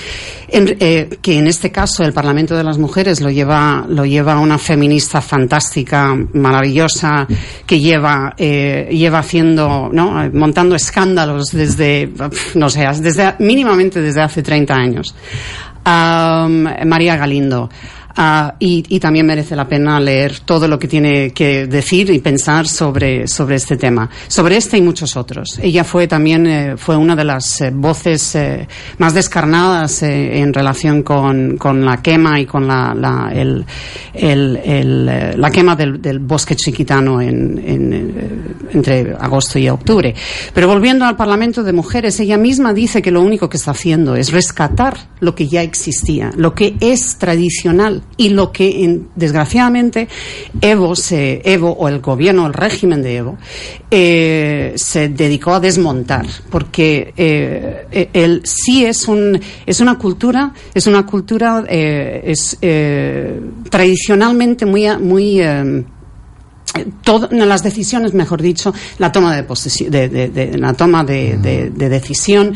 [0.47, 4.57] eh, que en este caso el Parlamento de las Mujeres lo lleva, lo lleva una
[4.57, 7.27] feminista fantástica, maravillosa,
[7.65, 10.29] que lleva, eh, lleva haciendo, ¿no?
[10.33, 12.09] Montando escándalos desde,
[12.55, 15.15] no sé, desde, mínimamente desde hace 30 años.
[15.83, 17.69] María Galindo.
[18.15, 22.19] Ah, y, y también merece la pena leer todo lo que tiene que decir y
[22.19, 25.59] pensar sobre, sobre este tema, sobre este y muchos otros.
[25.61, 28.67] Ella fue también eh, fue una de las eh, voces eh,
[28.97, 33.65] más descarnadas en relación con, con la quema y con la, la, el,
[34.13, 40.13] el- el, la quema del, del bosque chiquitano en, en, entre agosto y octubre.
[40.53, 44.15] Pero volviendo al Parlamento de Mujeres, ella misma dice que lo único que está haciendo
[44.15, 50.07] es rescatar lo que ya existía, lo que es tradicional y lo que, en- desgraciadamente,
[50.61, 53.37] Evo, se, Evo o el gobierno, el régimen de Evo,
[53.89, 60.53] eh, se dedicó a desmontar, porque eh, eh, él sí es un es una cultura,
[60.73, 65.41] es una cultura eh, es eh, tradicionalmente muy muy
[67.03, 71.89] todo- las decisiones, mejor dicho, la toma de posesión, de, la toma de, de- de
[71.89, 72.53] decisión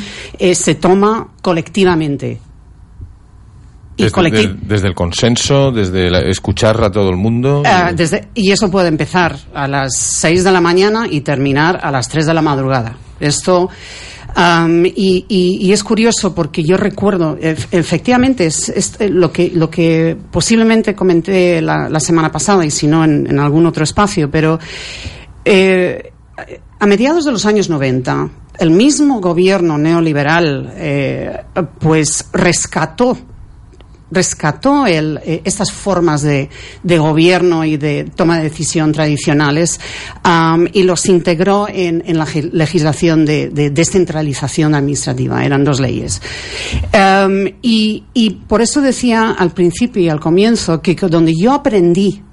[0.54, 2.40] se toma colectivamente.
[3.98, 4.54] Y Desde, colectivo.
[4.54, 7.64] de- desde el consenso, desde la- escuchar a todo el mundo.
[7.66, 11.92] Ah, desde, y eso puede empezar a las 6 de la mañana y terminar a
[11.92, 12.98] las 3 de la madrugada.
[13.20, 13.70] Esto.
[14.84, 19.50] y, y- y es curioso porque yo recuerdo, ef- efectivamente, es, es, eh, lo, que,
[19.56, 23.86] lo que posiblemente comenté la, la semana pasada y si no en, en algún otro
[23.86, 24.60] espacio, pero
[25.46, 26.12] eh,
[26.80, 31.44] a mediados de los años 90, el mismo gobierno neoliberal eh,
[31.80, 33.18] pues rescató
[34.16, 36.50] rescató el, eh, estas formas de,
[36.84, 39.80] gobierno y de toma de decisión tradicionales
[40.74, 45.44] y los integró en, la legislación de, de descentralización administrativa.
[45.46, 46.22] Eran dos leyes.
[47.62, 52.24] Y, por eso decía al principio y al comienzo que donde yo aprendí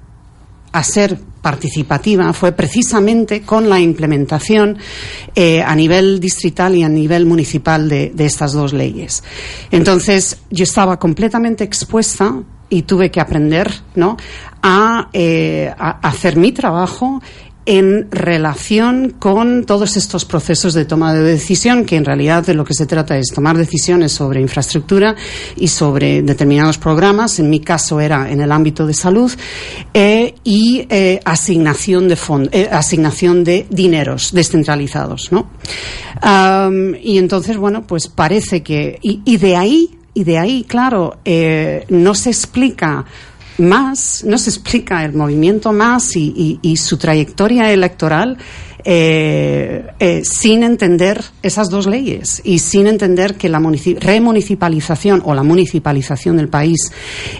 [0.73, 4.77] a ser participativa fue precisamente con la implementación
[5.35, 9.23] eh, a nivel distrital y a nivel municipal de, estas dos leyes.
[9.69, 14.17] Entonces, yo estaba completamente expuesta y tuve que aprender ¿no?
[14.63, 17.21] a, eh, a hacer mi trabajo
[17.65, 22.65] en relación con todos estos procesos de toma de decisión, que en realidad de lo
[22.65, 25.15] que se trata es tomar decisiones sobre infraestructura
[25.55, 27.39] y sobre determinados programas.
[27.39, 29.31] En mi caso era en el ámbito de salud
[29.93, 32.17] eh, y eh, asignación de
[32.51, 35.49] eh, asignación de dineros descentralizados, ¿no?
[37.01, 41.85] Y entonces, bueno, pues parece que y, y de ahí y de ahí, claro, eh,
[41.89, 43.05] no se explica
[43.57, 48.37] más, no se explica el movimiento más y, y, su trayectoria electoral
[48.85, 55.43] eh, eh, sin entender esas dos leyes y sin entender que la remunicipalización o la
[55.43, 56.91] municipalización del país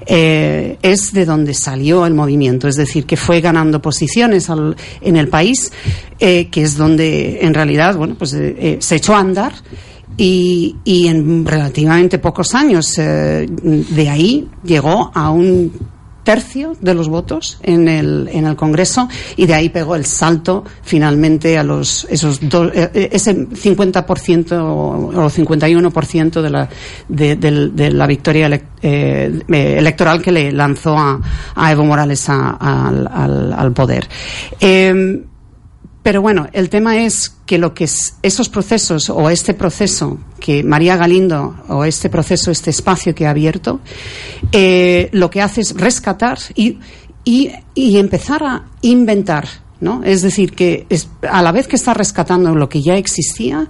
[0.05, 5.17] eh, es de donde salió el movimiento, es decir, que fue ganando posiciones al, en
[5.17, 5.73] el país,
[6.17, 9.53] que es donde en realidad, bueno, pues se echó a andar.
[10.15, 15.73] Y, y, en relativamente pocos años de ahí llegó a un
[16.23, 20.63] tercio de los votos en el, en el Congreso y de ahí pegó el salto
[20.81, 26.69] finalmente a los esos do, eh, ese 50% o 51% de la,
[27.07, 29.41] de, de, de la victoria ele, eh,
[29.77, 31.19] electoral que le lanzó a,
[31.55, 34.07] a Evo Morales a, a, al, al, poder.
[34.59, 35.23] Eh,
[36.03, 40.61] pero bueno, el tema es que lo que es esos procesos o este proceso que
[40.61, 43.79] María Galindo o este proceso, este espacio que ha abierto,
[44.51, 46.77] eh, lo que hace es rescatar y,
[47.23, 50.01] y, y empezar a inventar ¿no?
[50.03, 53.67] Es decir, que es, a la vez que está rescatando lo que ya existía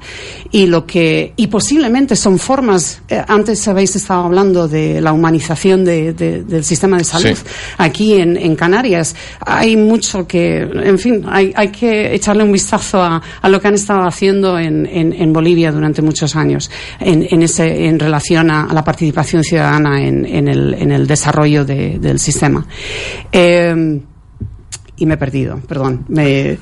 [0.52, 3.02] y lo que y posiblemente son formas.
[3.10, 7.44] Eh, antes habéis estado hablando de la humanización de, de, del sistema de salud sí.
[7.78, 9.16] aquí en, en, Canarias.
[9.40, 13.68] Hay mucho que, en fin, hay, hay que echarle un vistazo a, a, lo que
[13.68, 16.70] han estado haciendo en, en, en Bolivia durante muchos años
[17.00, 21.98] en, ese, en relación a, a, la participación ciudadana en, el, en el desarrollo de,
[22.00, 22.66] del sistema.
[23.32, 24.02] Eh,
[25.04, 26.06] y me he perdido, perdón.
[26.08, 26.58] Me, eh,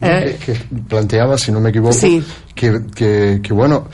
[0.00, 0.54] eh, que,
[0.88, 2.22] planteaba, si no me equivoco, sí.
[2.54, 3.88] que, que, que bueno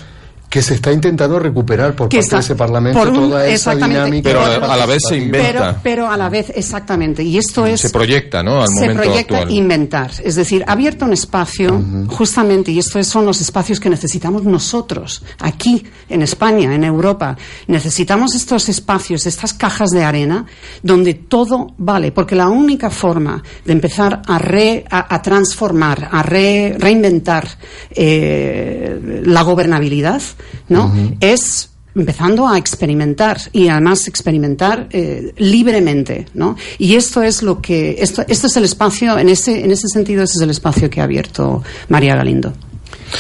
[0.53, 4.23] que se está intentando recuperar por parte está, de ese Parlamento un, toda esa dinámica.
[4.23, 5.49] Pero a, a, la vez se inventa.
[5.49, 7.23] Pero, pero, a la vez, exactamente.
[7.23, 7.81] Y esto es.
[7.81, 8.61] Se proyecta, ¿no?
[8.61, 9.51] Al se momento proyecta actual.
[9.51, 10.11] inventar.
[10.23, 12.07] Es decir, ha abierto un espacio, uh -huh.
[12.07, 17.35] justamente, y estos son los espacios que necesitamos nosotros, aquí, en España, en Europa.
[17.69, 20.45] Necesitamos estos espacios, estas cajas de arena,
[20.83, 22.13] donde todo vale.
[22.13, 27.49] Porque la única forma de empezar a, re, a, a transformar, a re, reinventar
[27.91, 30.21] eh, la gobernabilidad,
[30.69, 30.87] ¿no?
[30.87, 31.17] Uh -huh.
[31.21, 36.57] Es empezando a experimentar y además experimentar eh, libremente, ¿no?
[36.79, 40.23] Y esto es lo que esto, esto es el espacio en ese en ese sentido
[40.23, 42.53] ese es el espacio que ha abierto María Galindo.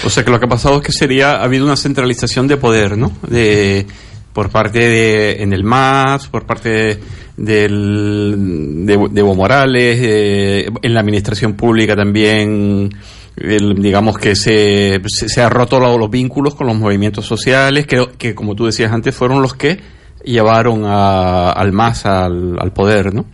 [0.04, 2.56] O sea que lo que ha pasado es que sería ha habido una centralización de
[2.56, 3.12] poder, ¿no?
[3.28, 3.86] De
[4.32, 6.98] por parte de en el MAS, por parte
[7.36, 12.90] del, de, de Evo Morales, eh, en la administración pública también
[13.36, 17.86] el, digamos que se, se, se ha roto los, los, vínculos con los movimientos sociales,
[17.86, 19.80] que, que, como tú decías antes, fueron los que
[20.24, 23.26] llevaron a, al MAS al, al poder, ¿no?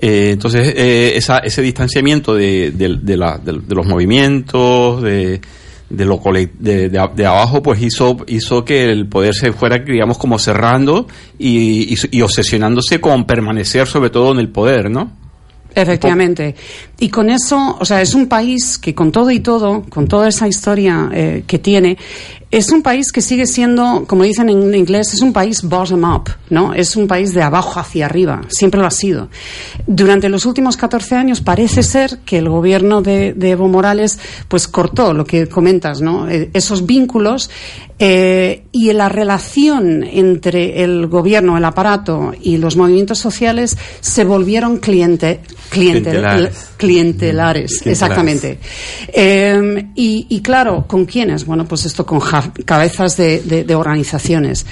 [0.00, 5.40] Eh, entonces, eh, esa, ese distanciamiento de, de, la, de los movimientos, de,
[5.88, 6.20] lo
[6.58, 11.06] de, abajo pues hizo hizo que el poder se fuera digamos como cerrando
[11.38, 15.12] y, y, y, obsesionándose con permanecer sobre todo en el poder no
[15.74, 16.54] Efectivamente.
[16.98, 20.28] Y con eso, o sea, es un país que con todo y todo, con toda
[20.28, 21.96] esa historia eh, que tiene,
[22.52, 26.30] es un país que sigue siendo, como dicen en inglés, es un país bottom up,
[26.50, 26.74] ¿no?
[26.74, 29.30] Es un país de abajo hacia arriba, siempre lo ha sido.
[29.86, 34.18] Durante los últimos 14 años parece ser que el gobierno de, de Evo Morales
[34.48, 36.28] pues cortó lo que comentas, ¿no?
[36.28, 37.48] Eh, esos vínculos
[38.04, 44.78] eh, y la relación entre el gobierno, el aparato y los movimientos sociales se volvieron
[44.78, 46.70] cliente, cliente, clientelares.
[46.76, 48.58] clientelares, exactamente.
[49.06, 51.46] Eh, y, y, claro, ¿con quiénes?
[51.46, 52.20] Bueno, pues esto con
[52.64, 54.66] cabezas de, organizaciones.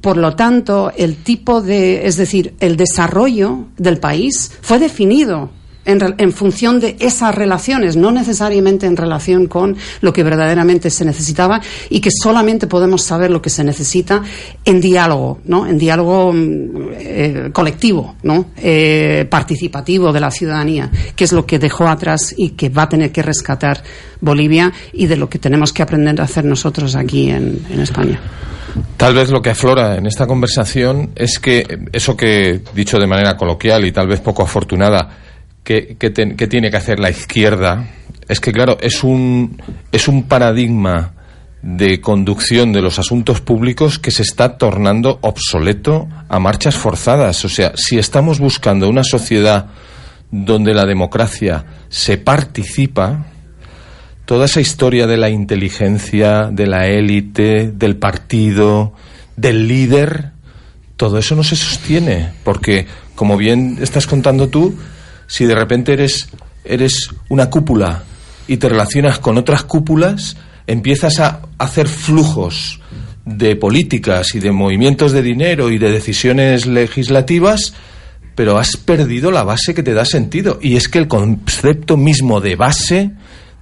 [0.00, 5.50] Por lo tanto, el tipo de, es decir, el desarrollo del país fue definido
[5.84, 11.04] en, en función de esas relaciones, no necesariamente en relación con lo que verdaderamente se
[11.04, 11.60] necesitaba
[11.90, 14.22] y que solamente podemos saber lo que se necesita
[14.64, 15.66] en diálogo, ¿no?
[15.66, 18.46] En diálogo mm, eh, colectivo, ¿no?
[18.56, 22.88] Eh, participativo de la ciudadanía, que es lo que dejó atrás y que va a
[22.88, 23.82] tener que rescatar
[24.20, 28.20] Bolivia y de lo que tenemos que aprender a hacer nosotros aquí en, en España.
[28.96, 33.36] Tal vez lo que aflora en esta conversación es que eso que, dicho de manera
[33.36, 35.10] coloquial y tal vez poco afortunada,
[35.64, 37.86] que, que tiene que hacer la izquierda,
[38.28, 39.60] es que, claro, es un,
[39.90, 41.14] es un paradigma
[41.62, 47.44] de conducción de los asuntos públicos que se está tornando obsoleto a marchas forzadas.
[47.44, 49.66] O sea, si estamos buscando una sociedad
[50.30, 53.26] donde la democracia se participa,
[54.24, 58.94] toda esa historia de la inteligencia, de la élite, del partido,
[59.36, 60.32] del líder,
[60.96, 64.74] todo eso no se sostiene, porque como bien estás contando tú,
[65.32, 66.28] si de repente eres
[66.62, 68.02] eres una cúpula
[68.46, 70.36] y te relacionas con otras cúpulas,
[70.66, 72.80] empiezas a hacer flujos
[73.24, 77.72] de políticas y de movimientos de dinero y de decisiones legislativas,
[78.34, 80.58] pero has perdido la base que te da sentido.
[80.60, 83.12] Y es que el concepto mismo de base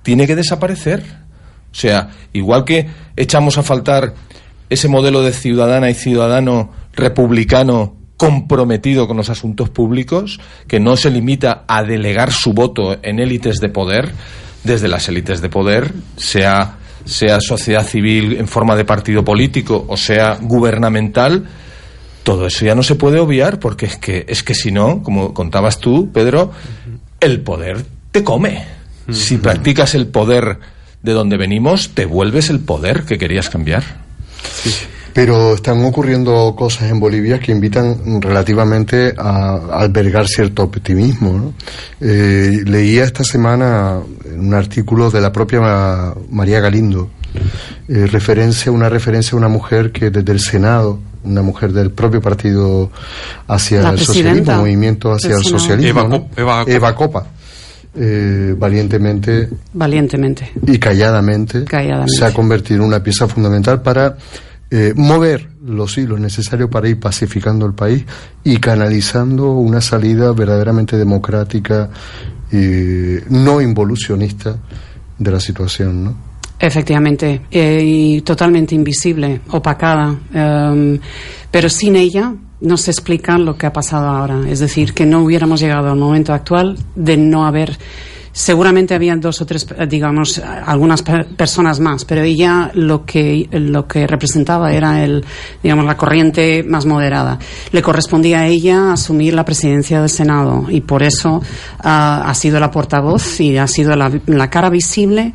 [0.02, 1.04] tiene que desaparecer.
[1.70, 4.14] O sea, igual que echamos a faltar
[4.68, 11.10] ese modelo de ciudadana y ciudadano republicano comprometido con los asuntos públicos, que no se
[11.10, 14.12] limita a delegar su voto en élites de poder,
[14.62, 16.76] desde las élites de poder, sea,
[17.06, 21.48] sea sociedad civil en forma de partido político o sea gubernamental,
[22.22, 25.32] todo eso ya no se puede obviar porque es que es que si no, como
[25.32, 26.52] contabas tú, Pedro,
[27.20, 28.66] el poder te come.
[29.10, 30.58] Si practicas el poder
[31.02, 33.82] de donde venimos, te vuelves el poder que querías cambiar.
[35.12, 41.32] Pero están ocurriendo cosas en Bolivia que invitan relativamente a, a albergar cierto optimismo.
[41.32, 41.54] ¿no?
[42.00, 43.98] Eh, leía esta semana
[44.36, 47.10] un artículo de la propia Ma- María Galindo,
[47.88, 52.20] eh, referencia, una referencia a una mujer que desde el Senado, una mujer del propio
[52.22, 52.90] partido
[53.48, 56.16] hacia el socialismo, movimiento hacia el socialismo, Eva ¿no?
[56.28, 56.72] Cop- Eva Copa.
[56.72, 57.26] Eva Copa,
[57.96, 60.52] eh, valientemente Valientemente.
[60.66, 62.16] y calladamente, Calladamente.
[62.16, 64.16] se ha convertido en una pieza fundamental para
[64.70, 68.04] eh, mover los hilos necesarios para ir pacificando el país
[68.44, 71.90] y canalizando una salida verdaderamente democrática
[72.52, 74.56] y no involucionista
[75.18, 76.16] de la situación, ¿no?
[76.58, 80.14] Efectivamente, eh, y totalmente invisible, opacada.
[80.34, 80.98] em,
[81.50, 84.42] pero sin ella no se explica lo que ha pasado ahora.
[84.48, 87.78] Es decir, que no hubiéramos llegado al momento actual de no haber.
[88.32, 93.48] Seguramente había dos o tres, eh, digamos, algunas per- personas más, pero ella lo que
[93.50, 95.24] lo que representaba era el,
[95.62, 97.38] digamos, la corriente más moderada.
[97.72, 101.42] Le correspondía a ella asumir la presidencia del Senado y por eso
[101.80, 105.34] ah, ha sido la portavoz y ha sido la, la cara visible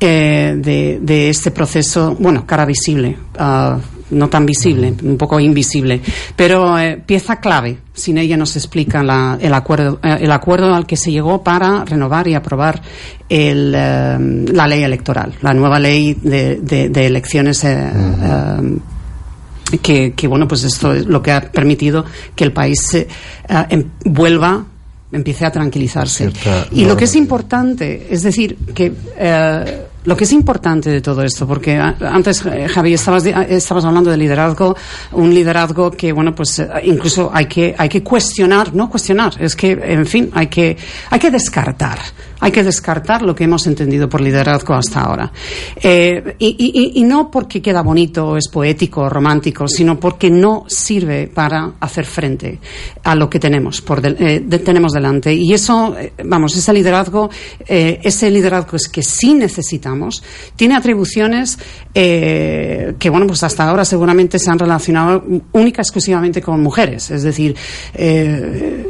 [0.00, 3.76] eh, de, de este proceso, bueno, cara visible, ah,
[4.10, 6.00] no tan visible, un poco invisible,
[6.36, 7.78] pero eh, pieza clave.
[7.94, 11.42] Sin ella no se explica la- el, acuerdo, eh, el acuerdo al que se llegó
[11.44, 12.80] para renovar y aprobar
[13.28, 14.18] el, eh,
[14.52, 17.64] la ley electoral, la nueva ley de, de- de elecciones.
[19.82, 22.04] que, que, bueno pues esto es lo que ha permitido
[22.34, 22.92] que el país
[23.68, 24.64] em- vuelva
[25.12, 30.24] empiece a tranquilizarse Cierta y lo que es importante es decir que eh, lo que
[30.24, 34.74] es importante de todo esto, porque antes, eh, Javi, estabas, di- estabas hablando de liderazgo,
[35.12, 39.54] un liderazgo que, bueno, pues eh, incluso hay que, hay que cuestionar, no cuestionar, es
[39.54, 40.76] que, en fin, hay que,
[41.10, 41.98] hay que descartar,
[42.40, 45.30] hay que descartar lo que hemos entendido por liderazgo hasta ahora.
[45.82, 50.30] Eh, y, y- y- y no porque queda bonito, es poético, o romántico, sino porque
[50.30, 52.58] no sirve para hacer frente
[53.04, 55.32] a lo que tenemos, por eh, de- tenemos delante.
[55.34, 57.30] Y eso, eh, vamos, ese liderazgo,
[57.66, 60.22] eh, ese liderazgo es que sí necesitamos,
[60.56, 61.58] tiene atribuciones
[61.92, 65.22] que, bueno, pues hasta ahora seguramente se han relacionado
[65.52, 67.10] única exclusivamente con mujeres.
[67.10, 67.54] Es decir,
[67.92, 68.86] El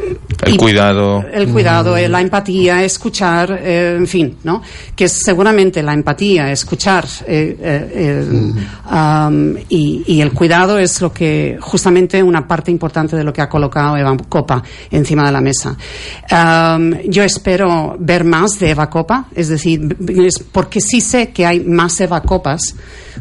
[0.46, 1.24] y- cuidado.
[1.32, 4.62] el cuidado, eh, la empatía, escuchar, eh, en fin, ¿no?
[4.94, 8.24] Que es seguramente la empatía, escuchar eh,
[8.86, 13.42] am, y, y el cuidado es lo que justamente una parte importante de lo que
[13.42, 15.76] ha colocado Eva Copa encima de la mesa.
[17.08, 19.96] Yo espero ver más de Eva Copa, es decir,
[20.52, 22.74] porque sí sé que hay más Eva Copas,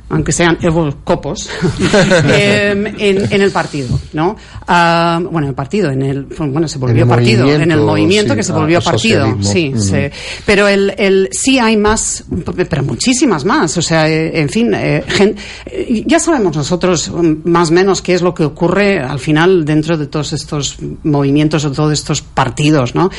[0.10, 1.50] aunque sean Evo Copos,
[2.26, 4.36] em, en, en el partido, ¿no?
[4.68, 8.34] Am, bueno, en el partido, en el, bueno, se volvió En partido, en el movimiento
[8.34, 9.38] sí, que se volvió partido.
[9.42, 9.82] Sí, Ujú.
[10.46, 12.24] Pero el, el, sí hay más,
[12.70, 13.78] pero muchísimas más.
[13.78, 15.04] O sea, eh, en fin, eh,
[15.66, 19.66] eh, ya sabemos nosotros mm, más o menos qué es lo que ocurre al final
[19.66, 23.10] dentro de todos estos movimientos o todos estos partidos, ¿no?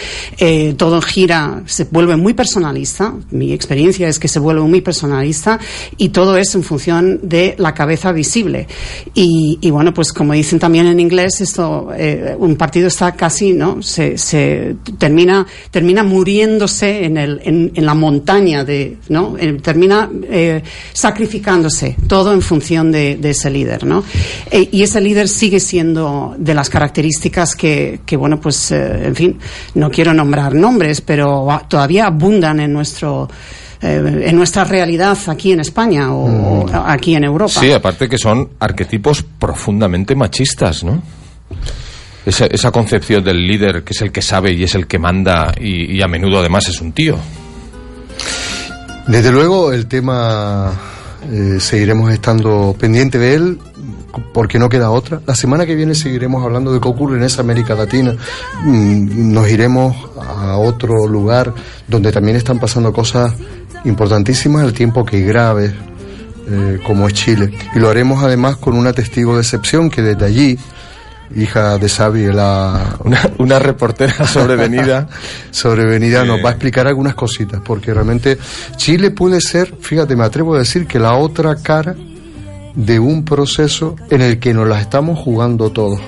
[0.76, 3.14] Todo gira, se vuelve muy personalista.
[3.30, 5.58] Mi experiencia es que se vuelve muy personalista
[5.96, 8.66] y todo es en función de la cabeza visible.
[9.14, 11.90] Y, y bueno, pues como dicen también en inglés, esto,
[12.38, 13.82] un partido está casi, ¿no?
[13.82, 19.36] Se, se termina, termina muriéndose en, el, en, en la montaña de, ¿no?
[19.38, 20.62] Eh, termina eh,
[20.92, 24.02] sacrificándose todo en función de, de ese líder, ¿no?
[24.50, 29.14] Eh, y ese líder sigue siendo de las características que, que bueno, pues, eh, en
[29.14, 29.38] fin,
[29.74, 33.28] no quiero nombrar nombres, pero todavía abundan en nuestro,
[33.82, 37.60] eh, en nuestra realidad aquí en España o, o aquí en Europa.
[37.60, 41.02] Sí, aparte que son arquetipos profundamente machistas, ¿no?
[42.26, 45.54] Esa, esa concepción del líder que es el que sabe y es el que manda
[45.58, 47.16] y, a menudo además es un tío.
[49.06, 50.72] Desde luego el tema
[51.30, 53.58] eh, seguiremos estando pendiente de él
[54.32, 55.20] porque no queda otra.
[55.26, 58.14] La semana que viene seguiremos hablando de qué ocurre en esa América Latina.
[58.64, 61.52] Mm, Nos iremos a otro lugar
[61.88, 63.32] donde también están pasando cosas
[63.84, 65.72] importantísimas al tiempo que graves,
[66.48, 67.50] eh, como es Chile.
[67.74, 70.58] Y lo haremos además con una testigo de excepción que desde allí,
[71.34, 72.96] hija de Xavi, la...
[73.04, 75.08] Una, una reportera sobrevenida.
[75.50, 78.38] sobrevenida nos va a explicar algunas cositas, porque realmente
[78.76, 81.94] Chile puede ser, fíjate, me atrevo a decir que la otra cara
[82.74, 86.00] de un proceso en el que nos la estamos jugando todos.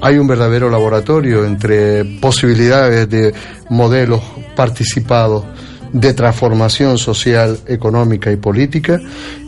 [0.00, 3.34] Hay un verdadero laboratorio entre posibilidades de
[3.68, 4.22] modelos
[4.54, 5.44] participados
[5.92, 9.00] de transformación social, económica y política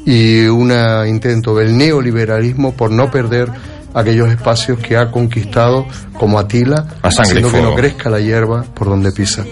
[0.04, 0.72] y un
[1.06, 3.50] intento del neoliberalismo por no perder
[3.94, 5.86] aquellos espacios que ha conquistado
[6.18, 9.44] como Atila, haciendo que no crezca la hierba por donde pisa.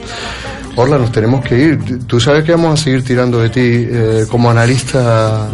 [0.76, 2.06] Orla, nos tenemos que ir.
[2.06, 5.48] Tú sabes que vamos a seguir tirando de ti eh, como analista,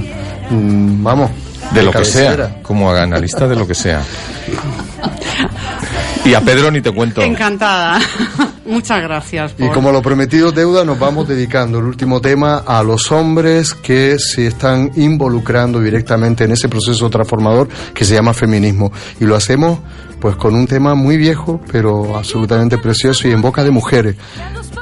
[0.51, 1.31] mm, vamos,
[1.73, 4.03] De lo que sea, como analista de lo que sea.
[6.25, 7.23] Y a Pedro ni te cuento.
[7.23, 8.01] Encantada.
[8.67, 9.55] Muchas gracias.
[9.59, 14.19] Y como lo prometido deuda, nos vamos dedicando el último tema a los hombres que
[14.19, 18.91] se están involucrando directamente en ese proceso transformador que se llama feminismo.
[19.21, 19.81] Y lo hacemos
[20.19, 24.17] pues con un tema muy viejo, pero absolutamente precioso y en boca de mujeres.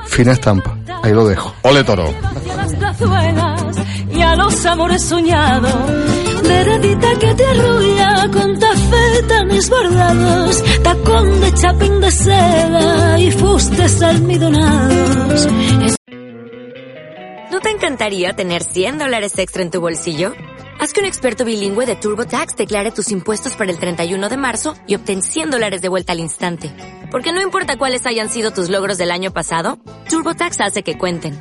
[0.07, 0.77] Fina estampa.
[1.03, 1.53] Ahí lo dejo.
[1.63, 2.15] Ole toro.
[4.37, 5.73] Los amores soñados.
[6.43, 15.49] Veredita que te arrulla con tafetanes bordados, tacón de chapín de seda y fustes almidonados.
[17.51, 20.33] ¿No te encantaría tener 100 dólares extra en tu bolsillo?
[20.81, 24.75] Haz que un experto bilingüe de TurboTax declare tus impuestos para el 31 de marzo
[24.89, 26.75] y obtén 100 dólares de vuelta al instante.
[27.11, 29.79] Porque no importa cuáles hayan sido tus logros del año pasado,
[30.09, 31.41] TurboTax hace que cuenten.